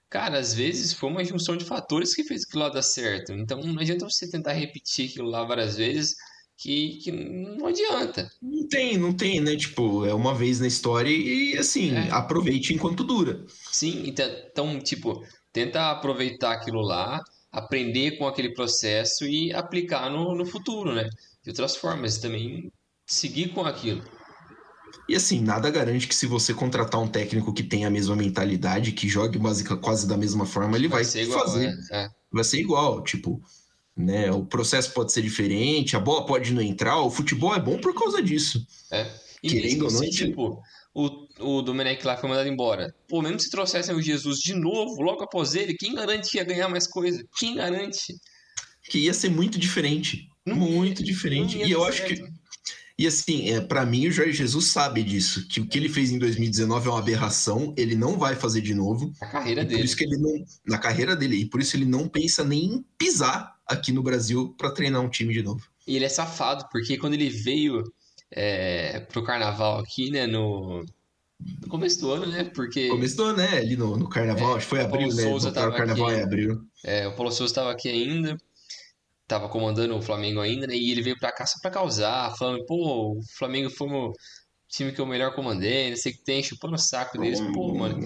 cara, 0.10 0.40
às 0.40 0.54
vezes 0.54 0.94
foi 0.94 1.10
uma 1.10 1.24
junção 1.24 1.58
de 1.58 1.66
fatores 1.66 2.16
que 2.16 2.24
fez 2.24 2.44
aquilo 2.44 2.64
lá 2.64 2.70
dar 2.70 2.82
certo. 2.82 3.34
Então 3.34 3.62
não 3.62 3.82
adianta 3.82 4.10
você 4.10 4.30
tentar 4.30 4.54
repetir 4.54 5.10
aquilo 5.10 5.30
lá 5.30 5.44
várias 5.44 5.76
vezes 5.76 6.16
que, 6.58 6.98
que 7.04 7.12
não 7.12 7.68
adianta. 7.68 8.30
Não 8.42 8.68
tem, 8.68 8.98
não 8.98 9.14
tem, 9.14 9.42
né? 9.42 9.56
Tipo, 9.56 10.06
é 10.06 10.14
uma 10.14 10.34
vez 10.34 10.60
na 10.60 10.68
história 10.68 11.10
e 11.10 11.58
assim, 11.58 11.94
é. 11.94 12.10
aproveite 12.12 12.74
enquanto 12.74 13.04
dura. 13.04 13.46
Sim, 13.72 14.04
então, 14.08 14.26
então, 14.52 14.80
tipo, 14.80 15.24
tenta 15.52 15.92
aproveitar 15.92 16.54
aquilo 16.54 16.82
lá, 16.82 17.22
aprender 17.52 18.18
com 18.18 18.28
aquele 18.28 18.54
processo 18.54 19.26
e 19.26 19.54
aplicar 19.54 20.10
no, 20.10 20.36
no 20.36 20.46
futuro, 20.46 20.94
né? 20.94 21.10
De 21.44 21.50
outras 21.50 21.76
formas, 21.76 22.18
também 22.18 22.72
seguir 23.06 23.50
com 23.50 23.66
aquilo. 23.66 24.04
E 25.08 25.16
assim, 25.16 25.40
nada 25.42 25.70
garante 25.70 26.08
que 26.08 26.16
se 26.16 26.26
você 26.26 26.54
contratar 26.54 27.02
um 27.02 27.08
técnico 27.08 27.54
que 27.54 27.64
tenha 27.64 27.88
a 27.88 27.92
mesma 27.92 28.16
mentalidade, 28.16 28.92
que 28.92 29.08
jogue 29.08 29.38
básica 29.38 29.78
quase 29.78 30.08
da 30.08 30.18
mesma 30.18 30.46
forma, 30.46 30.78
ele 30.78 30.88
vai, 30.88 31.04
vai 31.04 31.22
igual, 31.22 31.40
fazer. 31.40 31.68
Né? 31.68 31.88
É. 31.92 32.10
Vai 32.32 32.44
ser 32.44 32.60
igual, 32.60 33.04
tipo, 33.04 33.42
né? 33.96 34.32
O 34.32 34.46
processo 34.46 34.92
pode 34.94 35.14
ser 35.14 35.22
diferente, 35.22 35.96
a 35.96 36.00
bola 36.00 36.26
pode 36.26 36.54
não 36.54 36.62
entrar, 36.62 37.00
o 37.02 37.12
futebol 37.12 37.56
é 37.56 37.60
bom 37.60 37.78
por 37.78 37.94
causa 37.94 38.22
disso. 38.22 38.66
É. 38.92 39.10
E 39.44 39.50
Querendo 39.50 39.86
ou 39.86 39.92
não, 39.92 40.00
assim, 40.00 40.10
tipo, 40.10 40.62
o, 40.94 41.28
o 41.40 41.62
Domenech 41.62 42.06
lá 42.06 42.18
foi 42.18 42.30
mandado 42.30 42.50
embora. 42.50 42.96
Pô, 43.08 43.22
mesmo 43.22 43.40
se 43.40 43.50
trouxessem 43.50 43.94
o 43.94 44.02
Jesus 44.02 44.40
de 44.40 44.54
novo, 44.54 45.02
logo 45.02 45.24
após 45.24 45.54
ele, 45.54 45.76
quem 45.76 45.94
garante 45.94 46.32
que 46.32 46.38
ia 46.38 46.44
ganhar 46.44 46.68
mais 46.68 46.88
coisa? 46.88 47.24
Quem 47.38 47.56
garante? 47.56 48.16
Que 48.90 49.00
ia 49.00 49.14
ser 49.14 49.30
muito 49.30 49.60
diferente. 49.60 50.28
Não 50.46 50.56
muito 50.56 51.04
diferente. 51.04 51.58
E 51.58 51.72
eu 51.72 51.84
acho 51.84 52.00
certo. 52.00 52.24
que. 52.24 52.32
E 52.98 53.06
assim, 53.06 53.50
é, 53.50 53.60
para 53.60 53.86
mim, 53.86 54.08
o 54.08 54.12
Jorge 54.12 54.32
Jesus 54.32 54.68
sabe 54.68 55.04
disso, 55.04 55.46
que 55.50 55.60
o 55.60 55.68
que 55.68 55.78
ele 55.78 55.90
fez 55.90 56.12
em 56.12 56.18
2019 56.18 56.88
é 56.88 56.92
uma 56.92 57.00
aberração, 57.00 57.74
ele 57.78 57.96
não 57.96 58.18
vai 58.18 58.36
fazer 58.36 58.62
de 58.62 58.74
novo. 58.74 59.12
Na 59.20 59.28
carreira 59.28 59.66
dele. 59.66 59.80
Por 59.80 59.86
isso 59.86 59.98
que 59.98 60.04
ele 60.06 60.18
não. 60.18 60.46
Na 60.66 60.78
carreira 60.78 61.16
dele. 61.16 61.36
E 61.42 61.46
por 61.46 61.60
isso 61.60 61.76
ele 61.76 61.86
não 61.86 62.08
pensa 62.08 62.44
nem 62.44 62.66
em 62.66 62.86
pisar 62.98 63.56
aqui 63.68 63.92
no 63.92 64.02
Brasil 64.02 64.56
para 64.58 64.72
treinar 64.72 65.02
um 65.02 65.10
time 65.10 65.34
de 65.34 65.44
novo. 65.44 65.68
E 65.86 65.96
ele 65.96 66.06
é 66.06 66.10
safado, 66.10 66.68
porque 66.72 66.98
quando 66.98 67.16
ele 67.16 67.30
veio 67.30 67.84
é, 68.32 69.02
pro 69.02 69.24
carnaval 69.24 69.80
aqui, 69.80 70.10
né, 70.10 70.26
no, 70.26 70.86
no 71.62 71.68
começo 71.68 72.00
do 72.00 72.12
ano, 72.12 72.26
né? 72.26 72.46
Porque. 72.46 72.88
Começo 72.88 73.18
do 73.18 73.24
ano, 73.24 73.38
né? 73.38 73.58
Ali 73.58 73.76
no, 73.76 73.98
no 73.98 74.08
carnaval, 74.08 74.54
é, 74.54 74.58
acho 74.58 74.66
que 74.66 74.70
foi 74.70 74.82
abril, 74.82 75.10
né? 75.10 75.24
Souza 75.24 75.52
tava 75.52 75.70
o 75.70 75.76
carnaval 75.76 76.08
aqui, 76.08 76.20
é 76.20 76.24
abril. 76.24 76.62
É, 76.84 77.08
o 77.08 77.16
Paulo 77.16 77.32
Souza 77.32 77.52
estava 77.52 77.72
aqui 77.72 77.90
ainda, 77.90 78.38
tava 79.28 79.50
comandando 79.50 79.96
o 79.96 80.02
Flamengo 80.02 80.40
ainda, 80.40 80.68
né? 80.68 80.76
E 80.76 80.92
ele 80.92 81.02
veio 81.02 81.18
pra 81.18 81.32
cá 81.32 81.46
só 81.46 81.60
pra 81.62 81.72
causar, 81.72 82.36
falando, 82.38 82.66
pô, 82.66 83.18
o 83.18 83.22
Flamengo 83.38 83.70
foi 83.70 83.88
o 83.88 84.14
time 84.70 84.92
que 84.92 85.00
eu 85.00 85.06
melhor 85.06 85.34
comandei, 85.34 85.90
não 85.90 85.98
sei 85.98 86.12
o 86.12 86.16
que 86.16 86.24
tem, 86.24 86.44
chupando 86.44 86.76
o 86.76 86.80
saco 86.80 87.18
deles, 87.18 87.40
pô, 87.54 87.74
mano. 87.74 88.00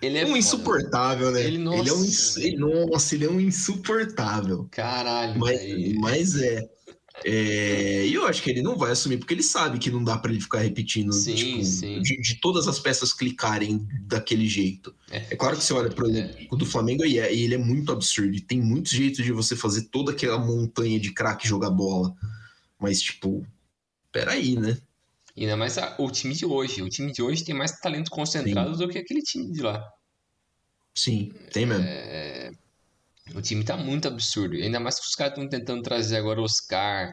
Ele 0.00 0.18
é 0.18 0.26
um 0.26 0.36
insuportável, 0.36 1.30
né? 1.30 1.42
Ele, 1.42 1.58
nossa, 1.58 2.40
ele 2.40 2.60
é 2.60 2.64
um 2.64 2.86
nossa, 2.86 3.14
ele 3.14 3.24
é 3.24 3.30
um 3.30 3.40
insuportável. 3.40 4.68
Caralho. 4.70 5.38
Mas, 5.38 5.94
mas 5.94 6.40
é. 6.40 6.77
É, 7.24 8.06
e 8.06 8.14
eu 8.14 8.26
acho 8.26 8.42
que 8.42 8.50
ele 8.50 8.62
não 8.62 8.76
vai 8.76 8.92
assumir, 8.92 9.18
porque 9.18 9.34
ele 9.34 9.42
sabe 9.42 9.78
que 9.78 9.90
não 9.90 10.02
dá 10.02 10.16
para 10.16 10.30
ele 10.30 10.40
ficar 10.40 10.60
repetindo 10.60 11.12
sim, 11.12 11.34
tipo, 11.34 11.64
sim. 11.64 12.00
De, 12.00 12.20
de, 12.20 12.34
todas 12.40 12.68
as 12.68 12.78
peças 12.78 13.12
clicarem 13.12 13.86
daquele 14.02 14.46
jeito. 14.46 14.94
É, 15.10 15.18
é 15.30 15.36
claro 15.36 15.56
que 15.56 15.64
você 15.64 15.72
olha 15.72 15.90
para 15.90 16.08
é. 16.10 16.46
o 16.50 16.56
do 16.56 16.64
Flamengo 16.64 17.04
e, 17.04 17.18
é, 17.18 17.34
e 17.34 17.42
ele 17.42 17.54
é 17.54 17.58
muito 17.58 17.92
absurdo. 17.92 18.34
E 18.34 18.40
tem 18.40 18.60
muitos 18.60 18.92
jeitos 18.92 19.24
de 19.24 19.32
você 19.32 19.56
fazer 19.56 19.82
toda 19.90 20.12
aquela 20.12 20.38
montanha 20.38 20.98
de 20.98 21.12
craque 21.12 21.48
jogar 21.48 21.70
bola. 21.70 22.14
Mas, 22.78 23.00
tipo, 23.00 23.44
peraí, 24.12 24.56
né? 24.56 24.78
E 25.36 25.42
ainda 25.42 25.56
mais 25.56 25.78
a, 25.78 25.96
o 25.98 26.10
time 26.10 26.34
de 26.34 26.44
hoje. 26.44 26.82
O 26.82 26.88
time 26.88 27.12
de 27.12 27.22
hoje 27.22 27.44
tem 27.44 27.54
mais 27.54 27.78
talento 27.78 28.10
concentrado 28.10 28.74
Sim. 28.74 28.86
do 28.86 28.92
que 28.92 28.98
aquele 28.98 29.22
time 29.22 29.52
de 29.52 29.62
lá. 29.62 29.84
Sim, 30.94 31.32
tem 31.52 31.64
mesmo. 31.64 31.84
É... 31.84 32.50
O 33.34 33.42
time 33.42 33.64
tá 33.64 33.76
muito 33.76 34.08
absurdo. 34.08 34.56
Ainda 34.56 34.80
mais 34.80 34.98
que 34.98 35.06
os 35.06 35.14
caras 35.14 35.34
estão 35.34 35.48
tentando 35.48 35.82
trazer 35.82 36.16
agora 36.16 36.40
o 36.40 36.44
Oscar, 36.44 37.12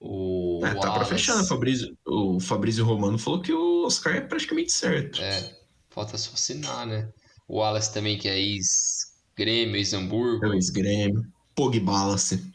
o. 0.00 0.60
É, 0.64 0.74
tá 0.74 0.92
pra 0.92 1.04
fechar, 1.04 1.36
né? 1.36 1.44
Fabrício, 1.44 1.96
o 2.04 2.40
Fabrício 2.40 2.84
Romano 2.84 3.18
falou 3.18 3.40
que 3.40 3.52
o 3.52 3.86
Oscar 3.86 4.16
é 4.16 4.20
praticamente 4.20 4.72
certo. 4.72 5.20
É, 5.22 5.56
falta 5.90 6.18
só 6.18 6.32
assinar, 6.34 6.86
né? 6.86 7.08
O 7.46 7.58
Wallace 7.58 7.92
também, 7.92 8.18
que 8.18 8.28
é 8.28 8.38
ex-Grêmio, 8.38 9.76
ex-Hamburgo. 9.76 10.46
É 10.46 10.56
ex-Grêmio. 10.56 11.24
Pogballace. 11.54 12.42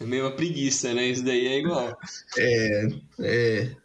É 0.00 0.04
meio 0.04 0.26
uma 0.26 0.30
preguiça, 0.30 0.94
né? 0.94 1.08
Isso 1.08 1.24
daí 1.24 1.48
é 1.48 1.58
igual. 1.58 1.92
É, 2.36 2.88
é. 3.18 3.76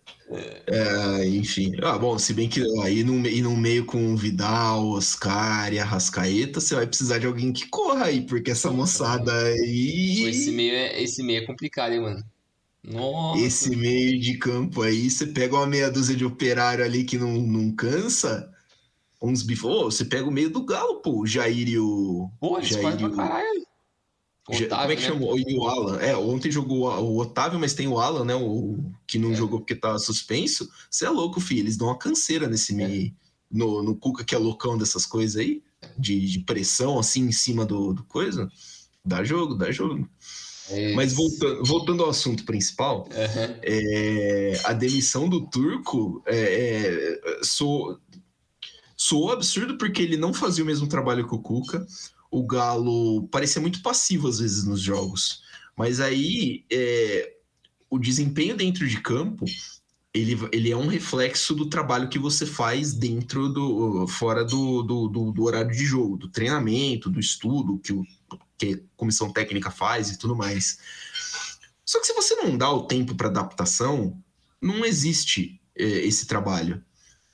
É, 0.68 1.28
enfim. 1.28 1.74
Ah, 1.84 1.98
bom, 1.98 2.18
se 2.18 2.34
bem 2.34 2.50
que 2.50 2.62
aí 2.82 3.04
no, 3.04 3.28
e 3.28 3.42
no 3.42 3.56
meio 3.56 3.86
com 3.86 4.14
o 4.14 4.18
Vidal, 4.18 4.88
Oscar 4.90 5.74
e 5.74 5.80
a 5.80 5.86
Rascaeta, 5.86 6.60
você 6.60 6.76
vai 6.76 6.88
precisar 6.88 7.20
de 7.20 7.28
alguém 7.28 7.52
que 7.52 7.68
corra 7.68 8.06
aí, 8.06 8.22
porque 8.22 8.52
essa 8.52 8.72
moçada 8.72 9.32
aí. 9.32 10.26
Esse 10.26 10.52
meio 10.52 10.74
é, 10.74 11.02
esse 11.02 11.22
meio 11.22 11.44
é 11.44 11.46
complicado, 11.46 11.94
hein, 11.94 12.02
mano? 12.02 12.24
Nossa. 12.84 13.42
Esse 13.42 13.76
meio 13.76 14.20
de 14.20 14.38
campo 14.38 14.82
aí, 14.82 15.10
você 15.10 15.28
pega 15.28 15.56
uma 15.56 15.68
meia 15.68 15.90
dúzia 15.90 16.16
de 16.16 16.26
operário 16.26 16.84
ali 16.84 17.04
que 17.04 17.18
não, 17.18 17.34
não 17.34 17.72
cansa. 17.72 18.50
Uns 19.22 19.42
bifos. 19.42 19.72
Oh, 19.72 19.84
você 19.86 20.04
pega 20.04 20.28
o 20.28 20.32
meio 20.32 20.50
do 20.50 20.66
Galo, 20.66 21.02
pô. 21.02 21.22
O 21.22 21.26
Jair 21.26 21.70
e 21.70 21.80
o. 21.80 22.30
Pô, 22.42 22.58
eles 22.58 22.70
Jair 22.70 23.00
e 23.00 23.06
o... 23.06 23.16
caralho. 23.16 23.63
Otávio, 24.48 24.70
Como 24.70 24.92
é 24.92 24.96
que 24.96 25.02
né? 25.02 25.08
chamou? 25.08 25.40
E 25.40 25.58
o 25.58 25.68
Alan. 25.68 25.98
É, 26.00 26.18
ontem 26.18 26.52
jogou 26.52 26.90
o 26.90 27.18
Otávio, 27.18 27.60
mas 27.60 27.74
tem 27.74 27.88
o 27.88 27.98
Alan, 27.98 28.26
né? 28.26 28.36
O 28.36 28.78
que 29.08 29.18
não 29.18 29.32
é. 29.32 29.36
jogou 29.36 29.60
porque 29.60 29.76
tá 29.76 29.98
suspenso. 29.98 30.70
Você 30.90 31.06
é 31.06 31.10
louco, 31.10 31.40
filho. 31.40 31.62
Eles 31.62 31.78
dão 31.78 31.88
uma 31.88 31.98
canseira 31.98 32.48
nesse 32.48 32.74
é. 32.74 32.76
meio. 32.76 33.16
No, 33.50 33.84
no 33.84 33.96
Cuca, 33.96 34.24
que 34.24 34.34
é 34.34 34.38
loucão 34.38 34.78
dessas 34.78 35.06
coisas 35.06 35.38
aí, 35.38 35.62
de, 35.98 36.20
de 36.26 36.40
pressão 36.40 36.98
assim 36.98 37.22
em 37.22 37.32
cima 37.32 37.66
do, 37.66 37.94
do 37.94 38.04
coisa. 38.04 38.50
Dá 39.06 39.24
jogo, 39.24 39.54
dá 39.54 39.72
jogo. 39.72 40.10
É 40.70 40.94
mas 40.94 41.14
voltando, 41.14 41.64
voltando 41.64 42.04
ao 42.04 42.10
assunto 42.10 42.46
principal, 42.46 43.08
uhum. 43.12 43.60
é, 43.62 44.62
a 44.64 44.74
demissão 44.74 45.28
do 45.28 45.46
Turco 45.48 46.24
é, 46.26 47.20
é, 47.20 47.44
soou, 47.44 48.00
soou 48.96 49.32
absurdo 49.32 49.78
porque 49.78 50.02
ele 50.02 50.16
não 50.18 50.34
fazia 50.34 50.64
o 50.64 50.68
mesmo 50.68 50.88
trabalho 50.88 51.28
que 51.28 51.36
o 51.36 51.40
Cuca 51.40 51.86
o 52.34 52.44
Galo 52.44 53.28
parecia 53.28 53.62
muito 53.62 53.82
passivo 53.84 54.28
às 54.28 54.40
vezes 54.40 54.64
nos 54.64 54.82
jogos. 54.82 55.44
Mas 55.78 56.00
aí 56.00 56.66
é, 56.72 57.36
o 57.90 58.00
desempenho 58.00 58.58
dentro 58.58 58.88
de 58.88 59.00
campo 59.00 59.46
ele, 60.12 60.38
ele 60.52 60.72
é 60.72 60.78
um 60.78 60.88
reflexo 60.88 61.54
do 61.54 61.70
trabalho 61.70 62.10
que 62.10 62.20
você 62.20 62.46
faz 62.46 62.94
dentro 62.94 63.50
do 63.50 64.08
fora 64.08 64.44
do, 64.44 64.84
do, 64.84 65.08
do, 65.08 65.32
do 65.32 65.44
horário 65.44 65.72
de 65.72 65.86
jogo, 65.86 66.18
do 66.18 66.28
treinamento, 66.28 67.10
do 67.10 67.20
estudo 67.20 67.80
que, 67.80 67.94
o, 67.94 68.06
que 68.58 68.74
a 68.74 68.80
comissão 68.96 69.32
técnica 69.32 69.72
faz 69.72 70.10
e 70.12 70.18
tudo 70.18 70.36
mais. 70.36 70.80
Só 71.86 72.00
que 72.00 72.08
se 72.08 72.14
você 72.14 72.36
não 72.36 72.58
dá 72.58 72.72
o 72.72 72.88
tempo 72.88 73.16
para 73.16 73.28
adaptação, 73.28 74.20
não 74.62 74.86
existe 74.86 75.60
é, 75.76 75.84
esse 75.84 76.26
trabalho. 76.26 76.84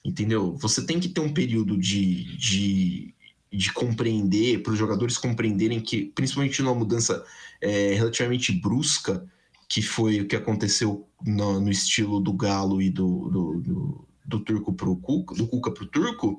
Entendeu? 0.04 0.56
Você 0.58 0.86
tem 0.86 1.00
que 1.00 1.10
ter 1.10 1.20
um 1.20 1.34
período 1.34 1.78
de, 1.78 2.38
de 2.38 3.14
de 3.52 3.72
compreender, 3.74 4.62
para 4.62 4.74
os 4.74 4.80
jogadores 4.80 5.18
compreenderem 5.18 5.80
que, 5.80 6.06
principalmente 6.06 6.62
numa 6.62 6.76
mudança 6.76 7.24
é, 7.60 7.94
relativamente 7.94 8.52
brusca, 8.52 9.26
que 9.68 9.82
foi 9.82 10.22
o 10.22 10.28
que 10.28 10.36
aconteceu 10.36 11.08
no, 11.26 11.60
no 11.60 11.70
estilo 11.70 12.20
do 12.20 12.34
Galo 12.34 12.82
e 12.82 12.90
do, 12.90 13.30
do, 13.30 13.62
do, 13.62 14.08
do 14.26 14.40
Turco 14.40 14.74
Cuca, 14.74 15.36
do 15.36 15.48
Cuca 15.48 15.72
pro 15.72 15.86
Turco, 15.86 16.38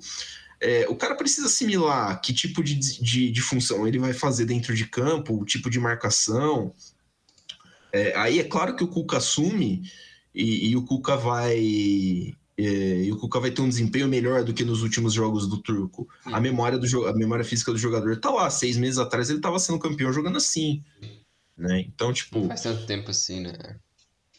é, 0.61 0.87
o 0.89 0.97
cara 0.97 1.15
precisa 1.15 1.47
assimilar 1.47 2.21
que 2.21 2.35
tipo 2.35 2.63
de, 2.63 2.75
de, 2.75 3.31
de, 3.31 3.41
função 3.41 3.89
ele 3.89 3.99
vai 3.99 4.13
fazer 4.13 4.45
dentro 4.45 4.75
de 4.75 4.87
campo, 4.87 5.35
o 5.35 5.45
tipo 5.45 5.71
de 5.71 5.81
marcação. 5.81 6.75
É, 7.93 8.15
aí 8.17 8.39
é 8.39 8.45
claro 8.45 8.77
que 8.77 8.85
o 8.85 8.89
Cuca 8.89 9.17
assume 9.17 9.83
e, 10.35 10.71
e 10.71 10.77
o 10.77 10.85
Cuca 10.85 11.17
vai. 11.17 12.35
É, 12.63 13.05
e 13.05 13.11
o 13.11 13.17
Cuca 13.17 13.41
vai 13.41 13.51
ter 13.51 13.63
um 13.63 13.69
desempenho 13.69 14.07
melhor 14.07 14.45
do 14.45 14.53
que 14.53 14.65
nos 14.65 14.83
últimos 14.83 15.15
jogos 15.15 15.47
do 15.47 15.57
Turco. 15.59 16.07
A 16.27 16.39
memória, 16.39 16.79
do, 16.79 17.07
a 17.07 17.15
memória 17.15 17.45
física 17.45 17.73
do 17.73 17.79
jogador 17.79 18.19
tá 18.19 18.31
lá. 18.31 18.51
Seis 18.51 18.77
meses 18.77 18.99
atrás 18.99 19.31
ele 19.31 19.39
estava 19.39 19.59
sendo 19.59 19.79
campeão 19.79 20.13
jogando 20.13 20.37
assim. 20.37 20.83
Né? 21.57 21.81
Então, 21.81 22.13
tipo. 22.13 22.41
Não 22.41 22.49
faz 22.49 22.63
tanto 22.63 22.85
tempo 22.85 23.11
assim, 23.11 23.41
né? 23.41 23.77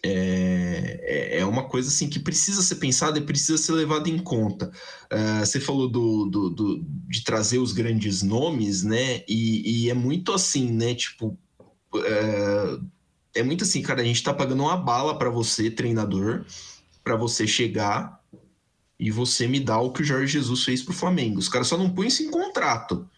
É, 0.04 1.00
é, 1.04 1.40
é 1.40 1.46
uma 1.46 1.68
coisa 1.68 1.90
assim 1.90 2.10
que 2.10 2.20
precisa 2.20 2.62
ser 2.62 2.76
pensada 2.76 3.18
e 3.18 3.24
precisa 3.24 3.58
ser 3.58 3.72
levada 3.74 4.08
em 4.08 4.20
conta. 4.20 4.72
Uh, 5.12 5.46
você 5.46 5.60
falou 5.60 5.90
do, 5.90 6.26
do, 6.26 6.50
do, 6.50 6.86
de 7.08 7.24
trazer 7.24 7.58
os 7.58 7.72
grandes 7.72 8.22
nomes, 8.22 8.84
né? 8.84 9.24
E, 9.28 9.86
e 9.86 9.90
é 9.90 9.94
muito 9.96 10.32
assim, 10.32 10.72
né? 10.72 10.94
Tipo, 10.94 11.38
uh, 11.96 12.86
é 13.34 13.44
muito 13.44 13.64
assim, 13.64 13.82
cara. 13.82 14.02
A 14.02 14.06
gente 14.06 14.24
tá 14.24 14.34
pagando 14.34 14.62
uma 14.62 14.78
bala 14.78 15.18
para 15.18 15.30
você, 15.30 15.72
treinador, 15.72 16.46
para 17.04 17.16
você 17.16 17.48
chegar 17.48 18.20
e 19.00 19.10
você 19.10 19.48
me 19.48 19.60
dar 19.60 19.80
o 19.80 19.92
que 19.92 20.02
o 20.02 20.06
Jorge 20.06 20.34
Jesus 20.34 20.64
fez 20.64 20.84
pro 20.84 20.94
Flamengo. 20.94 21.40
Os 21.40 21.50
caras 21.50 21.68
só 21.68 21.78
não 21.78 21.90
põem 21.90 22.08
isso 22.08 22.22
em 22.22 22.30
contrato, 22.30 23.10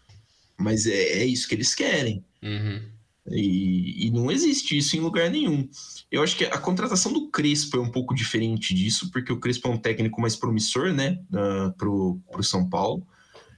mas 0.56 0.86
é, 0.86 1.20
é 1.20 1.24
isso 1.26 1.46
que 1.46 1.54
eles 1.54 1.74
querem. 1.74 2.24
Uhum. 2.42 2.94
E, 3.30 4.06
e, 4.06 4.10
não 4.10 4.30
existe 4.30 4.76
isso 4.76 4.96
em 4.96 5.00
lugar 5.00 5.30
nenhum. 5.30 5.68
Eu 6.10 6.22
acho 6.22 6.36
que 6.36 6.44
a 6.44 6.58
contratação 6.58 7.12
do 7.12 7.30
Crespo 7.30 7.78
é 7.78 7.80
um 7.80 7.90
pouco 7.90 8.14
diferente 8.14 8.74
disso, 8.74 9.10
porque 9.10 9.32
o 9.32 9.40
Crespo 9.40 9.68
é 9.68 9.70
um 9.70 9.78
técnico 9.78 10.20
mais 10.20 10.36
promissor, 10.36 10.92
né, 10.92 11.18
uh, 11.32 11.72
pro, 11.76 12.20
pro 12.30 12.42
São 12.42 12.68
Paulo. 12.68 13.06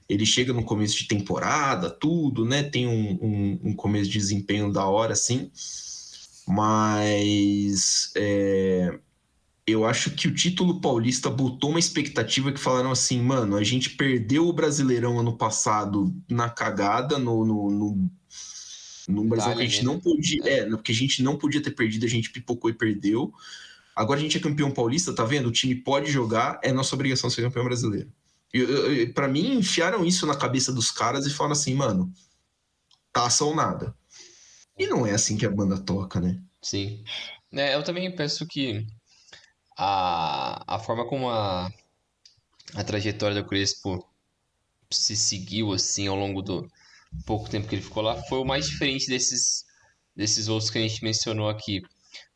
Ele 0.07 0.25
chega 0.25 0.53
no 0.53 0.63
começo 0.63 0.97
de 0.97 1.07
temporada, 1.07 1.89
tudo, 1.89 2.45
né, 2.45 2.63
tem 2.63 2.87
um, 2.87 3.19
um, 3.21 3.59
um 3.69 3.75
começo 3.75 4.09
de 4.09 4.17
desempenho 4.17 4.71
da 4.71 4.85
hora, 4.85 5.11
assim, 5.11 5.51
mas 6.47 8.11
é, 8.15 8.97
eu 9.67 9.85
acho 9.85 10.11
que 10.11 10.29
o 10.29 10.33
título 10.33 10.79
paulista 10.79 11.29
botou 11.29 11.71
uma 11.71 11.79
expectativa 11.79 12.53
que 12.53 12.59
falaram 12.59 12.89
assim, 12.89 13.21
mano, 13.21 13.57
a 13.57 13.63
gente 13.63 13.89
perdeu 13.89 14.47
o 14.47 14.53
Brasileirão 14.53 15.19
ano 15.19 15.37
passado 15.37 16.15
na 16.29 16.49
cagada, 16.49 17.17
no, 17.17 17.43
no, 17.43 18.09
no 19.09 19.23
Brasil 19.25 19.53
que 19.55 19.61
a 19.61 19.65
gente 19.65 19.83
não 19.83 19.99
podia. 19.99 20.41
É, 20.45 20.65
porque 20.65 20.93
a 20.93 20.95
gente 20.95 21.21
não 21.21 21.37
podia 21.37 21.61
ter 21.61 21.71
perdido, 21.71 22.05
a 22.05 22.09
gente 22.09 22.29
pipocou 22.29 22.69
e 22.69 22.73
perdeu. 22.73 23.33
Agora 23.93 24.17
a 24.17 24.23
gente 24.23 24.37
é 24.37 24.39
campeão 24.39 24.71
paulista, 24.71 25.13
tá 25.13 25.25
vendo? 25.25 25.49
O 25.49 25.51
time 25.51 25.75
pode 25.75 26.09
jogar, 26.09 26.61
é 26.63 26.71
nossa 26.71 26.95
obrigação 26.95 27.29
ser 27.29 27.41
campeão 27.41 27.65
brasileiro. 27.65 28.09
Para 29.13 29.27
mim, 29.27 29.57
enfiaram 29.57 30.05
isso 30.05 30.25
na 30.25 30.35
cabeça 30.35 30.71
dos 30.71 30.91
caras 30.91 31.25
e 31.25 31.29
falaram 31.29 31.53
assim, 31.53 31.73
mano, 31.73 32.09
taça 33.11 33.43
ou 33.43 33.53
nada. 33.53 33.93
E 34.79 34.87
não 34.87 35.05
é 35.05 35.11
assim 35.11 35.35
que 35.35 35.45
a 35.45 35.51
banda 35.51 35.77
toca, 35.77 36.21
né? 36.21 36.39
Sim. 36.61 37.03
É, 37.51 37.75
eu 37.75 37.83
também 37.83 38.15
penso 38.15 38.45
que 38.47 38.85
a, 39.77 40.75
a 40.75 40.79
forma 40.79 41.07
como 41.07 41.29
a, 41.29 41.71
a 42.73 42.83
trajetória 42.83 43.41
do 43.41 43.47
Crespo 43.47 44.05
se 44.89 45.15
seguiu 45.15 45.73
assim 45.73 46.07
ao 46.07 46.15
longo 46.15 46.41
do, 46.41 46.69
pouco 47.25 47.49
tempo 47.49 47.67
que 47.67 47.75
ele 47.75 47.81
ficou 47.81 48.03
lá, 48.03 48.21
foi 48.23 48.39
o 48.39 48.45
mais 48.45 48.67
diferente 48.67 49.07
desses, 49.07 49.65
desses 50.15 50.47
outros 50.47 50.69
que 50.69 50.77
a 50.77 50.81
gente 50.81 51.03
mencionou 51.03 51.49
aqui. 51.49 51.81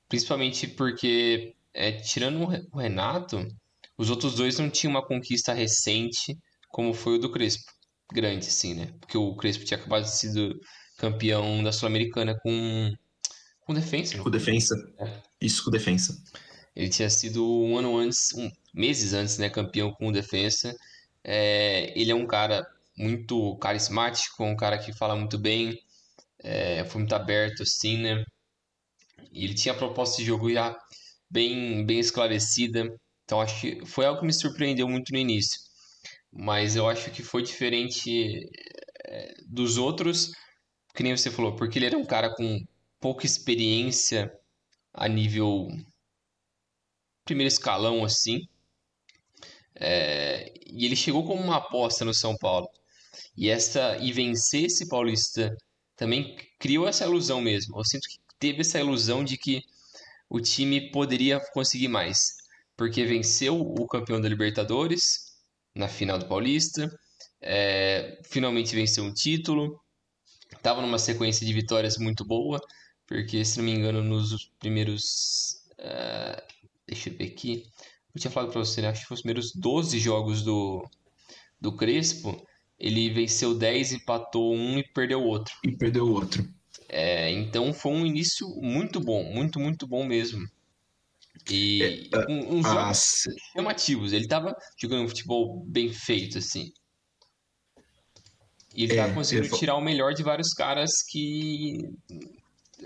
Principalmente 0.07 0.67
porque, 0.67 1.55
é, 1.73 1.91
tirando 1.93 2.41
o 2.71 2.77
Renato, 2.77 3.47
os 3.97 4.09
outros 4.09 4.35
dois 4.35 4.57
não 4.59 4.69
tinham 4.69 4.91
uma 4.91 5.05
conquista 5.05 5.53
recente 5.53 6.37
como 6.69 6.93
foi 6.93 7.15
o 7.15 7.19
do 7.19 7.31
Crespo. 7.31 7.71
Grande, 8.13 8.45
sim, 8.45 8.73
né? 8.73 8.93
Porque 8.99 9.17
o 9.17 9.35
Crespo 9.35 9.63
tinha 9.63 9.77
acabado 9.77 10.03
de 10.03 10.11
ser 10.11 10.53
campeão 10.97 11.63
da 11.63 11.71
Sul-Americana 11.71 12.37
com, 12.41 12.93
com 13.61 13.73
defensa. 13.73 14.17
Com 14.17 14.29
defensa. 14.29 14.75
É. 14.99 15.21
Isso, 15.39 15.63
com 15.63 15.71
defensa. 15.71 16.21
Ele 16.75 16.89
tinha 16.89 17.09
sido 17.09 17.45
um 17.45 17.77
ano 17.77 17.97
antes, 17.97 18.33
um, 18.33 18.49
meses 18.73 19.13
antes, 19.13 19.37
né? 19.37 19.49
Campeão 19.49 19.91
com 19.93 20.11
defensa. 20.11 20.75
É, 21.23 21.93
ele 21.99 22.11
é 22.11 22.15
um 22.15 22.25
cara 22.27 22.65
muito 22.97 23.57
carismático, 23.57 24.43
um 24.43 24.55
cara 24.55 24.77
que 24.77 24.93
fala 24.93 25.15
muito 25.15 25.37
bem, 25.37 25.79
é, 26.39 26.83
foi 26.85 27.01
muito 27.01 27.15
aberto 27.15 27.63
assim, 27.63 27.97
né? 27.97 28.23
E 29.31 29.45
ele 29.45 29.53
tinha 29.53 29.73
a 29.73 29.77
proposta 29.77 30.17
de 30.17 30.25
jogo 30.25 30.51
já 30.51 30.77
bem, 31.29 31.85
bem 31.85 31.99
esclarecida, 31.99 32.85
então 33.23 33.41
acho 33.41 33.61
que 33.61 33.85
foi 33.85 34.05
algo 34.05 34.19
que 34.19 34.25
me 34.25 34.33
surpreendeu 34.33 34.87
muito 34.87 35.11
no 35.11 35.17
início. 35.17 35.59
Mas 36.31 36.75
eu 36.75 36.87
acho 36.87 37.11
que 37.11 37.23
foi 37.23 37.43
diferente 37.43 38.49
é, 39.05 39.33
dos 39.47 39.77
outros, 39.77 40.31
que 40.95 41.03
nem 41.03 41.15
você 41.15 41.31
falou, 41.31 41.55
porque 41.55 41.79
ele 41.79 41.87
era 41.87 41.97
um 41.97 42.05
cara 42.05 42.33
com 42.35 42.59
pouca 42.99 43.25
experiência 43.25 44.31
a 44.93 45.07
nível 45.07 45.67
primeiro 47.31 47.47
escalão 47.47 48.03
assim. 48.03 48.47
É, 49.73 50.53
e 50.67 50.85
ele 50.85 50.95
chegou 50.95 51.25
como 51.25 51.41
uma 51.41 51.57
aposta 51.57 52.03
no 52.03 52.13
São 52.13 52.35
Paulo. 52.37 52.67
E 53.37 53.49
essa 53.49 53.97
e 53.97 54.11
vencer 54.11 54.65
esse 54.65 54.87
Paulista 54.87 55.55
também 55.95 56.35
criou 56.59 56.87
essa 56.87 57.05
ilusão 57.05 57.41
mesmo. 57.41 57.79
Eu 57.79 57.85
sinto 57.85 58.07
que 58.09 58.17
teve 58.37 58.61
essa 58.61 58.79
ilusão 58.79 59.23
de 59.23 59.37
que 59.37 59.61
o 60.29 60.39
time 60.39 60.91
poderia 60.91 61.39
conseguir 61.53 61.87
mais, 61.87 62.35
porque 62.75 63.05
venceu 63.05 63.59
o 63.59 63.87
campeão 63.87 64.19
da 64.19 64.29
Libertadores 64.29 65.31
na 65.73 65.87
final 65.87 66.17
do 66.17 66.27
Paulista, 66.27 66.89
é, 67.41 68.19
finalmente 68.25 68.75
venceu 68.75 69.03
um 69.03 69.13
título, 69.13 69.79
estava 70.53 70.81
numa 70.81 70.99
sequência 70.99 71.45
de 71.45 71.53
vitórias 71.53 71.97
muito 71.97 72.25
boa, 72.25 72.59
porque 73.07 73.43
se 73.45 73.57
não 73.57 73.65
me 73.65 73.71
engano 73.71 74.03
nos 74.03 74.51
primeiros, 74.59 75.61
uh, 75.79 76.41
deixa 76.91 77.09
eu 77.09 77.17
ver 77.17 77.25
aqui, 77.25 77.63
eu 78.13 78.21
tinha 78.21 78.31
falado 78.31 78.51
para 78.51 78.59
você, 78.59 78.81
né? 78.81 78.89
acho 78.89 79.01
que 79.01 79.07
foi 79.07 79.15
os 79.15 79.21
primeiros 79.21 79.53
12 79.55 79.97
jogos 79.99 80.43
do, 80.43 80.85
do 81.59 81.75
Crespo, 81.75 82.45
ele 82.77 83.09
venceu 83.09 83.57
10, 83.57 83.93
empatou 83.93 84.53
um 84.53 84.77
e 84.77 84.83
perdeu 84.83 85.21
outro. 85.21 85.53
E 85.63 85.71
perdeu 85.75 86.07
outro. 86.07 86.47
É, 86.89 87.31
então 87.31 87.73
foi 87.73 87.91
um 87.93 88.05
início 88.05 88.47
muito 88.61 88.99
bom, 88.99 89.23
muito, 89.23 89.59
muito 89.59 89.87
bom 89.87 90.05
mesmo. 90.05 90.45
E 91.49 92.09
é, 92.13 92.31
um, 92.31 92.57
uns 92.57 92.65
ah, 92.65 92.73
jogos 92.73 93.23
chamativos. 93.53 94.13
Ele 94.13 94.27
tava 94.27 94.53
jogando 94.77 95.03
um 95.03 95.07
futebol 95.07 95.63
bem 95.65 95.93
feito, 95.93 96.37
assim. 96.37 96.71
E 98.75 98.83
ele 98.83 98.97
é, 98.97 99.13
conseguindo 99.13 99.55
tirar 99.57 99.75
o 99.75 99.81
melhor 99.81 100.13
de 100.13 100.23
vários 100.23 100.53
caras 100.53 100.91
que. 101.09 101.77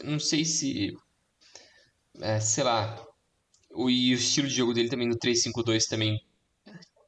Não 0.04 0.20
sei 0.20 0.46
se. 0.46 0.94
É, 2.22 2.40
sei 2.40 2.64
lá. 2.64 3.05
O, 3.76 3.90
e 3.90 4.14
o 4.14 4.16
estilo 4.16 4.48
de 4.48 4.56
jogo 4.56 4.74
dele 4.74 4.90
também 4.90 5.08
no 5.08 5.18
3-5-2 5.18 5.86
também 5.88 6.20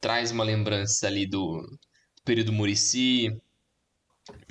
traz 0.01 0.31
uma 0.31 0.43
lembrança 0.43 1.07
ali 1.07 1.25
do, 1.27 1.63
período 2.27 2.51
Murici. 2.51 3.29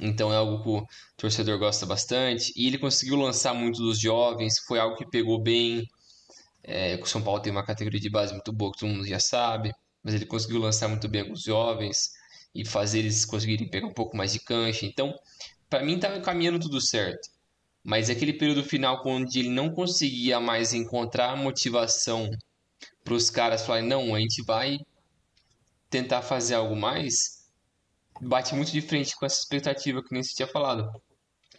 Então 0.00 0.32
é 0.32 0.36
algo 0.36 0.62
que 0.62 0.68
o 0.70 0.86
torcedor 1.18 1.58
gosta 1.58 1.84
bastante. 1.84 2.50
E 2.56 2.66
ele 2.66 2.78
conseguiu 2.78 3.16
lançar 3.16 3.54
muito 3.54 3.82
dos 3.82 4.00
jovens, 4.00 4.58
foi 4.66 4.78
algo 4.78 4.96
que 4.96 5.06
pegou 5.08 5.40
bem. 5.40 5.86
É, 6.64 6.96
o 6.96 7.06
São 7.06 7.22
Paulo 7.22 7.40
tem 7.40 7.52
uma 7.52 7.64
categoria 7.64 8.00
de 8.00 8.10
base 8.10 8.32
muito 8.32 8.52
boa, 8.52 8.72
que 8.72 8.80
todo 8.80 8.88
mundo 8.88 9.06
já 9.06 9.20
sabe. 9.20 9.70
Mas 10.02 10.14
ele 10.14 10.26
conseguiu 10.26 10.58
lançar 10.58 10.88
muito 10.88 11.08
bem 11.08 11.20
alguns 11.22 11.42
jovens 11.42 12.10
e 12.54 12.64
fazer 12.64 13.00
eles 13.00 13.26
conseguirem 13.26 13.68
pegar 13.68 13.86
um 13.86 13.94
pouco 13.94 14.16
mais 14.16 14.32
de 14.32 14.40
cancha. 14.40 14.86
Então, 14.86 15.14
para 15.68 15.84
mim, 15.84 15.96
estava 15.96 16.20
caminhando 16.20 16.58
tudo 16.58 16.80
certo. 16.80 17.28
Mas 17.86 18.10
aquele 18.10 18.32
período 18.32 18.64
final, 18.64 19.00
onde 19.06 19.38
ele 19.38 19.48
não 19.48 19.70
conseguia 19.70 20.40
mais 20.40 20.74
encontrar 20.74 21.36
motivação 21.36 22.28
para 23.04 23.14
os 23.14 23.30
caras 23.30 23.64
falarem: 23.64 23.88
não, 23.88 24.14
a 24.14 24.18
gente 24.18 24.42
vai 24.44 24.78
tentar 25.88 26.20
fazer 26.22 26.54
algo 26.54 26.74
mais 26.74 27.36
bate 28.20 28.54
muito 28.54 28.72
de 28.72 28.80
frente 28.80 29.14
com 29.16 29.26
essa 29.26 29.40
expectativa 29.40 30.02
que 30.02 30.12
nem 30.12 30.22
você 30.22 30.34
tinha 30.34 30.48
falado. 30.48 30.90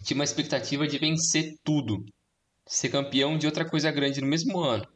Tinha 0.03 0.15
uma 0.15 0.23
expectativa 0.23 0.87
de 0.87 0.97
vencer 0.97 1.55
tudo, 1.63 2.03
ser 2.65 2.89
campeão 2.89 3.37
de 3.37 3.45
outra 3.45 3.67
coisa 3.67 3.91
grande 3.91 4.21
no 4.21 4.27
mesmo 4.27 4.59
ano. 4.59 4.87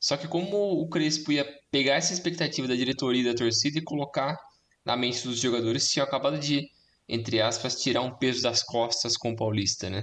Só 0.00 0.16
que 0.16 0.28
como 0.28 0.80
o 0.80 0.88
Crespo 0.88 1.32
ia 1.32 1.46
pegar 1.70 1.94
essa 1.94 2.12
expectativa 2.12 2.68
da 2.68 2.74
diretoria 2.74 3.22
e 3.22 3.24
da 3.24 3.34
torcida 3.34 3.78
e 3.78 3.82
colocar 3.82 4.36
na 4.84 4.96
mente 4.96 5.22
dos 5.24 5.38
jogadores, 5.38 5.88
tinha 5.88 6.04
acabado 6.04 6.38
de, 6.38 6.68
entre 7.08 7.40
aspas, 7.40 7.80
tirar 7.80 8.02
um 8.02 8.16
peso 8.16 8.42
das 8.42 8.62
costas 8.62 9.16
com 9.16 9.32
o 9.32 9.36
Paulista, 9.36 9.88
né? 9.88 10.02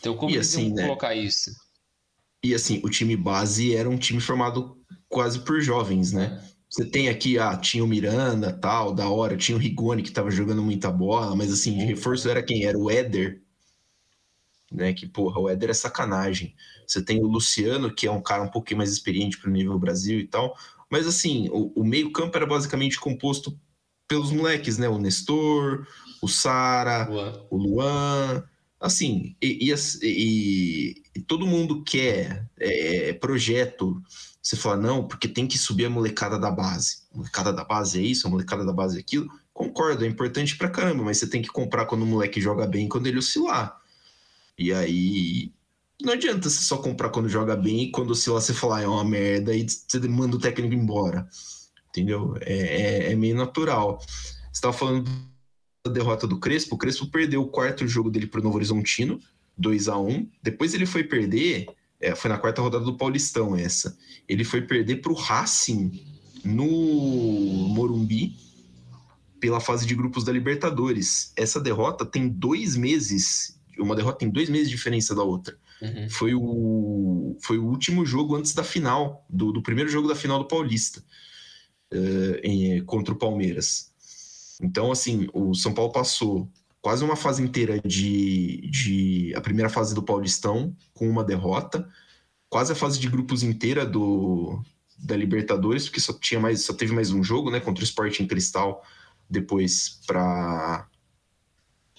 Então 0.00 0.16
como 0.16 0.34
e 0.34 0.38
assim, 0.38 0.72
né? 0.72 0.82
colocar 0.84 1.14
isso? 1.14 1.50
E 2.42 2.54
assim, 2.54 2.80
o 2.84 2.88
time 2.88 3.16
base 3.16 3.74
era 3.74 3.88
um 3.88 3.98
time 3.98 4.20
formado 4.20 4.76
quase 5.08 5.40
por 5.40 5.60
jovens, 5.60 6.12
né? 6.12 6.42
Você 6.70 6.84
tem 6.84 7.08
aqui, 7.08 7.38
ah, 7.38 7.56
tinha 7.56 7.82
o 7.82 7.88
Miranda, 7.88 8.52
tal, 8.52 8.94
da 8.94 9.08
hora, 9.08 9.36
tinha 9.36 9.56
o 9.56 9.60
Rigoni 9.60 10.02
que 10.02 10.10
tava 10.12 10.30
jogando 10.30 10.62
muita 10.62 10.90
bola, 10.90 11.34
mas 11.34 11.50
assim, 11.52 11.76
de 11.76 11.84
reforço 11.84 12.28
era 12.28 12.42
quem? 12.42 12.64
Era 12.64 12.78
o 12.78 12.90
Éder. 12.90 13.42
né? 14.70 14.92
Que, 14.92 15.06
porra, 15.06 15.40
o 15.40 15.48
Éder 15.48 15.70
é 15.70 15.74
sacanagem. 15.74 16.54
Você 16.86 17.02
tem 17.02 17.22
o 17.22 17.26
Luciano, 17.26 17.92
que 17.94 18.06
é 18.06 18.10
um 18.10 18.20
cara 18.20 18.42
um 18.42 18.50
pouquinho 18.50 18.78
mais 18.78 18.92
experiente 18.92 19.38
para 19.38 19.48
o 19.48 19.52
nível 19.52 19.78
Brasil 19.78 20.20
e 20.20 20.26
tal. 20.26 20.54
Mas, 20.90 21.06
assim, 21.06 21.48
o, 21.50 21.72
o 21.74 21.84
meio-campo 21.84 22.36
era 22.36 22.46
basicamente 22.46 23.00
composto 23.00 23.58
pelos 24.06 24.30
moleques, 24.30 24.76
né? 24.78 24.88
O 24.88 24.98
Nestor, 24.98 25.86
o 26.22 26.28
Sara, 26.28 27.08
o 27.50 27.56
Luan. 27.56 28.44
Assim, 28.80 29.34
e, 29.42 29.72
e, 29.72 31.02
e, 31.16 31.20
todo 31.22 31.46
mundo 31.46 31.82
quer 31.82 32.48
é, 32.58 33.12
projeto. 33.14 34.00
Você 34.40 34.56
fala, 34.56 34.76
não, 34.76 35.06
porque 35.06 35.26
tem 35.26 35.48
que 35.48 35.58
subir 35.58 35.86
a 35.86 35.90
molecada 35.90 36.38
da 36.38 36.50
base. 36.50 37.02
A 37.12 37.16
molecada 37.16 37.52
da 37.52 37.64
base 37.64 37.98
é 37.98 38.02
isso, 38.02 38.26
a 38.26 38.30
molecada 38.30 38.64
da 38.64 38.72
base 38.72 38.96
é 38.96 39.00
aquilo. 39.00 39.28
Concordo, 39.52 40.04
é 40.04 40.08
importante 40.08 40.56
pra 40.56 40.70
caramba, 40.70 41.02
mas 41.02 41.18
você 41.18 41.28
tem 41.28 41.42
que 41.42 41.48
comprar 41.48 41.86
quando 41.86 42.02
o 42.02 42.06
moleque 42.06 42.40
joga 42.40 42.66
bem 42.66 42.88
quando 42.88 43.08
ele 43.08 43.18
oscilar. 43.18 43.76
E 44.56 44.72
aí. 44.72 45.52
Não 46.00 46.12
adianta 46.12 46.48
você 46.48 46.62
só 46.62 46.78
comprar 46.78 47.08
quando 47.08 47.28
joga 47.28 47.56
bem 47.56 47.82
e 47.82 47.90
quando 47.90 48.12
oscilar 48.12 48.40
você 48.40 48.54
falar, 48.54 48.78
ah, 48.78 48.82
é 48.82 48.86
uma 48.86 49.04
merda, 49.04 49.52
e 49.52 49.66
você 49.68 49.98
manda 50.06 50.36
o 50.36 50.38
técnico 50.38 50.72
embora. 50.72 51.28
Entendeu? 51.88 52.36
É, 52.42 53.08
é, 53.08 53.12
é 53.12 53.16
meio 53.16 53.34
natural. 53.34 53.98
Você 53.98 54.52
estava 54.52 54.72
falando 54.72 55.10
derrota 55.86 56.26
do 56.26 56.38
Crespo. 56.38 56.74
O 56.74 56.78
Crespo 56.78 57.06
perdeu 57.06 57.42
o 57.42 57.48
quarto 57.48 57.86
jogo 57.86 58.10
dele 58.10 58.26
para 58.26 58.40
o 58.40 58.42
Novo 58.42 58.56
Horizontino, 58.56 59.20
2 59.56 59.88
a 59.88 59.98
1 59.98 60.28
Depois 60.42 60.74
ele 60.74 60.86
foi 60.86 61.04
perder. 61.04 61.66
É, 62.00 62.14
foi 62.14 62.30
na 62.30 62.38
quarta 62.38 62.62
rodada 62.62 62.84
do 62.84 62.96
Paulistão 62.96 63.56
essa. 63.56 63.96
Ele 64.28 64.44
foi 64.44 64.62
perder 64.62 64.96
para 64.96 65.12
o 65.12 65.16
Racing 65.16 66.04
no 66.44 66.64
Morumbi 67.74 68.36
pela 69.40 69.60
fase 69.60 69.86
de 69.86 69.94
grupos 69.94 70.24
da 70.24 70.32
Libertadores. 70.32 71.32
Essa 71.36 71.60
derrota 71.60 72.04
tem 72.04 72.28
dois 72.28 72.76
meses, 72.76 73.58
uma 73.78 73.96
derrota 73.96 74.18
tem 74.18 74.30
dois 74.30 74.48
meses 74.48 74.68
de 74.68 74.76
diferença 74.76 75.14
da 75.14 75.22
outra. 75.22 75.56
Uhum. 75.80 76.10
Foi, 76.10 76.34
o, 76.34 77.36
foi 77.40 77.58
o 77.58 77.64
último 77.64 78.04
jogo 78.04 78.36
antes 78.36 78.52
da 78.52 78.64
final, 78.64 79.24
do, 79.28 79.52
do 79.52 79.62
primeiro 79.62 79.88
jogo 79.88 80.08
da 80.08 80.14
final 80.14 80.38
do 80.38 80.48
Paulista, 80.48 81.02
uh, 81.92 82.40
em, 82.42 82.84
contra 82.84 83.14
o 83.14 83.18
Palmeiras. 83.18 83.87
Então, 84.60 84.90
assim, 84.90 85.28
o 85.32 85.54
São 85.54 85.72
Paulo 85.72 85.92
passou 85.92 86.50
quase 86.80 87.04
uma 87.04 87.16
fase 87.16 87.42
inteira 87.42 87.80
de, 87.80 88.68
de 88.70 89.32
a 89.34 89.40
primeira 89.40 89.68
fase 89.68 89.94
do 89.94 90.02
Paulistão 90.02 90.76
com 90.94 91.08
uma 91.08 91.24
derrota, 91.24 91.88
quase 92.48 92.72
a 92.72 92.76
fase 92.76 92.98
de 92.98 93.08
grupos 93.08 93.42
inteira 93.42 93.84
do 93.84 94.62
da 95.00 95.16
Libertadores, 95.16 95.84
porque 95.84 96.00
só 96.00 96.12
tinha 96.12 96.40
mais, 96.40 96.62
só 96.62 96.72
teve 96.72 96.92
mais 96.92 97.12
um 97.12 97.22
jogo, 97.22 97.52
né, 97.52 97.60
contra 97.60 97.82
o 97.82 97.84
Sporting 97.84 98.26
Cristal 98.26 98.82
depois 99.30 100.00
para 100.06 100.88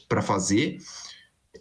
para 0.07 0.22
fazer. 0.22 0.80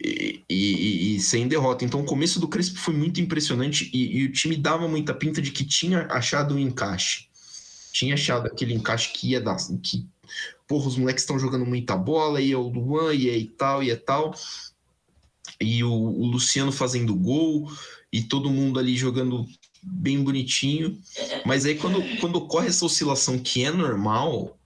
E, 0.01 0.43
e, 0.49 1.17
e, 1.17 1.21
sem 1.21 1.49
derrota. 1.49 1.85
Então, 1.85 2.01
o 2.01 2.05
começo 2.05 2.39
do 2.39 2.49
Crespo 2.49 2.79
foi 2.79 2.95
muito 2.95 3.21
impressionante 3.21 3.91
e, 3.93 4.19
e, 4.19 4.25
o 4.27 4.33
time 4.33 4.57
dava 4.57 4.87
muita 4.87 5.13
pinta 5.13 5.43
de 5.43 5.51
que 5.51 5.65
tinha 5.65 6.07
achado 6.11 6.55
um 6.55 6.59
encaixe. 6.59 7.29
Tinha 7.93 8.15
achado 8.15 8.47
aquele 8.47 8.75
encaixe 8.75 9.13
que 9.13 9.31
ia 9.31 9.41
dar, 9.41 9.57
que 9.83 10.07
porra, 10.69 10.87
os 10.87 10.97
moleques 10.99 11.23
estão 11.23 11.39
jogando 11.39 11.65
muita 11.65 11.97
bola, 11.97 12.41
e 12.41 12.53
é 12.53 12.57
o 12.57 12.69
Luan, 12.69 13.15
e 13.15 13.31
é 13.31 13.37
e 13.37 13.47
tal, 13.47 13.83
e 13.83 13.91
é 13.91 13.97
tal. 13.97 14.35
E 15.59 15.83
o, 15.83 15.91
o 15.91 16.27
Luciano 16.27 16.71
fazendo 16.71 17.15
gol, 17.15 17.73
e 18.13 18.23
todo 18.23 18.51
mundo 18.51 18.79
ali 18.79 18.95
jogando 18.95 19.47
bem 19.83 20.23
bonitinho. 20.23 21.01
Mas 21.47 21.65
aí 21.65 21.75
quando, 21.75 22.03
quando 22.21 22.37
ocorre 22.37 22.69
essa 22.69 22.85
oscilação 22.85 23.39
que 23.39 23.65
é 23.65 23.71
normal, 23.71 24.57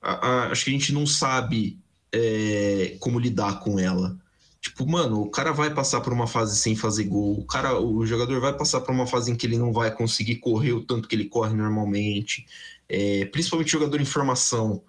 a, 0.00 0.12
a, 0.12 0.50
acho 0.50 0.64
que 0.64 0.70
a 0.70 0.74
gente 0.74 0.92
não 0.92 1.06
sabe 1.06 1.78
é, 2.12 2.96
como 3.00 3.18
lidar 3.18 3.60
com 3.60 3.78
ela. 3.78 4.16
Tipo, 4.60 4.86
mano, 4.86 5.22
o 5.22 5.30
cara 5.30 5.52
vai 5.52 5.72
passar 5.72 6.02
por 6.02 6.12
uma 6.12 6.26
fase 6.26 6.58
sem 6.58 6.76
fazer 6.76 7.04
gol, 7.04 7.32
o 7.38 7.46
cara, 7.46 7.80
o 7.80 8.04
jogador 8.04 8.38
vai 8.40 8.54
passar 8.54 8.82
por 8.82 8.94
uma 8.94 9.06
fase 9.06 9.30
em 9.30 9.34
que 9.34 9.46
ele 9.46 9.56
não 9.56 9.72
vai 9.72 9.90
conseguir 9.90 10.36
correr 10.36 10.72
o 10.72 10.84
tanto 10.84 11.08
que 11.08 11.14
ele 11.14 11.24
corre 11.24 11.54
normalmente, 11.54 12.46
é, 12.86 13.24
principalmente 13.24 13.72
jogador 13.72 13.98
em 14.02 14.04
formação 14.04 14.82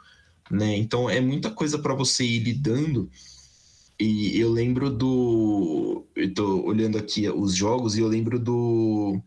né? 0.51 0.75
Então 0.77 1.09
é 1.09 1.19
muita 1.19 1.49
coisa 1.49 1.79
para 1.79 1.93
você 1.93 2.23
ir 2.23 2.39
lidando. 2.39 3.09
E 3.99 4.39
eu 4.39 4.51
lembro 4.51 4.89
do. 4.89 6.05
Eu 6.15 6.33
tô 6.33 6.63
olhando 6.63 6.97
aqui 6.97 7.29
os 7.29 7.55
jogos 7.55 7.95
e 7.95 8.01
eu 8.01 8.07
lembro 8.07 8.39
do, 8.39 9.21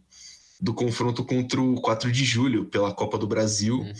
do 0.60 0.74
confronto 0.74 1.24
contra 1.24 1.60
o 1.60 1.80
4 1.80 2.10
de 2.10 2.24
julho 2.24 2.64
pela 2.66 2.92
Copa 2.92 3.16
do 3.16 3.26
Brasil, 3.26 3.78
uhum. 3.78 3.92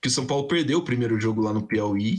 que 0.00 0.08
o 0.08 0.10
São 0.10 0.26
Paulo 0.26 0.46
perdeu 0.46 0.78
o 0.78 0.84
primeiro 0.84 1.18
jogo 1.18 1.40
lá 1.40 1.52
no 1.52 1.66
Piauí. 1.66 2.18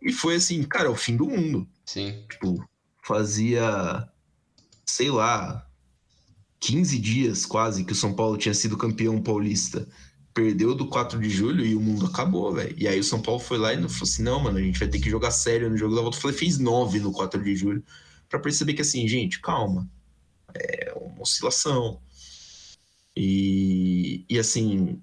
E 0.00 0.12
foi 0.12 0.36
assim, 0.36 0.62
cara, 0.62 0.90
o 0.90 0.96
fim 0.96 1.16
do 1.16 1.26
mundo. 1.26 1.66
Sim. 1.84 2.24
Tipo, 2.30 2.64
fazia, 3.02 4.08
sei 4.84 5.10
lá, 5.10 5.66
15 6.60 6.98
dias 6.98 7.46
quase 7.46 7.84
que 7.84 7.92
o 7.92 7.96
São 7.96 8.14
Paulo 8.14 8.38
tinha 8.38 8.54
sido 8.54 8.76
campeão 8.76 9.20
paulista 9.20 9.88
perdeu 10.34 10.74
do 10.74 10.88
4 10.88 11.18
de 11.20 11.30
julho 11.30 11.64
e 11.64 11.76
o 11.76 11.80
mundo 11.80 12.06
acabou, 12.06 12.52
velho. 12.52 12.74
E 12.76 12.88
aí 12.88 12.98
o 12.98 13.04
São 13.04 13.22
Paulo 13.22 13.40
foi 13.40 13.56
lá 13.56 13.72
e 13.72 13.76
falou 13.76 14.02
assim: 14.02 14.22
não, 14.22 14.40
mano, 14.40 14.58
a 14.58 14.60
gente 14.60 14.78
vai 14.78 14.88
ter 14.88 14.98
que 14.98 15.08
jogar 15.08 15.30
sério 15.30 15.70
no 15.70 15.76
jogo 15.76 15.94
da 15.94 16.02
volta. 16.02 16.16
Eu 16.16 16.20
falei, 16.20 16.36
fez 16.36 16.58
9 16.58 16.98
no 16.98 17.12
4 17.12 17.42
de 17.42 17.54
julho. 17.54 17.82
para 18.28 18.40
perceber 18.40 18.74
que 18.74 18.82
assim, 18.82 19.06
gente, 19.06 19.40
calma. 19.40 19.88
É 20.52 20.92
uma 20.96 21.22
oscilação. 21.22 22.00
E, 23.16 24.24
e 24.28 24.38
assim, 24.38 25.00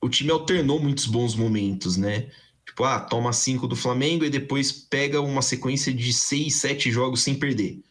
o 0.00 0.08
time 0.08 0.30
alternou 0.30 0.78
muitos 0.78 1.06
bons 1.06 1.34
momentos, 1.34 1.96
né? 1.96 2.30
Tipo, 2.66 2.84
ah, 2.84 3.00
toma 3.00 3.32
5 3.32 3.66
do 3.66 3.74
Flamengo 3.74 4.24
e 4.24 4.30
depois 4.30 4.70
pega 4.70 5.20
uma 5.20 5.40
sequência 5.40 5.92
de 5.94 6.12
6, 6.12 6.54
7 6.54 6.90
jogos 6.90 7.22
sem 7.22 7.38
perder. 7.38 7.82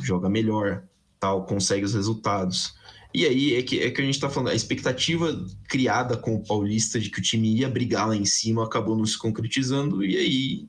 Joga 0.00 0.30
melhor, 0.30 0.82
tal, 1.20 1.44
consegue 1.44 1.84
os 1.84 1.94
resultados. 1.94 2.74
E 3.14 3.24
aí 3.24 3.54
é 3.54 3.62
que, 3.62 3.78
é 3.78 3.90
que 3.92 4.02
a 4.02 4.04
gente 4.04 4.18
tá 4.18 4.28
falando, 4.28 4.50
a 4.50 4.56
expectativa 4.56 5.46
criada 5.68 6.16
com 6.16 6.34
o 6.34 6.44
Paulista 6.44 6.98
de 6.98 7.08
que 7.08 7.20
o 7.20 7.22
time 7.22 7.54
ia 7.56 7.70
brigar 7.70 8.08
lá 8.08 8.16
em 8.16 8.24
cima 8.24 8.64
acabou 8.64 8.96
não 8.96 9.06
se 9.06 9.16
concretizando, 9.16 10.04
e 10.04 10.16
aí. 10.16 10.68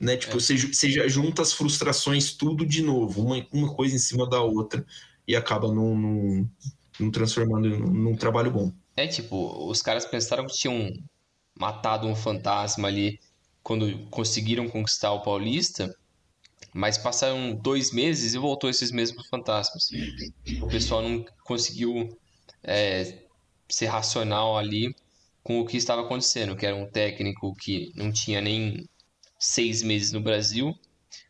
Né, 0.00 0.16
tipo, 0.16 0.32
é. 0.32 0.40
você, 0.40 0.56
você 0.56 0.90
já 0.90 1.06
junta 1.06 1.42
as 1.42 1.52
frustrações 1.52 2.32
tudo 2.32 2.66
de 2.66 2.82
novo, 2.82 3.22
uma, 3.22 3.46
uma 3.52 3.72
coisa 3.72 3.94
em 3.94 4.00
cima 4.00 4.28
da 4.28 4.42
outra, 4.42 4.84
e 5.28 5.36
acaba 5.36 5.72
não, 5.72 5.96
não, 5.96 6.50
não 6.98 7.10
transformando 7.12 7.68
num, 7.68 7.90
num 7.90 8.16
trabalho 8.16 8.50
bom. 8.50 8.72
É, 8.96 9.06
tipo, 9.06 9.68
os 9.68 9.80
caras 9.80 10.04
pensaram 10.04 10.44
que 10.44 10.54
tinham 10.54 10.92
matado 11.56 12.08
um 12.08 12.16
fantasma 12.16 12.88
ali 12.88 13.20
quando 13.62 13.96
conseguiram 14.10 14.68
conquistar 14.68 15.12
o 15.12 15.22
Paulista, 15.22 15.94
mas 16.74 16.98
passaram 16.98 17.54
dois 17.54 17.92
meses 17.92 18.34
e 18.34 18.38
voltou 18.38 18.68
esses 18.68 18.90
mesmos 18.90 19.28
fantasmas. 19.28 19.88
O 20.60 20.66
pessoal 20.66 21.00
não 21.00 21.24
conseguiu 21.44 22.18
é, 22.64 23.22
ser 23.68 23.86
racional 23.86 24.58
ali 24.58 24.92
com 25.44 25.60
o 25.60 25.66
que 25.66 25.76
estava 25.76 26.02
acontecendo, 26.02 26.56
que 26.56 26.66
era 26.66 26.74
um 26.74 26.90
técnico 26.90 27.54
que 27.54 27.92
não 27.94 28.10
tinha 28.10 28.40
nem 28.40 28.88
seis 29.38 29.84
meses 29.84 30.10
no 30.10 30.20
Brasil, 30.20 30.74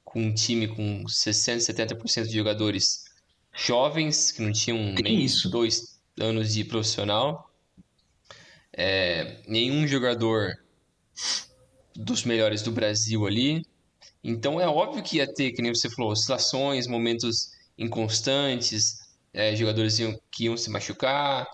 com 0.02 0.22
um 0.22 0.32
time 0.32 0.66
com 0.66 1.06
60, 1.06 1.58
70% 1.58 2.26
de 2.26 2.34
jogadores 2.34 3.04
jovens, 3.52 4.32
que 4.32 4.40
não 4.40 4.50
tinham 4.50 4.94
nem 4.94 5.22
isso? 5.22 5.50
dois 5.50 6.00
anos 6.18 6.54
de 6.54 6.64
profissional. 6.64 7.50
É, 8.72 9.42
nenhum 9.46 9.86
jogador 9.86 10.54
dos 11.94 12.24
melhores 12.24 12.62
do 12.62 12.72
Brasil 12.72 13.26
ali. 13.26 13.66
Então 14.24 14.58
é 14.58 14.66
óbvio 14.66 15.02
que 15.02 15.18
ia 15.18 15.32
ter, 15.32 15.52
que 15.52 15.60
nem 15.60 15.74
você 15.74 15.90
falou, 15.90 16.10
oscilações, 16.10 16.86
momentos 16.86 17.52
inconstantes, 17.76 19.04
é, 19.34 19.54
jogadores 19.54 19.98
iam, 19.98 20.18
que 20.32 20.44
iam 20.44 20.56
se 20.56 20.70
machucar. 20.70 21.46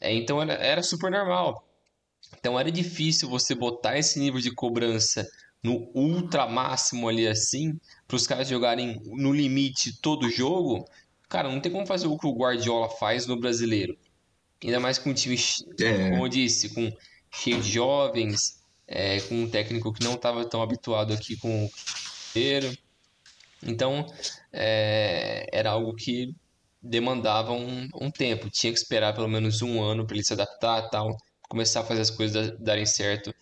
É, 0.00 0.14
então 0.14 0.40
era, 0.40 0.52
era 0.54 0.82
super 0.84 1.10
normal. 1.10 1.66
Então 2.38 2.58
era 2.58 2.70
difícil 2.70 3.28
você 3.28 3.56
botar 3.56 3.98
esse 3.98 4.20
nível 4.20 4.40
de 4.40 4.54
cobrança 4.54 5.26
no 5.62 5.90
ultra 5.94 6.46
máximo 6.46 7.08
ali 7.08 7.26
assim, 7.26 7.76
para 8.06 8.16
os 8.16 8.26
caras 8.26 8.46
jogarem 8.46 9.00
no 9.04 9.32
limite 9.32 10.00
todo 10.00 10.26
o 10.26 10.30
jogo. 10.30 10.84
Cara, 11.28 11.50
não 11.50 11.60
tem 11.60 11.72
como 11.72 11.86
fazer 11.86 12.06
o 12.06 12.16
que 12.16 12.26
o 12.26 12.36
Guardiola 12.36 12.88
faz 12.88 13.26
no 13.26 13.38
brasileiro. 13.38 13.98
Ainda 14.62 14.78
mais 14.78 14.96
com 14.96 15.10
um 15.10 15.14
time, 15.14 15.36
é. 15.80 16.10
como 16.10 16.24
eu 16.24 16.28
disse, 16.28 16.72
com 16.72 16.92
cheio 17.32 17.60
de 17.60 17.68
jovens, 17.68 18.62
é, 18.86 19.20
com 19.20 19.42
um 19.42 19.50
técnico 19.50 19.92
que 19.92 20.04
não 20.04 20.14
estava 20.14 20.44
tão 20.44 20.62
habituado 20.62 21.12
aqui 21.12 21.36
com 21.36 21.66
o 21.66 21.70
inteiro. 22.30 22.76
Então, 23.62 24.06
é, 24.52 25.46
era 25.52 25.70
algo 25.70 25.94
que 25.94 26.34
demandava 26.82 27.52
um, 27.52 27.88
um, 28.00 28.10
tempo. 28.10 28.50
Tinha 28.50 28.72
que 28.72 28.78
esperar 28.78 29.14
pelo 29.14 29.28
menos 29.28 29.62
um 29.62 29.82
ano 29.82 30.06
para 30.06 30.16
ele 30.16 30.24
se 30.24 30.32
adaptar 30.32 30.88
tal, 30.88 31.16
começar 31.48 31.80
a 31.80 31.84
fazer 31.84 32.02
as 32.02 32.10
coisas 32.10 32.56
darem 32.60 32.86
certo 32.86 33.34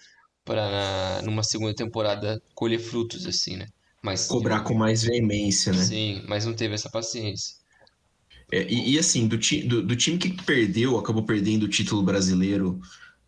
para 0.44 1.22
numa 1.24 1.42
segunda 1.42 1.74
temporada 1.74 2.40
colher 2.54 2.78
frutos 2.78 3.26
assim, 3.26 3.56
né? 3.56 3.66
Mas 4.02 4.26
cobrar 4.26 4.60
com 4.60 4.74
mais 4.74 5.02
veemência, 5.02 5.72
né? 5.72 5.82
Sim, 5.82 6.22
mas 6.28 6.44
não 6.44 6.52
teve 6.52 6.74
essa 6.74 6.90
paciência. 6.90 7.56
É, 8.52 8.62
e, 8.70 8.92
e, 8.92 8.98
assim, 8.98 9.26
do, 9.26 9.38
do, 9.38 9.82
do, 9.82 9.96
time 9.96 10.18
que 10.18 10.30
perdeu, 10.44 10.98
acabou 10.98 11.24
perdendo 11.24 11.62
o 11.62 11.68
título 11.68 12.02
brasileiro 12.02 12.78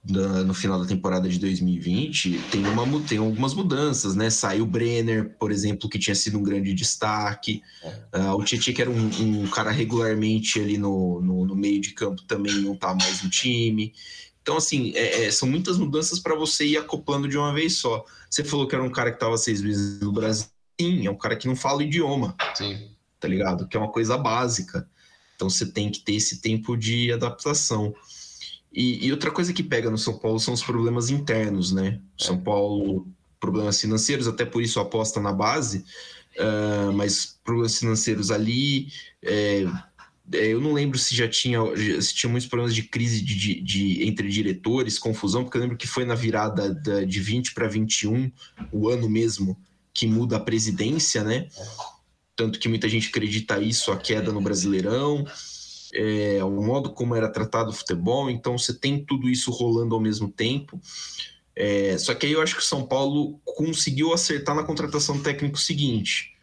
da, 0.09 0.45
no 0.45 0.55
final 0.55 0.79
da 0.81 0.87
temporada 0.87 1.29
de 1.29 1.39
2020, 1.41 2.39
tem, 2.53 2.65
uma, 2.65 3.01
tem 3.01 3.19
algumas 3.19 3.53
mudanças, 3.55 4.15
né? 4.15 4.31
Saiu 4.31 4.63
o 4.63 4.67
Brenner, 4.67 5.37
por 5.37 5.51
exemplo, 5.51 5.89
que 5.89 5.99
tinha 5.99 6.15
sido 6.15 6.39
um 6.39 6.43
grande 6.45 6.73
destaque. 6.73 7.61
Uh, 8.15 8.37
o 8.37 8.45
Tietchan, 8.45 8.73
que 8.73 8.83
era 8.83 8.91
um, 8.91 9.11
um, 9.43 9.47
cara 9.49 9.73
regularmente 9.73 10.61
ali 10.61 10.79
no, 10.79 11.21
no, 11.21 11.47
no, 11.47 11.57
meio 11.57 11.81
de 11.81 11.93
campo, 11.93 12.23
também 12.23 12.55
não 12.61 12.77
tá 12.77 12.95
mais 12.95 13.25
no 13.25 13.29
time. 13.29 13.93
Então, 14.43 14.57
assim, 14.57 14.93
é, 14.95 15.25
é, 15.25 15.31
são 15.33 15.49
muitas 15.49 15.77
mudanças 15.77 16.21
para 16.21 16.37
você 16.37 16.65
ir 16.65 16.77
acoplando 16.77 17.27
de 17.27 17.37
uma 17.37 17.53
vez 17.53 17.79
só. 17.79 18.05
Você 18.31 18.45
falou 18.45 18.69
que 18.69 18.77
era 18.77 18.85
um 18.85 18.91
cara 18.91 19.11
que 19.11 19.17
estava 19.17 19.37
seis 19.37 19.61
meses 19.61 20.01
no 20.01 20.13
Brasil. 20.13 20.47
Sim, 20.81 21.05
é 21.05 21.11
um 21.11 21.19
cara 21.19 21.35
que 21.35 21.49
não 21.49 21.57
fala 21.57 21.79
o 21.79 21.83
idioma. 21.83 22.37
Sim. 22.55 22.91
Tá 23.19 23.27
ligado? 23.27 23.67
Que 23.67 23.77
é 23.77 23.81
uma 23.81 23.91
coisa 23.91 24.17
básica. 24.17 24.89
Então, 25.35 25.51
você 25.51 25.67
tem 25.67 25.91
que 25.91 25.99
ter 25.99 26.15
esse 26.15 26.41
tempo 26.41 26.77
de 26.77 27.13
adaptação. 27.13 27.93
E, 28.77 29.07
e, 29.07 29.11
outra 29.11 29.31
coisa 29.31 29.55
que 29.55 29.63
pega 29.63 29.91
no 29.91 29.97
São 29.97 30.19
Paulo 30.19 30.39
são 30.39 30.53
os 30.53 30.63
problemas 30.63 31.09
internos, 31.09 31.73
né? 31.73 31.99
São 32.19 32.39
Paulo, 32.39 33.09
problemas 33.41 33.81
financeiros, 33.81 34.29
até 34.29 34.45
por 34.45 34.61
isso 34.61 34.79
aposta 34.79 35.19
na 35.19 35.33
base, 35.33 35.83
uh, 36.39 36.93
mas 36.93 37.39
problemas 37.43 37.79
financeiros 37.79 38.31
ali. 38.31 38.89
É, 39.23 39.65
é, 40.31 40.49
eu 40.49 40.61
não 40.61 40.75
lembro 40.75 40.99
se 40.99 41.17
já 41.17 41.27
tinha, 41.27 41.59
se 42.03 42.15
tinha 42.15 42.29
muitos 42.29 42.47
problemas 42.47 42.75
de 42.75 42.83
crise 42.83 43.23
de, 43.23 43.35
de, 43.35 43.61
de 43.63 44.07
entre 44.07 44.29
diretores, 44.29 44.99
confusão, 44.99 45.43
porque 45.43 45.57
eu 45.57 45.63
lembro 45.63 45.79
que 45.79 45.87
foi 45.87 46.05
na 46.05 46.15
virada 46.15 46.75
da, 46.75 47.03
de 47.03 47.19
20 47.19 47.55
para 47.55 47.67
21, 47.67 48.31
o 48.71 48.91
ano 48.91 49.09
mesmo, 49.09 49.59
que 49.95 50.07
muda 50.07 50.37
a 50.37 50.41
presidência, 50.41 51.25
né? 51.25 51.49
Tanto 52.37 52.59
que 52.59 52.69
muita 52.69 52.91
gente 52.91 53.09
acredita 53.09 53.59
isso, 53.59 53.91
a 53.91 53.97
queda 53.97 54.31
no 54.33 54.43
Brasileirão 54.43 55.25
é, 55.97 56.45
o 56.45 56.63
modo 56.63 56.91
como 56.91 57.15
era 57.15 57.29
tratado 57.29 57.71
o 57.71 57.73
futebol, 57.73 58.31
então 58.31 58.59
você 58.59 58.75
tem 58.75 59.05
tudo 59.05 59.29
isso 59.29 59.51
rolando 59.51 59.95
ao 59.95 60.01
mesmo 60.01 60.29
tempo. 60.29 60.81
É, 61.55 61.97
só 61.97 62.15
que 62.15 62.27
aí 62.27 62.33
eu 62.33 62.43
acho 62.43 62.55
que 62.55 62.61
o 62.61 62.65
São 62.65 62.87
Paulo 62.87 63.41
conseguiu 63.45 64.13
acertar 64.13 64.55
na 64.55 64.63
contratação 64.63 65.17
do 65.17 65.23
técnico 65.23 65.59
seguinte, 65.59 66.37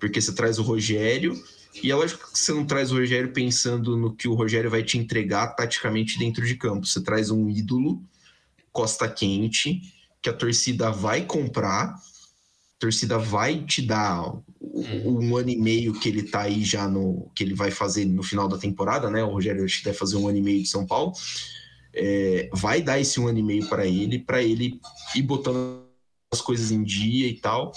porque 0.00 0.20
você 0.20 0.34
traz 0.34 0.58
o 0.58 0.62
Rogério, 0.62 1.34
e 1.82 1.90
é 1.90 1.94
lógico 1.94 2.32
que 2.32 2.38
você 2.38 2.52
não 2.52 2.64
traz 2.64 2.90
o 2.90 2.96
Rogério 2.96 3.32
pensando 3.32 3.96
no 3.96 4.14
que 4.14 4.26
o 4.26 4.34
Rogério 4.34 4.70
vai 4.70 4.82
te 4.82 4.96
entregar 4.96 5.48
taticamente 5.48 6.18
dentro 6.18 6.46
de 6.46 6.54
campo. 6.54 6.86
Você 6.86 7.02
traz 7.02 7.30
um 7.30 7.50
ídolo, 7.50 8.02
costa 8.72 9.08
quente, 9.08 9.82
que 10.22 10.30
a 10.30 10.32
torcida 10.32 10.90
vai 10.90 11.24
comprar 11.24 12.00
torcida 12.84 13.16
vai 13.18 13.64
te 13.64 13.80
dar 13.80 14.30
uhum. 14.60 15.30
um 15.30 15.36
ano 15.38 15.48
e 15.48 15.56
meio 15.56 15.98
que 15.98 16.06
ele 16.06 16.22
tá 16.22 16.42
aí 16.42 16.62
já 16.62 16.86
no 16.86 17.30
que 17.34 17.42
ele 17.42 17.54
vai 17.54 17.70
fazer 17.70 18.04
no 18.04 18.22
final 18.22 18.46
da 18.46 18.58
temporada, 18.58 19.08
né? 19.08 19.24
O 19.24 19.30
Rogério 19.30 19.64
deve 19.82 19.96
fazer 19.96 20.16
um 20.16 20.28
ano 20.28 20.36
e 20.36 20.42
meio 20.42 20.62
de 20.62 20.68
São 20.68 20.86
Paulo. 20.86 21.14
É, 21.94 22.50
vai 22.52 22.82
dar 22.82 23.00
esse 23.00 23.18
um 23.18 23.26
ano 23.26 23.38
e 23.38 23.42
meio 23.42 23.66
para 23.68 23.86
ele, 23.86 24.18
para 24.18 24.42
ele 24.42 24.78
ir 25.14 25.22
botando 25.22 25.82
as 26.30 26.42
coisas 26.42 26.70
em 26.70 26.82
dia 26.82 27.26
e 27.26 27.34
tal, 27.34 27.72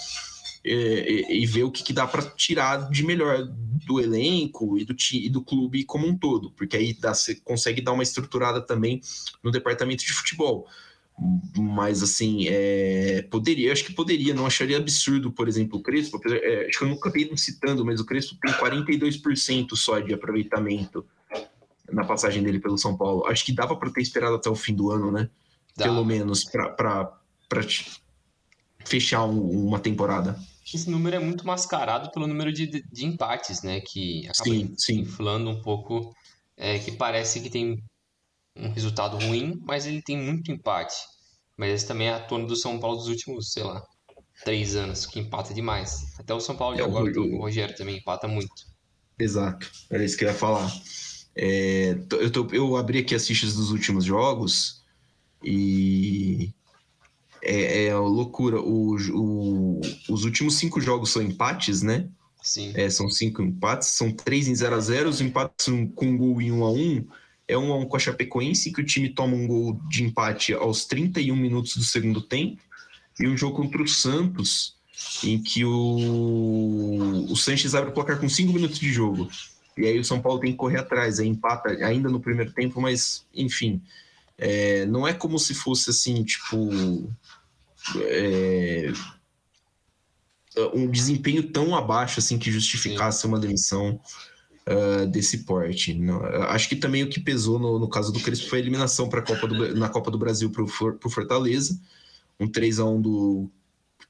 é, 0.62 1.32
e, 1.32 1.46
ver 1.46 1.62
o 1.62 1.70
que, 1.70 1.82
que 1.82 1.92
dá 1.92 2.06
para 2.06 2.22
tirar 2.32 2.90
de 2.90 3.02
melhor 3.02 3.48
do 3.86 4.00
elenco 4.00 4.76
e 4.76 4.84
do, 4.84 4.94
e 5.14 5.30
do 5.30 5.40
clube 5.40 5.84
como 5.84 6.06
um 6.06 6.18
todo, 6.18 6.50
porque 6.50 6.76
aí 6.76 6.92
dá, 6.92 7.14
você 7.14 7.36
consegue 7.36 7.80
dar 7.80 7.92
uma 7.92 8.02
estruturada 8.02 8.60
também 8.60 9.00
no 9.42 9.52
departamento 9.52 10.04
de 10.04 10.12
futebol. 10.12 10.66
Mas, 11.56 12.02
assim, 12.02 12.46
é, 12.48 13.22
poderia, 13.30 13.72
acho 13.72 13.84
que 13.84 13.92
poderia, 13.92 14.32
não 14.32 14.46
acharia 14.46 14.76
absurdo, 14.76 15.32
por 15.32 15.48
exemplo, 15.48 15.78
o 15.78 15.82
Crespo, 15.82 16.20
é, 16.26 16.66
acho 16.68 16.78
que 16.78 16.84
eu 16.84 16.88
nunca 16.88 17.10
vi 17.10 17.30
citando, 17.36 17.84
mas 17.84 18.00
o 18.00 18.06
Crespo 18.06 18.36
tem 18.40 18.52
42% 18.52 19.74
só 19.74 19.98
de 19.98 20.14
aproveitamento 20.14 21.04
na 21.90 22.04
passagem 22.04 22.42
dele 22.42 22.60
pelo 22.60 22.78
São 22.78 22.96
Paulo. 22.96 23.26
Acho 23.26 23.44
que 23.44 23.52
dava 23.52 23.74
para 23.76 23.90
ter 23.90 24.00
esperado 24.00 24.36
até 24.36 24.48
o 24.48 24.54
fim 24.54 24.74
do 24.74 24.90
ano, 24.90 25.10
né? 25.10 25.28
Dá. 25.76 25.84
Pelo 25.84 26.04
menos, 26.04 26.44
para 26.44 27.18
fechar 28.84 29.24
um, 29.24 29.66
uma 29.66 29.80
temporada. 29.80 30.38
Esse 30.72 30.90
número 30.90 31.16
é 31.16 31.18
muito 31.18 31.46
mascarado 31.46 32.10
pelo 32.10 32.26
número 32.26 32.52
de, 32.52 32.66
de 32.66 33.06
empates, 33.06 33.62
né? 33.62 33.80
Que 33.80 34.28
acaba 34.28 34.50
sim, 34.50 34.74
sim. 34.76 35.00
inflando 35.00 35.50
um 35.50 35.62
pouco, 35.62 36.14
é, 36.56 36.78
que 36.78 36.92
parece 36.92 37.40
que 37.40 37.50
tem 37.50 37.82
um 38.58 38.70
resultado 38.70 39.18
ruim, 39.18 39.60
mas 39.64 39.86
ele 39.86 40.02
tem 40.02 40.16
muito 40.16 40.50
empate. 40.50 40.96
Mas 41.56 41.74
esse 41.74 41.86
também 41.86 42.08
é 42.08 42.14
a 42.14 42.20
tona 42.20 42.46
do 42.46 42.56
São 42.56 42.78
Paulo 42.78 42.96
dos 42.96 43.08
últimos, 43.08 43.52
sei 43.52 43.62
lá, 43.62 43.82
três 44.44 44.76
anos, 44.76 45.06
que 45.06 45.18
empata 45.18 45.52
demais. 45.52 46.14
Até 46.18 46.32
o 46.34 46.40
São 46.40 46.56
Paulo 46.56 46.76
de 46.76 46.82
é, 46.82 46.84
agora, 46.84 47.10
o, 47.20 47.36
o 47.36 47.40
Rogério 47.40 47.74
também 47.74 47.96
empata 47.96 48.28
muito. 48.28 48.68
Exato, 49.18 49.70
era 49.90 50.04
isso 50.04 50.16
que 50.16 50.24
eu 50.24 50.28
ia 50.28 50.34
falar. 50.34 50.70
É, 51.34 51.96
eu, 52.12 52.30
tô, 52.30 52.46
eu 52.52 52.76
abri 52.76 52.98
aqui 52.98 53.14
as 53.14 53.26
fichas 53.26 53.54
dos 53.54 53.70
últimos 53.70 54.04
jogos 54.04 54.82
e 55.42 56.52
é, 57.42 57.86
é 57.86 57.94
loucura. 57.96 58.60
O, 58.60 58.96
o, 59.12 59.80
os 60.08 60.24
últimos 60.24 60.56
cinco 60.56 60.80
jogos 60.80 61.10
são 61.10 61.22
empates, 61.22 61.82
né? 61.82 62.08
Sim. 62.42 62.72
É, 62.74 62.88
são 62.88 63.08
cinco 63.08 63.42
empates, 63.42 63.88
são 63.88 64.12
três 64.12 64.48
em 64.48 64.54
0 64.54 64.76
a 64.76 64.80
0 64.80 65.08
os 65.08 65.20
empates 65.20 65.66
com 65.94 66.06
um 66.06 66.16
gol 66.16 66.40
em 66.40 66.52
1 66.52 66.58
um 66.58 66.64
a 66.64 66.70
1 66.70 66.76
um, 66.76 67.06
é 67.48 67.56
um 67.56 67.86
com 67.86 67.96
a 67.96 68.00
Chapecoense, 68.00 68.70
que 68.70 68.80
o 68.80 68.84
time 68.84 69.08
toma 69.08 69.34
um 69.34 69.46
gol 69.46 69.80
de 69.88 70.04
empate 70.04 70.52
aos 70.52 70.84
31 70.84 71.34
minutos 71.34 71.76
do 71.76 71.82
segundo 71.82 72.20
tempo, 72.20 72.60
e 73.18 73.26
um 73.26 73.36
jogo 73.36 73.56
contra 73.56 73.82
o 73.82 73.88
Santos, 73.88 74.76
em 75.24 75.42
que 75.42 75.64
o, 75.64 77.26
o 77.28 77.36
Sanches 77.36 77.74
abre 77.74 77.90
o 77.90 77.94
placar 77.94 78.20
com 78.20 78.28
5 78.28 78.52
minutos 78.52 78.78
de 78.78 78.92
jogo. 78.92 79.28
E 79.76 79.86
aí 79.86 79.98
o 79.98 80.04
São 80.04 80.20
Paulo 80.20 80.40
tem 80.40 80.52
que 80.52 80.58
correr 80.58 80.78
atrás, 80.78 81.18
aí 81.18 81.26
empata 81.26 81.70
ainda 81.84 82.08
no 82.08 82.20
primeiro 82.20 82.52
tempo, 82.52 82.80
mas 82.80 83.24
enfim, 83.34 83.80
é, 84.36 84.84
não 84.86 85.06
é 85.06 85.14
como 85.14 85.38
se 85.38 85.54
fosse 85.54 85.90
assim, 85.90 86.22
tipo. 86.24 87.10
É, 87.96 88.92
um 90.74 90.90
desempenho 90.90 91.44
tão 91.50 91.76
abaixo 91.76 92.18
assim 92.18 92.36
que 92.36 92.50
justificasse 92.50 93.22
Sim. 93.22 93.28
uma 93.28 93.38
demissão 93.38 94.00
uh, 94.68 95.06
desse 95.06 95.44
porte. 95.44 95.94
Não, 95.94 96.22
acho 96.24 96.68
que 96.68 96.76
também 96.76 97.02
o 97.02 97.08
que 97.08 97.20
pesou 97.20 97.58
no, 97.58 97.78
no 97.78 97.88
caso 97.88 98.12
do 98.12 98.20
Crespo 98.20 98.48
foi 98.48 98.58
a 98.58 98.62
eliminação 98.62 99.08
para 99.08 99.22
Copa 99.22 99.46
do, 99.46 99.74
na 99.74 99.88
Copa 99.88 100.10
do 100.10 100.18
Brasil 100.18 100.50
para 100.50 100.62
o 100.62 101.10
Fortaleza, 101.10 101.80
um 102.38 102.46
3 102.46 102.80
a 102.80 102.84
1 102.84 103.00
do, 103.00 103.50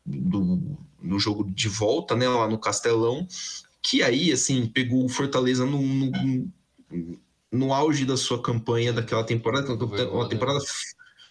do, 0.05 0.77
no 1.01 1.19
jogo 1.19 1.49
de 1.49 1.69
volta, 1.69 2.17
né, 2.17 2.29
lá 2.29 2.49
no 2.49 2.59
Castelão, 2.59 3.27
que 3.81 4.03
aí, 4.03 4.33
assim, 4.33 4.67
pegou 4.67 5.05
o 5.05 5.09
Fortaleza 5.09 5.65
no, 5.65 5.81
no, 5.81 6.43
no 7.51 7.73
auge 7.73 8.05
da 8.05 8.17
sua 8.17 8.43
campanha 8.43 8.93
daquela 8.93 9.25
temporada, 9.25 9.73
uma 9.73 10.29
temporada 10.29 10.59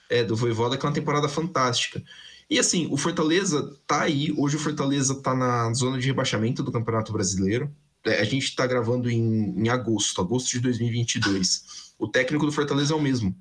é, 0.10 0.24
do 0.24 0.36
Voivoda, 0.36 0.78
que 0.78 0.86
é 0.86 0.90
uma 0.90 0.96
temporada 0.96 1.28
fantástica. 1.28 2.02
E 2.50 2.58
assim, 2.58 2.88
o 2.90 2.98
Fortaleza 2.98 3.78
tá 3.86 4.04
aí, 4.04 4.34
hoje 4.38 4.56
o 4.56 4.60
Fortaleza 4.60 5.22
tá 5.22 5.36
na 5.36 5.72
zona 5.74 6.00
de 6.00 6.08
rebaixamento 6.08 6.64
do 6.64 6.72
Campeonato 6.72 7.12
Brasileiro, 7.12 7.70
é, 7.70 7.87
a 8.08 8.24
gente 8.24 8.46
está 8.46 8.66
gravando 8.66 9.10
em, 9.10 9.54
em 9.58 9.70
agosto, 9.70 10.22
agosto 10.22 10.52
de 10.52 10.60
2022. 10.60 11.94
O 12.00 12.08
técnico 12.08 12.46
do 12.46 12.52
Fortaleza 12.52 12.94
é 12.94 12.98
o 12.98 13.02
mesmo. 13.02 13.36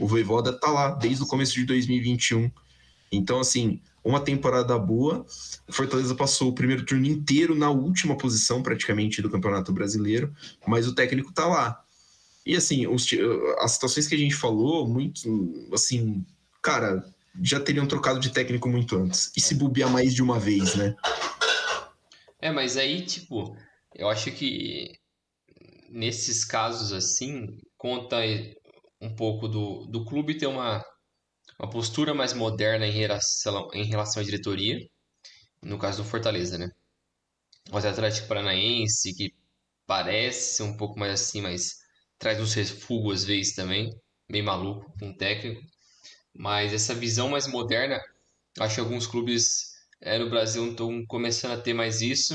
O 0.00 0.06
Voivoda 0.06 0.50
está 0.50 0.68
lá 0.68 0.90
desde 0.90 1.22
o 1.22 1.26
começo 1.26 1.54
de 1.54 1.64
2021. 1.64 2.50
Então, 3.10 3.40
assim, 3.40 3.80
uma 4.04 4.20
temporada 4.20 4.78
boa. 4.78 5.24
O 5.68 5.72
Fortaleza 5.72 6.14
passou 6.14 6.48
o 6.48 6.54
primeiro 6.54 6.84
turno 6.84 7.06
inteiro 7.06 7.54
na 7.54 7.70
última 7.70 8.16
posição, 8.16 8.62
praticamente, 8.62 9.22
do 9.22 9.30
Campeonato 9.30 9.72
Brasileiro, 9.72 10.32
mas 10.66 10.86
o 10.86 10.94
técnico 10.94 11.30
está 11.30 11.46
lá. 11.46 11.82
E, 12.44 12.56
assim, 12.56 12.86
os, 12.86 13.06
as 13.58 13.72
situações 13.72 14.06
que 14.06 14.14
a 14.14 14.18
gente 14.18 14.34
falou, 14.34 14.88
muito, 14.88 15.68
assim, 15.72 16.24
cara, 16.60 17.04
já 17.40 17.60
teriam 17.60 17.86
trocado 17.86 18.18
de 18.18 18.30
técnico 18.30 18.68
muito 18.68 18.96
antes. 18.96 19.30
E 19.36 19.40
se 19.40 19.54
bobear 19.54 19.90
mais 19.90 20.14
de 20.14 20.22
uma 20.22 20.38
vez, 20.38 20.74
né? 20.74 20.94
É, 22.40 22.50
mas 22.50 22.76
aí, 22.76 23.02
tipo, 23.02 23.56
eu 23.94 24.08
acho 24.08 24.32
que 24.32 24.92
nesses 25.90 26.44
casos 26.44 26.92
assim, 26.92 27.46
conta 27.76 28.16
um 29.00 29.14
pouco 29.14 29.48
do, 29.48 29.86
do 29.86 30.04
clube 30.04 30.38
ter 30.38 30.46
uma, 30.46 30.82
uma 31.58 31.70
postura 31.70 32.14
mais 32.14 32.32
moderna 32.32 32.86
em 32.86 32.92
relação, 32.92 33.68
em 33.74 33.84
relação 33.84 34.22
à 34.22 34.24
diretoria, 34.24 34.78
no 35.62 35.78
caso 35.78 36.02
do 36.02 36.08
Fortaleza, 36.08 36.58
né? 36.58 36.68
O 37.70 37.76
Atlético 37.76 38.28
Paranaense, 38.28 39.14
que 39.14 39.32
parece 39.86 40.62
um 40.62 40.76
pouco 40.76 40.98
mais 40.98 41.12
assim, 41.12 41.40
mas 41.40 41.76
traz 42.18 42.40
uns 42.40 42.54
refugos 42.54 43.20
às 43.20 43.24
vezes 43.24 43.54
também, 43.54 43.90
meio 44.28 44.44
maluco 44.44 44.92
com 44.98 45.08
um 45.08 45.16
técnico. 45.16 45.60
Mas 46.34 46.72
essa 46.72 46.94
visão 46.94 47.28
mais 47.28 47.46
moderna, 47.46 48.00
acho 48.60 48.76
que 48.76 48.80
alguns 48.80 49.06
clubes 49.06 49.72
é, 50.00 50.18
no 50.18 50.30
Brasil 50.30 50.70
estão 50.70 51.04
começando 51.06 51.52
a 51.52 51.62
ter 51.62 51.74
mais 51.74 52.00
isso 52.00 52.34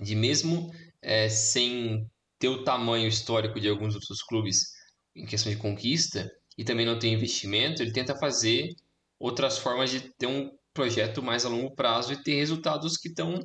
de 0.00 0.14
mesmo 0.14 0.72
é, 1.00 1.28
sem 1.28 2.08
ter 2.38 2.48
o 2.48 2.64
tamanho 2.64 3.06
histórico 3.06 3.60
de 3.60 3.68
alguns 3.68 3.94
outros 3.94 4.22
clubes 4.22 4.72
em 5.14 5.26
questão 5.26 5.52
de 5.52 5.58
conquista 5.58 6.30
e 6.56 6.64
também 6.64 6.86
não 6.86 6.98
ter 6.98 7.08
investimento, 7.08 7.82
ele 7.82 7.92
tenta 7.92 8.16
fazer 8.16 8.74
outras 9.18 9.58
formas 9.58 9.90
de 9.90 10.00
ter 10.00 10.26
um 10.26 10.50
projeto 10.74 11.22
mais 11.22 11.44
a 11.44 11.48
longo 11.48 11.74
prazo 11.74 12.12
e 12.12 12.22
ter 12.22 12.34
resultados 12.34 12.96
que 12.96 13.08
estão 13.08 13.38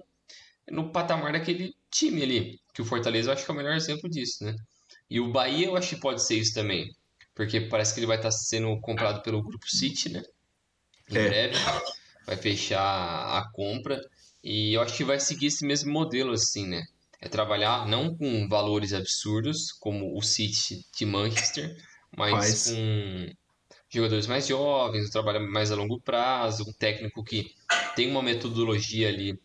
no 0.69 0.91
patamar 0.91 1.33
daquele 1.33 1.75
time 1.91 2.23
ali, 2.23 2.59
que 2.73 2.81
o 2.81 2.85
Fortaleza 2.85 3.29
eu 3.29 3.33
acho 3.33 3.45
que 3.45 3.51
é 3.51 3.53
o 3.53 3.57
melhor 3.57 3.75
exemplo 3.75 4.09
disso, 4.09 4.43
né? 4.43 4.55
E 5.09 5.19
o 5.19 5.31
Bahia 5.31 5.67
eu 5.67 5.75
acho 5.75 5.95
que 5.95 6.01
pode 6.01 6.21
ser 6.23 6.35
isso 6.35 6.53
também, 6.53 6.93
porque 7.33 7.61
parece 7.61 7.93
que 7.93 7.99
ele 7.99 8.07
vai 8.07 8.17
estar 8.17 8.29
tá 8.29 8.35
sendo 8.35 8.79
comprado 8.81 9.21
pelo 9.21 9.43
Grupo 9.43 9.69
City, 9.69 10.09
né? 10.09 10.23
Em 11.09 11.17
é. 11.17 11.27
breve 11.27 11.55
vai 12.25 12.35
fechar 12.35 13.37
a 13.37 13.49
compra 13.53 14.01
e 14.43 14.73
eu 14.73 14.81
acho 14.81 14.95
que 14.95 15.03
vai 15.03 15.19
seguir 15.19 15.47
esse 15.47 15.65
mesmo 15.65 15.91
modelo 15.91 16.31
assim, 16.31 16.67
né? 16.67 16.83
É 17.19 17.27
trabalhar 17.27 17.87
não 17.87 18.15
com 18.15 18.47
valores 18.47 18.93
absurdos 18.93 19.71
como 19.71 20.15
o 20.15 20.21
City 20.21 20.85
de 20.95 21.05
Manchester, 21.05 21.75
mas 22.15 22.69
com 22.69 23.33
jogadores 23.89 24.27
mais 24.27 24.47
jovens, 24.47 25.07
um 25.07 25.11
trabalho 25.11 25.51
mais 25.51 25.71
a 25.71 25.75
longo 25.75 25.99
prazo, 25.99 26.63
um 26.67 26.73
técnico 26.73 27.23
que 27.23 27.51
tem 27.95 28.09
uma 28.09 28.21
metodologia 28.21 29.07
ali 29.07 29.39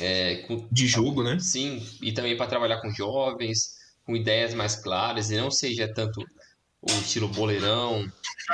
é, 0.00 0.36
com, 0.46 0.68
de 0.70 0.86
jogo, 0.86 1.22
né? 1.22 1.38
Sim, 1.38 1.86
e 2.02 2.12
também 2.12 2.36
para 2.36 2.46
trabalhar 2.46 2.80
com 2.80 2.90
jovens, 2.90 3.74
com 4.04 4.16
ideias 4.16 4.54
mais 4.54 4.76
claras 4.76 5.30
e 5.30 5.36
não 5.36 5.50
seja 5.50 5.92
tanto 5.92 6.20
o 6.80 6.90
estilo 7.00 7.28
boleirão, 7.28 8.06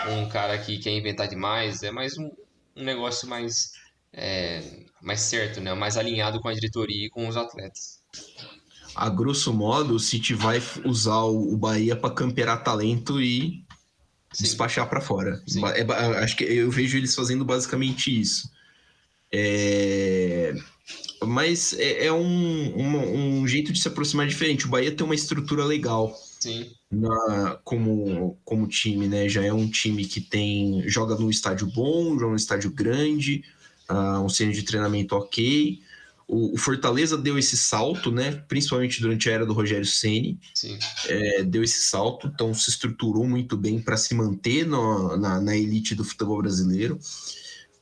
um 0.09 0.29
cara 0.29 0.57
que 0.59 0.79
quer 0.79 0.91
inventar 0.91 1.29
demais, 1.29 1.83
é 1.83 1.91
mais 1.91 2.17
um, 2.17 2.31
um 2.77 2.85
negócio 2.85 3.29
mais 3.29 3.73
é, 4.13 4.63
mais 5.01 5.21
certo, 5.21 5.61
né? 5.61 5.73
Mais 5.75 5.97
alinhado 5.97 6.41
com 6.41 6.49
a 6.49 6.55
diretoria 6.55 7.07
e 7.07 7.11
com 7.11 7.29
os 7.29 7.37
atletas. 7.37 8.01
A 8.95 9.09
grosso 9.09 9.53
modo, 9.53 9.95
o 9.95 10.01
City 10.01 10.35
vai 10.35 10.63
usar 10.85 11.23
o 11.23 11.57
Bahia 11.57 11.97
para 11.97 12.15
camperar 12.15 12.63
talento 12.63 13.21
e 13.21 13.65
Sim. 14.33 14.45
despachar 14.45 14.89
para 14.89 15.01
fora. 15.01 15.43
É, 15.75 15.83
acho 16.23 16.37
que 16.37 16.45
eu 16.45 16.71
vejo 16.71 16.97
eles 16.97 17.15
fazendo 17.15 17.45
basicamente 17.45 18.21
isso. 18.21 18.51
É... 19.33 20.55
Mas 21.23 21.75
é, 21.75 22.07
é 22.07 22.13
um, 22.13 22.77
um, 22.77 23.41
um, 23.41 23.47
jeito 23.47 23.73
de 23.73 23.81
se 23.81 23.87
aproximar 23.87 24.27
diferente. 24.27 24.67
O 24.67 24.71
Bahia 24.71 24.91
tem 24.91 25.05
uma 25.05 25.15
estrutura 25.15 25.65
legal. 25.65 26.17
Sim. 26.41 26.73
Na, 26.91 27.61
como, 27.63 28.39
como 28.45 28.67
time, 28.67 29.07
né? 29.07 29.29
Já 29.29 29.45
é 29.45 29.53
um 29.53 29.69
time 29.69 30.05
que 30.05 30.21
tem 30.21 30.83
joga 30.89 31.15
num 31.15 31.31
estádio 31.31 31.67
bom, 31.69 32.15
joga 32.15 32.31
num 32.31 32.37
estádio 32.37 32.71
grande, 32.71 33.45
uh, 33.91 34.25
um 34.25 34.29
centro 34.29 34.55
de 34.55 34.63
treinamento 34.63 35.15
ok. 35.17 35.81
O, 36.27 36.55
o, 36.55 36.57
Fortaleza 36.57 37.19
deu 37.19 37.37
esse 37.37 37.57
salto, 37.57 38.13
né? 38.13 38.43
Principalmente 38.49 39.01
durante 39.01 39.29
a 39.29 39.33
era 39.33 39.45
do 39.45 39.53
Rogério 39.53 39.85
Ceni, 39.87 40.39
é, 41.09 41.43
deu 41.43 41.65
esse 41.65 41.83
salto, 41.83 42.31
então 42.33 42.55
se 42.55 42.71
estruturou 42.71 43.27
muito 43.27 43.57
bem 43.57 43.81
para 43.81 43.97
se 43.97 44.15
manter 44.15 44.65
no, 44.65 45.17
na, 45.17 45.41
na 45.41 45.57
elite 45.57 45.95
do 45.95 46.05
futebol 46.05 46.39
brasileiro 46.39 47.01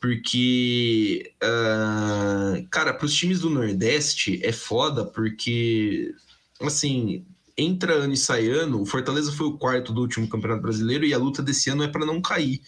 porque, 0.00 1.32
uh, 1.42 2.66
cara, 2.70 2.94
para 2.94 3.06
os 3.06 3.14
times 3.14 3.40
do 3.40 3.50
Nordeste 3.50 4.40
é 4.44 4.52
foda, 4.52 5.04
porque, 5.04 6.14
assim, 6.60 7.24
entra 7.56 7.94
ano 7.94 8.14
e 8.14 8.16
sai 8.16 8.48
ano. 8.48 8.82
O 8.82 8.86
Fortaleza 8.86 9.32
foi 9.32 9.48
o 9.48 9.58
quarto 9.58 9.92
do 9.92 10.00
último 10.00 10.28
Campeonato 10.28 10.62
Brasileiro 10.62 11.04
e 11.04 11.12
a 11.12 11.18
luta 11.18 11.42
desse 11.42 11.70
ano 11.70 11.82
é 11.82 11.88
para 11.88 12.06
não 12.06 12.20
cair. 12.20 12.60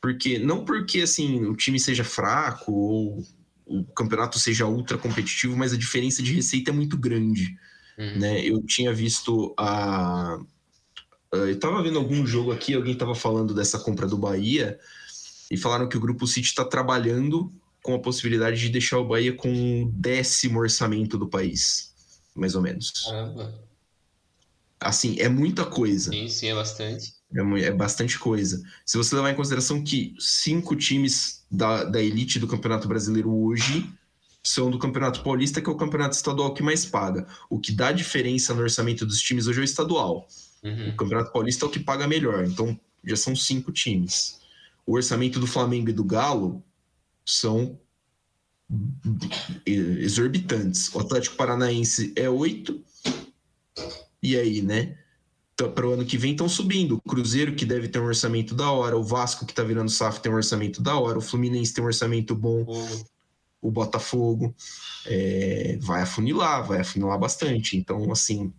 Porque 0.00 0.38
não 0.38 0.64
porque 0.64 1.02
assim 1.02 1.44
o 1.44 1.54
time 1.54 1.78
seja 1.78 2.04
fraco 2.04 2.72
ou 2.72 3.26
o 3.66 3.84
campeonato 3.84 4.38
seja 4.38 4.66
ultra 4.66 4.98
competitivo, 4.98 5.56
mas 5.56 5.72
a 5.72 5.76
diferença 5.76 6.22
de 6.22 6.34
receita 6.34 6.70
é 6.70 6.74
muito 6.74 6.96
grande. 6.96 7.56
Uhum. 7.96 8.18
Né? 8.18 8.44
Eu 8.44 8.62
tinha 8.64 8.92
visto 8.92 9.54
a. 9.56 10.38
Eu 11.32 11.50
estava 11.50 11.80
vendo 11.80 11.98
algum 11.98 12.26
jogo 12.26 12.50
aqui, 12.50 12.74
alguém 12.74 12.94
estava 12.94 13.14
falando 13.14 13.54
dessa 13.54 13.78
compra 13.78 14.06
do 14.06 14.18
Bahia 14.18 14.80
e 15.48 15.56
falaram 15.56 15.88
que 15.88 15.96
o 15.96 16.00
Grupo 16.00 16.26
City 16.26 16.48
está 16.48 16.64
trabalhando 16.64 17.52
com 17.82 17.94
a 17.94 18.00
possibilidade 18.00 18.58
de 18.58 18.68
deixar 18.68 18.98
o 18.98 19.06
Bahia 19.06 19.32
com 19.32 19.48
um 19.48 19.90
décimo 19.94 20.58
orçamento 20.58 21.16
do 21.16 21.28
país, 21.28 21.94
mais 22.34 22.56
ou 22.56 22.62
menos. 22.62 22.90
Caramba. 23.04 23.62
Assim, 24.80 25.16
é 25.20 25.28
muita 25.28 25.64
coisa. 25.64 26.10
Sim, 26.10 26.28
sim, 26.28 26.48
é 26.48 26.54
bastante. 26.54 27.14
É, 27.34 27.60
é, 27.62 27.72
bastante 27.72 28.18
coisa. 28.18 28.62
Se 28.84 28.96
você 28.96 29.14
levar 29.14 29.30
em 29.30 29.36
consideração 29.36 29.82
que 29.82 30.14
cinco 30.18 30.74
times 30.74 31.44
da, 31.50 31.84
da 31.84 32.02
elite 32.02 32.38
do 32.38 32.48
Campeonato 32.48 32.88
Brasileiro 32.88 33.32
hoje 33.32 33.88
são 34.42 34.70
do 34.70 34.78
Campeonato 34.78 35.22
Paulista, 35.22 35.60
que 35.60 35.68
é 35.68 35.72
o 35.72 35.76
campeonato 35.76 36.16
estadual 36.16 36.54
que 36.54 36.62
mais 36.62 36.84
paga. 36.84 37.26
O 37.48 37.60
que 37.60 37.72
dá 37.72 37.92
diferença 37.92 38.54
no 38.54 38.62
orçamento 38.62 39.04
dos 39.04 39.20
times 39.20 39.46
hoje 39.46 39.58
é 39.58 39.62
o 39.62 39.64
estadual. 39.64 40.26
Uhum. 40.62 40.90
O 40.90 40.96
Campeonato 40.96 41.32
Paulista 41.32 41.64
é 41.64 41.68
o 41.68 41.70
que 41.70 41.78
paga 41.78 42.06
melhor. 42.08 42.44
Então, 42.44 42.78
já 43.04 43.16
são 43.16 43.36
cinco 43.36 43.70
times. 43.70 44.40
O 44.86 44.94
orçamento 44.94 45.38
do 45.38 45.46
Flamengo 45.46 45.90
e 45.90 45.92
do 45.92 46.04
Galo 46.04 46.64
são 47.24 47.78
exorbitantes. 49.66 50.92
O 50.94 51.00
Atlético 51.00 51.36
Paranaense 51.36 52.12
é 52.16 52.28
oito. 52.28 52.82
E 54.22 54.36
aí, 54.36 54.62
né? 54.62 54.98
Para 55.68 55.86
o 55.86 55.92
ano 55.92 56.04
que 56.04 56.16
vem 56.16 56.32
estão 56.32 56.48
subindo. 56.48 56.96
O 56.96 57.08
Cruzeiro, 57.08 57.54
que 57.54 57.64
deve 57.64 57.88
ter 57.88 57.98
um 57.98 58.06
orçamento 58.06 58.54
da 58.54 58.70
hora, 58.70 58.96
o 58.96 59.04
Vasco, 59.04 59.44
que 59.44 59.52
está 59.52 59.62
virando 59.62 59.90
SAF, 59.90 60.20
tem 60.20 60.32
um 60.32 60.36
orçamento 60.36 60.82
da 60.82 60.98
hora, 60.98 61.18
o 61.18 61.22
Fluminense 61.22 61.74
tem 61.74 61.82
um 61.82 61.86
orçamento 61.86 62.34
bom, 62.34 62.64
o 63.60 63.70
Botafogo 63.70 64.54
é, 65.06 65.78
vai 65.80 66.02
afunilar, 66.02 66.66
vai 66.66 66.80
afunilar 66.80 67.18
bastante. 67.18 67.76
Então, 67.76 68.10
assim, 68.10 68.52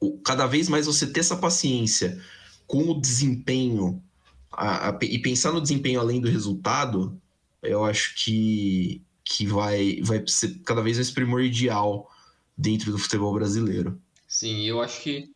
o, 0.00 0.18
cada 0.18 0.46
vez 0.46 0.68
mais 0.68 0.86
você 0.86 1.06
ter 1.06 1.20
essa 1.20 1.36
paciência 1.36 2.20
com 2.66 2.90
o 2.90 3.00
desempenho 3.00 4.02
a, 4.50 4.90
a, 4.90 4.98
e 5.02 5.18
pensar 5.18 5.52
no 5.52 5.60
desempenho 5.60 6.00
além 6.00 6.20
do 6.20 6.28
resultado, 6.28 7.20
eu 7.62 7.84
acho 7.84 8.14
que, 8.16 9.02
que 9.24 9.46
vai, 9.46 10.00
vai 10.02 10.22
ser 10.26 10.58
cada 10.64 10.82
vez 10.82 10.96
mais 10.96 11.10
primordial 11.10 12.10
dentro 12.56 12.90
do 12.90 12.98
futebol 12.98 13.32
brasileiro. 13.34 14.00
Sim, 14.26 14.64
eu 14.64 14.80
acho 14.80 15.02
que 15.02 15.35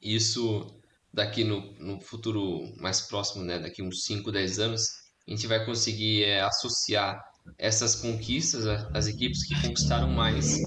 isso 0.00 0.66
daqui 1.12 1.44
no, 1.44 1.72
no 1.78 2.00
futuro 2.00 2.72
mais 2.76 3.00
próximo, 3.00 3.42
né, 3.42 3.58
daqui 3.58 3.82
uns 3.82 4.04
5, 4.04 4.30
10 4.30 4.58
anos, 4.58 4.88
a 5.26 5.30
gente 5.30 5.46
vai 5.46 5.64
conseguir 5.64 6.24
é, 6.24 6.42
associar 6.42 7.20
essas 7.58 7.96
conquistas, 7.96 8.66
as 8.92 9.06
equipes 9.06 9.44
que 9.44 9.60
conquistaram 9.62 10.08
mais 10.08 10.60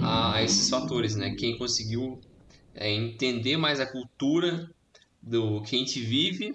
a, 0.00 0.36
a 0.36 0.42
esses 0.42 0.68
fatores, 0.68 1.14
né? 1.14 1.34
Quem 1.34 1.58
conseguiu 1.58 2.20
é, 2.74 2.90
entender 2.90 3.56
mais 3.56 3.80
a 3.80 3.86
cultura 3.86 4.70
do 5.20 5.62
que 5.62 5.76
a 5.76 5.78
gente 5.78 6.00
vive 6.00 6.54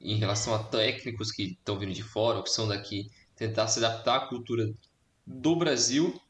em 0.00 0.16
relação 0.16 0.54
a 0.54 0.62
técnicos 0.62 1.32
que 1.32 1.42
estão 1.42 1.78
vindo 1.78 1.92
de 1.92 2.02
fora 2.02 2.38
ou 2.38 2.44
que 2.44 2.50
são 2.50 2.68
daqui, 2.68 3.10
tentar 3.36 3.68
se 3.68 3.84
adaptar 3.84 4.16
à 4.16 4.26
cultura 4.28 4.72
do 5.26 5.56
Brasil, 5.56 6.20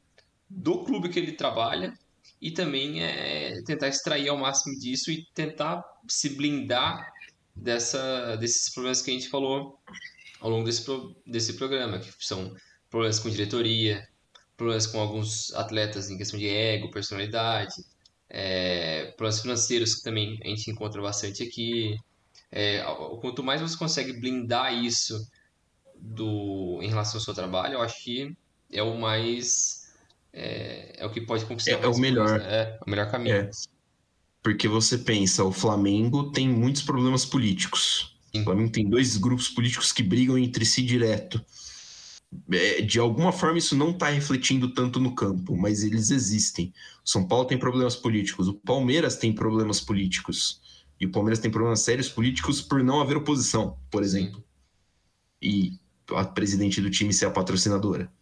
do 0.48 0.84
clube 0.84 1.08
que 1.08 1.18
ele 1.18 1.32
trabalha 1.32 1.92
e 2.40 2.50
também 2.50 3.02
é 3.02 3.62
tentar 3.62 3.88
extrair 3.88 4.28
ao 4.28 4.38
máximo 4.38 4.78
disso 4.78 5.10
e 5.10 5.26
tentar 5.34 5.84
se 6.08 6.30
blindar 6.30 7.06
dessa, 7.54 8.36
desses 8.36 8.72
problemas 8.72 9.02
que 9.02 9.10
a 9.10 9.14
gente 9.14 9.28
falou 9.28 9.78
ao 10.40 10.48
longo 10.48 10.64
desse, 10.64 10.84
desse 11.26 11.54
programa, 11.54 11.98
que 11.98 12.10
são 12.18 12.54
problemas 12.88 13.18
com 13.18 13.28
diretoria, 13.28 14.08
problemas 14.56 14.86
com 14.86 15.00
alguns 15.00 15.52
atletas 15.54 16.10
em 16.10 16.16
questão 16.16 16.38
de 16.38 16.48
ego, 16.48 16.90
personalidade, 16.90 17.74
é, 18.28 19.06
problemas 19.16 19.42
financeiros 19.42 19.94
que 19.94 20.02
também 20.02 20.38
a 20.42 20.48
gente 20.48 20.70
encontra 20.70 21.02
bastante 21.02 21.42
aqui. 21.42 21.96
É, 22.50 22.82
quanto 23.20 23.42
mais 23.42 23.60
você 23.60 23.76
consegue 23.76 24.14
blindar 24.14 24.72
isso 24.72 25.26
do, 25.94 26.80
em 26.82 26.88
relação 26.88 27.18
ao 27.18 27.24
seu 27.24 27.34
trabalho, 27.34 27.74
eu 27.74 27.82
acho 27.82 28.02
que 28.02 28.34
é 28.72 28.82
o 28.82 28.98
mais 28.98 29.79
é, 30.32 30.96
é 30.98 31.06
o 31.06 31.10
que 31.10 31.20
pode 31.20 31.44
conquistar. 31.44 31.72
É, 31.72 31.84
é 31.84 31.88
o 31.88 31.98
melhor. 31.98 32.38
Né? 32.38 32.46
É, 32.46 32.78
o 32.86 32.90
melhor 32.90 33.10
caminho. 33.10 33.34
É. 33.36 33.50
Porque 34.42 34.68
você 34.68 34.96
pensa, 34.98 35.44
o 35.44 35.52
Flamengo 35.52 36.30
tem 36.30 36.48
muitos 36.48 36.82
problemas 36.82 37.24
políticos. 37.24 38.16
Sim. 38.32 38.40
O 38.40 38.44
Flamengo 38.44 38.70
tem 38.70 38.88
dois 38.88 39.16
grupos 39.16 39.48
políticos 39.48 39.92
que 39.92 40.02
brigam 40.02 40.38
entre 40.38 40.64
si 40.64 40.82
direto. 40.82 41.44
É, 42.52 42.80
de 42.80 42.98
alguma 43.00 43.32
forma 43.32 43.58
isso 43.58 43.76
não 43.76 43.90
está 43.90 44.08
refletindo 44.08 44.72
tanto 44.72 45.00
no 45.00 45.14
campo, 45.14 45.56
mas 45.56 45.82
eles 45.82 46.10
existem. 46.10 46.72
O 47.04 47.08
São 47.08 47.26
Paulo 47.26 47.44
tem 47.44 47.58
problemas 47.58 47.96
políticos, 47.96 48.46
o 48.46 48.54
Palmeiras 48.54 49.16
tem 49.16 49.32
problemas 49.32 49.80
políticos. 49.80 50.60
E 51.00 51.06
o 51.06 51.10
Palmeiras 51.10 51.38
tem 51.38 51.50
problemas 51.50 51.80
sérios 51.80 52.08
políticos 52.08 52.60
por 52.60 52.84
não 52.84 53.00
haver 53.00 53.16
oposição, 53.16 53.78
por 53.90 54.02
exemplo. 54.02 54.44
E 55.40 55.78
a 56.10 56.24
presidente 56.24 56.80
do 56.80 56.90
time 56.90 57.12
ser 57.12 57.26
a 57.26 57.30
patrocinadora. 57.30 58.12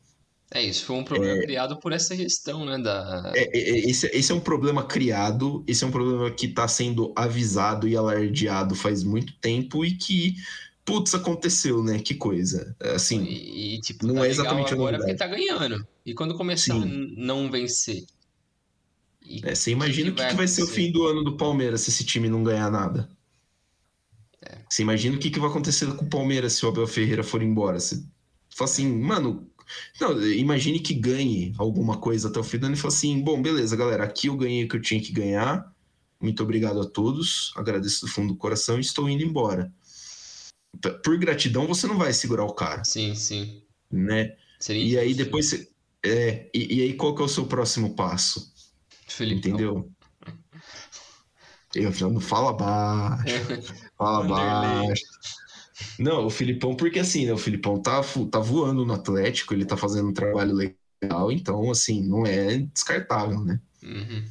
É, 0.55 0.62
isso 0.62 0.86
foi 0.86 0.96
um 0.96 1.05
problema 1.05 1.38
é, 1.38 1.42
criado 1.42 1.78
por 1.78 1.92
essa 1.92 2.16
gestão, 2.16 2.64
né? 2.64 2.78
Da... 2.78 3.32
É, 3.34 3.42
é, 3.42 3.70
é, 3.70 3.90
esse, 3.90 4.07
esse 4.07 4.32
é 4.32 4.34
um 4.34 4.40
problema 4.40 4.82
criado, 4.82 5.62
esse 5.66 5.84
é 5.84 5.86
um 5.86 5.90
problema 5.90 6.30
que 6.30 6.46
está 6.46 6.66
sendo 6.66 7.12
avisado 7.14 7.86
e 7.86 7.94
alardeado 7.94 8.74
faz 8.74 9.05
muito 9.05 9.34
tempo 9.40 9.84
e 9.84 9.94
que, 9.94 10.36
putz, 10.86 11.14
aconteceu, 11.14 11.84
né? 11.84 11.99
Que 11.99 12.14
coisa. 12.14 12.74
Assim, 12.80 13.24
e, 13.24 13.74
e 13.74 13.80
tipo, 13.82 14.07
não 14.07 14.14
tá 14.14 14.26
é 14.26 14.30
exatamente 14.30 14.72
agora 14.72 14.96
porque 14.96 15.14
tá 15.14 15.26
ganhando. 15.26 15.86
E 16.05 16.14
quando 16.14 16.34
começar 16.34 16.74
a 16.74 16.86
não 16.86 17.51
vencer? 17.51 18.07
É, 19.42 19.55
você 19.55 19.70
imagina 19.70 20.11
o 20.11 20.14
que, 20.14 20.16
que, 20.16 20.22
vai, 20.22 20.30
que 20.30 20.36
vai 20.36 20.49
ser 20.49 20.62
o 20.62 20.66
fim 20.66 20.90
do 20.90 21.07
ano 21.07 21.22
do 21.22 21.36
Palmeiras 21.36 21.82
se 21.82 21.90
esse 21.90 22.05
time 22.05 22.30
não 22.30 22.42
ganhar 22.42 22.70
nada? 22.70 23.07
É. 24.40 24.61
Você 24.66 24.80
imagina 24.80 25.14
o 25.14 25.18
que, 25.18 25.30
que 25.30 25.38
vai 25.38 25.51
acontecer 25.51 25.86
com 25.94 26.07
o 26.07 26.09
Palmeiras 26.09 26.55
se 26.55 26.64
o 26.64 26.70
Abel 26.70 26.86
Ferreira 26.86 27.22
for 27.22 27.42
embora? 27.42 27.78
Você 27.78 28.03
fala 28.49 28.70
assim, 28.70 28.90
mano, 28.90 29.46
não, 30.00 30.22
imagine 30.26 30.80
que 30.80 30.94
ganhe 30.94 31.54
alguma 31.58 31.98
coisa 31.98 32.28
até 32.28 32.38
o 32.38 32.44
fim 32.44 32.58
do 32.58 32.66
ano 32.66 32.74
e 32.74 32.78
fale 32.78 32.94
assim: 32.94 33.20
bom, 33.20 33.40
beleza, 33.40 33.76
galera, 33.76 34.04
aqui 34.04 34.28
eu 34.28 34.36
ganhei 34.36 34.64
o 34.64 34.68
que 34.68 34.76
eu 34.76 34.82
tinha 34.82 35.00
que 35.00 35.12
ganhar. 35.12 35.72
Muito 36.20 36.42
obrigado 36.42 36.80
a 36.80 36.86
todos. 36.86 37.52
Agradeço 37.56 38.06
do 38.06 38.10
fundo 38.10 38.34
do 38.34 38.38
coração 38.38 38.78
e 38.78 38.80
estou 38.80 39.08
indo 39.08 39.22
embora. 39.22 39.72
Por 41.04 41.16
gratidão, 41.18 41.66
você 41.66 41.86
não 41.86 41.96
vai 41.96 42.12
segurar 42.12 42.44
o 42.44 42.52
cara. 42.52 42.84
Sim, 42.84 43.14
sim. 43.14 43.62
Né? 43.90 44.36
Seria 44.58 44.84
e 44.84 44.98
aí 44.98 45.14
depois 45.14 45.46
você. 45.46 45.68
É, 46.04 46.48
e, 46.54 46.78
e, 46.78 46.82
aí 46.82 46.94
qual 46.94 47.14
que 47.14 47.22
é 47.22 47.24
o 47.24 47.28
seu 47.28 47.46
próximo 47.46 47.94
passo? 47.94 48.52
Felipe, 49.06 49.48
Entendeu? 49.48 49.90
Eu 51.74 52.10
não 52.10 52.20
fala 52.20 52.52
baixo. 52.52 53.34
fala 53.96 54.26
baixo. 54.26 55.04
Não, 55.99 56.26
o 56.26 56.31
Filipão, 56.31 56.74
porque 56.74 56.99
assim, 56.99 57.26
né? 57.26 57.33
O 57.33 57.39
Filipão 57.39 57.81
tá, 57.81 58.03
tá 58.31 58.39
voando 58.39 58.85
no 58.85 58.95
Atlético, 58.95 59.55
ele 59.55 59.64
tá 59.64 59.76
fazendo 59.76 60.09
um 60.09 60.12
trabalho 60.12 60.55
legal, 60.55 61.31
então, 61.31 61.70
assim, 61.70 62.03
não 62.03 62.26
é 62.26 62.59
descartável, 62.59 63.41
né? 63.45 63.61
Uhum. 63.83 64.24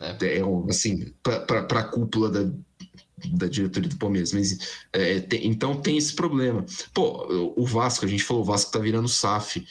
É. 0.00 0.38
é 0.38 0.42
assim, 0.68 1.12
para 1.22 1.80
a 1.80 1.84
cúpula 1.84 2.30
da, 2.30 2.52
da 3.32 3.46
diretoria 3.46 3.88
do 3.88 3.96
Palmeiras. 3.96 4.32
Mas, 4.32 4.58
é, 4.92 5.20
tem, 5.20 5.46
então 5.46 5.80
tem 5.80 5.96
esse 5.96 6.14
problema. 6.14 6.64
Pô, 6.92 7.52
o 7.56 7.64
Vasco, 7.64 8.04
a 8.04 8.08
gente 8.08 8.24
falou, 8.24 8.42
o 8.42 8.46
Vasco 8.46 8.72
tá 8.72 8.78
virando 8.78 9.08
SAF. 9.08 9.66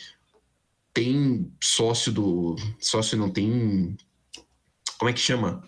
Tem 0.93 1.51
sócio 1.61 2.11
do. 2.11 2.55
Sócio 2.79 3.17
não 3.17 3.29
tem. 3.29 3.97
Como 4.97 5.09
é 5.09 5.13
que 5.13 5.19
chama? 5.19 5.63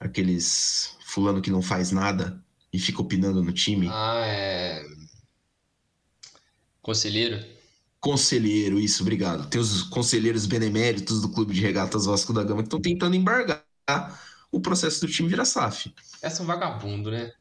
Aqueles 0.00 0.96
fulano 1.06 1.40
que 1.40 1.50
não 1.50 1.62
faz 1.62 1.92
nada 1.92 2.42
e 2.72 2.78
fica 2.78 3.02
opinando 3.02 3.42
no 3.42 3.52
time. 3.52 3.88
Ah, 3.90 4.22
é. 4.26 4.82
Conselheiro? 6.80 7.44
Conselheiro, 8.00 8.80
isso, 8.80 9.02
obrigado. 9.02 9.48
Tem 9.48 9.60
os 9.60 9.82
conselheiros 9.84 10.46
beneméritos 10.46 11.20
do 11.20 11.28
Clube 11.28 11.54
de 11.54 11.60
Regatas 11.60 12.06
Vasco 12.06 12.32
da 12.32 12.42
Gama 12.42 12.62
que 12.62 12.66
estão 12.66 12.80
tentando 12.80 13.14
embargar 13.14 13.64
o 14.50 14.60
processo 14.60 15.00
do 15.00 15.12
time 15.12 15.28
virar 15.28 15.44
SAF. 15.44 15.94
É 16.20 16.28
um 16.28 16.46
vagabundo, 16.46 17.10
né? 17.10 17.32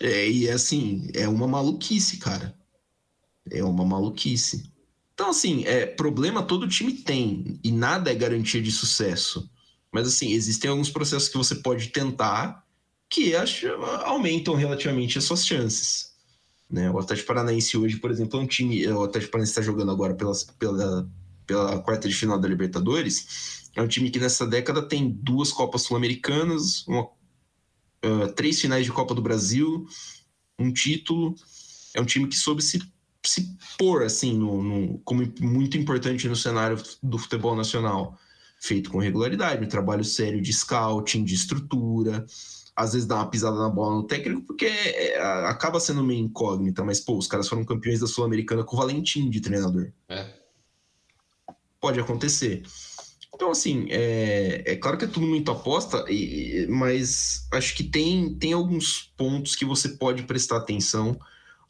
É, 0.00 0.28
e 0.28 0.48
é 0.48 0.52
assim, 0.52 1.08
é 1.14 1.28
uma 1.28 1.46
maluquice, 1.46 2.18
cara. 2.18 2.54
É 3.50 3.62
uma 3.64 3.84
maluquice. 3.84 4.70
Então, 5.14 5.30
assim, 5.30 5.64
é, 5.64 5.86
problema 5.86 6.42
todo 6.42 6.68
time 6.68 6.92
tem, 6.92 7.58
e 7.62 7.70
nada 7.70 8.10
é 8.10 8.14
garantia 8.14 8.60
de 8.60 8.72
sucesso. 8.72 9.48
Mas, 9.92 10.08
assim, 10.08 10.32
existem 10.32 10.70
alguns 10.70 10.90
processos 10.90 11.28
que 11.28 11.36
você 11.36 11.54
pode 11.54 11.88
tentar 11.88 12.63
que 13.14 13.36
acho, 13.36 13.68
aumentam 14.02 14.54
relativamente 14.56 15.18
as 15.18 15.24
suas 15.24 15.46
chances. 15.46 16.12
Né? 16.68 16.90
O 16.90 16.98
Atlético 16.98 17.28
Paranaense 17.28 17.76
hoje, 17.76 17.96
por 17.98 18.10
exemplo, 18.10 18.40
é 18.40 18.42
um 18.42 18.46
time. 18.46 18.84
O 18.88 19.04
Atlético 19.04 19.30
Paranaense 19.30 19.52
está 19.52 19.62
jogando 19.62 19.92
agora 19.92 20.14
pela, 20.14 20.32
pela, 20.58 21.08
pela 21.46 21.78
quarta 21.78 22.08
de 22.08 22.14
final 22.14 22.40
da 22.40 22.48
Libertadores. 22.48 23.70
É 23.76 23.80
um 23.80 23.86
time 23.86 24.10
que 24.10 24.18
nessa 24.18 24.44
década 24.44 24.82
tem 24.82 25.08
duas 25.08 25.52
Copas 25.52 25.82
Sul-Americanas, 25.82 26.84
uh, 26.88 28.32
três 28.34 28.60
finais 28.60 28.84
de 28.84 28.90
Copa 28.90 29.14
do 29.14 29.22
Brasil, 29.22 29.86
um 30.58 30.72
título. 30.72 31.36
É 31.94 32.00
um 32.00 32.04
time 32.04 32.26
que 32.26 32.36
soube 32.36 32.62
se, 32.62 32.82
se 33.24 33.56
pôr 33.78 34.02
assim 34.02 34.36
no, 34.36 34.60
no, 34.60 34.98
como 35.04 35.22
muito 35.40 35.78
importante 35.78 36.28
no 36.28 36.34
cenário 36.34 36.82
do 37.00 37.16
futebol 37.16 37.54
nacional, 37.54 38.18
feito 38.60 38.90
com 38.90 38.98
regularidade, 38.98 39.64
um 39.64 39.68
trabalho 39.68 40.02
sério 40.02 40.42
de 40.42 40.52
scouting, 40.52 41.22
de 41.22 41.34
estrutura 41.34 42.26
às 42.76 42.92
vezes 42.92 43.06
dá 43.06 43.16
uma 43.16 43.30
pisada 43.30 43.56
na 43.56 43.68
bola 43.68 43.96
no 43.96 44.02
técnico, 44.04 44.42
porque 44.42 44.66
é, 44.66 45.20
acaba 45.46 45.78
sendo 45.78 46.02
meio 46.02 46.20
incógnita, 46.20 46.82
mas, 46.82 47.00
pô, 47.00 47.16
os 47.16 47.26
caras 47.26 47.48
foram 47.48 47.64
campeões 47.64 48.00
da 48.00 48.06
Sul-Americana 48.06 48.64
com 48.64 48.76
o 48.76 48.78
Valentim 48.78 49.30
de 49.30 49.40
treinador. 49.40 49.92
É. 50.08 50.26
Pode 51.80 52.00
acontecer. 52.00 52.62
Então, 53.32 53.50
assim, 53.50 53.86
é, 53.90 54.62
é 54.66 54.76
claro 54.76 54.96
que 54.98 55.04
é 55.04 55.08
tudo 55.08 55.26
muito 55.26 55.50
aposta, 55.50 56.04
e, 56.08 56.66
mas 56.68 57.46
acho 57.52 57.74
que 57.76 57.84
tem, 57.84 58.34
tem 58.34 58.52
alguns 58.52 59.12
pontos 59.16 59.54
que 59.54 59.64
você 59.64 59.90
pode 59.90 60.24
prestar 60.24 60.56
atenção, 60.56 61.18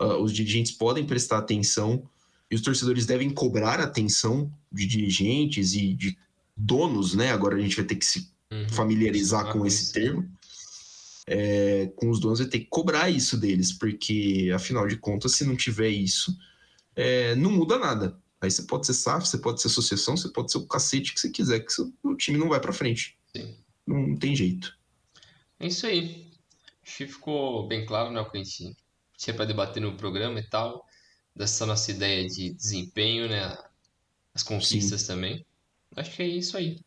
uh, 0.01 0.17
os 0.23 0.33
dirigentes 0.33 0.73
podem 0.73 1.05
prestar 1.05 1.39
atenção, 1.39 2.03
e 2.51 2.55
os 2.55 2.63
torcedores 2.63 3.05
devem 3.05 3.31
cobrar 3.31 3.81
atenção 3.81 4.51
de 4.71 4.87
dirigentes 4.87 5.75
e 5.75 5.93
de 5.93 6.17
donos, 6.57 7.15
né? 7.15 7.33
Agora 7.33 7.57
a 7.57 7.61
gente 7.61 7.77
vai 7.77 7.85
ter 7.85 7.97
que 7.97 8.05
se 8.05 8.31
uhum. 8.51 8.69
familiarizar 8.69 9.53
com 9.53 9.67
esse 9.67 9.93
termo 9.93 10.29
é, 11.27 11.87
com 11.97 12.11
os 12.11 12.21
donos 12.21 12.39
vai 12.39 12.49
ter 12.49 12.61
que 12.61 12.67
cobrar 12.67 13.09
isso 13.11 13.37
deles, 13.37 13.73
porque 13.73 14.51
afinal 14.55 14.87
de 14.87 14.97
contas, 14.97 15.33
se 15.33 15.45
não 15.45 15.57
tiver 15.57 15.89
isso, 15.89 16.37
é, 16.95 17.35
não 17.37 17.51
muda 17.51 17.79
nada. 17.79 18.19
Aí 18.41 18.51
você 18.51 18.63
pode 18.63 18.87
ser 18.87 18.95
SAF, 18.95 19.27
você 19.27 19.39
pode 19.39 19.61
ser 19.61 19.69
associação, 19.69 20.17
você 20.17 20.29
pode 20.29 20.53
ser 20.53 20.59
o 20.59 20.67
cacete 20.67 21.15
que 21.15 21.21
você 21.21 21.31
quiser, 21.31 21.61
que 21.61 21.73
o 22.03 22.15
time 22.15 22.39
não 22.39 22.49
vai 22.49 22.61
para 22.61 22.73
frente. 22.73 23.19
Sim. 23.35 23.57
Não 23.87 24.17
tem 24.17 24.37
jeito. 24.37 24.77
É 25.59 25.67
isso 25.67 25.87
aí. 25.87 26.27
Acho 26.83 26.99
que 26.99 27.07
ficou 27.07 27.67
bem 27.67 27.87
claro, 27.87 28.13
né, 28.13 28.21
o 28.21 28.31
que 28.31 28.37
a 28.37 28.45
gente 28.45 28.77
tinha 29.17 29.35
para 29.35 29.47
debater 29.47 29.83
no 29.83 29.97
programa 29.97 30.39
e 30.39 30.47
tal, 30.47 30.87
dessa 31.35 31.65
nossa 31.65 31.91
ideia 31.91 32.29
de 32.29 32.53
desempenho, 32.53 33.29
né, 33.29 33.57
as 34.35 34.43
conquistas 34.43 35.01
Sim. 35.01 35.07
também. 35.07 35.47
Acho 35.97 36.15
que 36.15 36.23
é 36.23 36.27
isso 36.27 36.57
aí. 36.57 36.81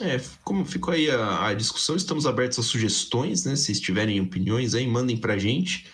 É, 0.00 0.20
como 0.44 0.64
ficou 0.64 0.94
aí 0.94 1.10
a, 1.10 1.48
a, 1.48 1.54
discussão, 1.54 1.96
estamos 1.96 2.26
abertos 2.26 2.58
a 2.58 2.62
sugestões, 2.62 3.44
né? 3.44 3.56
Se 3.56 3.72
tiverem 3.80 4.20
opiniões 4.20 4.74
aí, 4.74 4.86
mandem 4.86 5.16
pra 5.16 5.38
gente. 5.38 5.86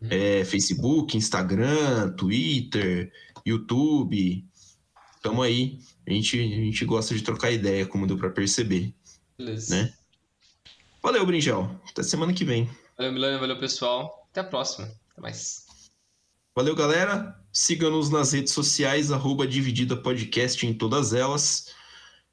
Uhum. 0.00 0.08
É, 0.10 0.44
Facebook, 0.44 1.16
Instagram, 1.16 2.10
Twitter, 2.16 3.12
YouTube. 3.46 4.44
Tamo 5.22 5.42
aí. 5.42 5.78
A 6.06 6.12
gente, 6.12 6.38
a 6.40 6.42
gente 6.42 6.84
gosta 6.84 7.14
de 7.14 7.22
trocar 7.22 7.52
ideia, 7.52 7.86
como 7.86 8.06
deu 8.06 8.18
para 8.18 8.30
perceber. 8.30 8.92
Beleza. 9.38 9.76
Né? 9.76 9.92
Valeu, 11.00 11.24
Brinjel. 11.24 11.70
Até 11.88 12.02
semana 12.02 12.32
que 12.32 12.44
vem. 12.44 12.68
Valeu, 12.96 13.12
Milano. 13.12 13.38
Valeu, 13.38 13.58
pessoal. 13.58 14.26
Até 14.30 14.40
a 14.40 14.44
próxima. 14.44 14.86
Até 15.12 15.20
mais. 15.20 15.66
Valeu, 16.54 16.74
galera. 16.74 17.38
Siga-nos 17.52 18.10
nas 18.10 18.32
redes 18.32 18.52
sociais, 18.52 19.12
arroba 19.12 19.46
Dividida 19.46 19.96
Podcast 19.96 20.66
em 20.66 20.74
todas 20.74 21.12
elas. 21.12 21.72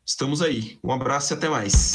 Estamos 0.10 0.41
aí. 0.41 0.80
Um 0.84 0.91
abraço 0.91 1.34
e 1.34 1.36
até 1.36 1.47
mais. 1.47 1.91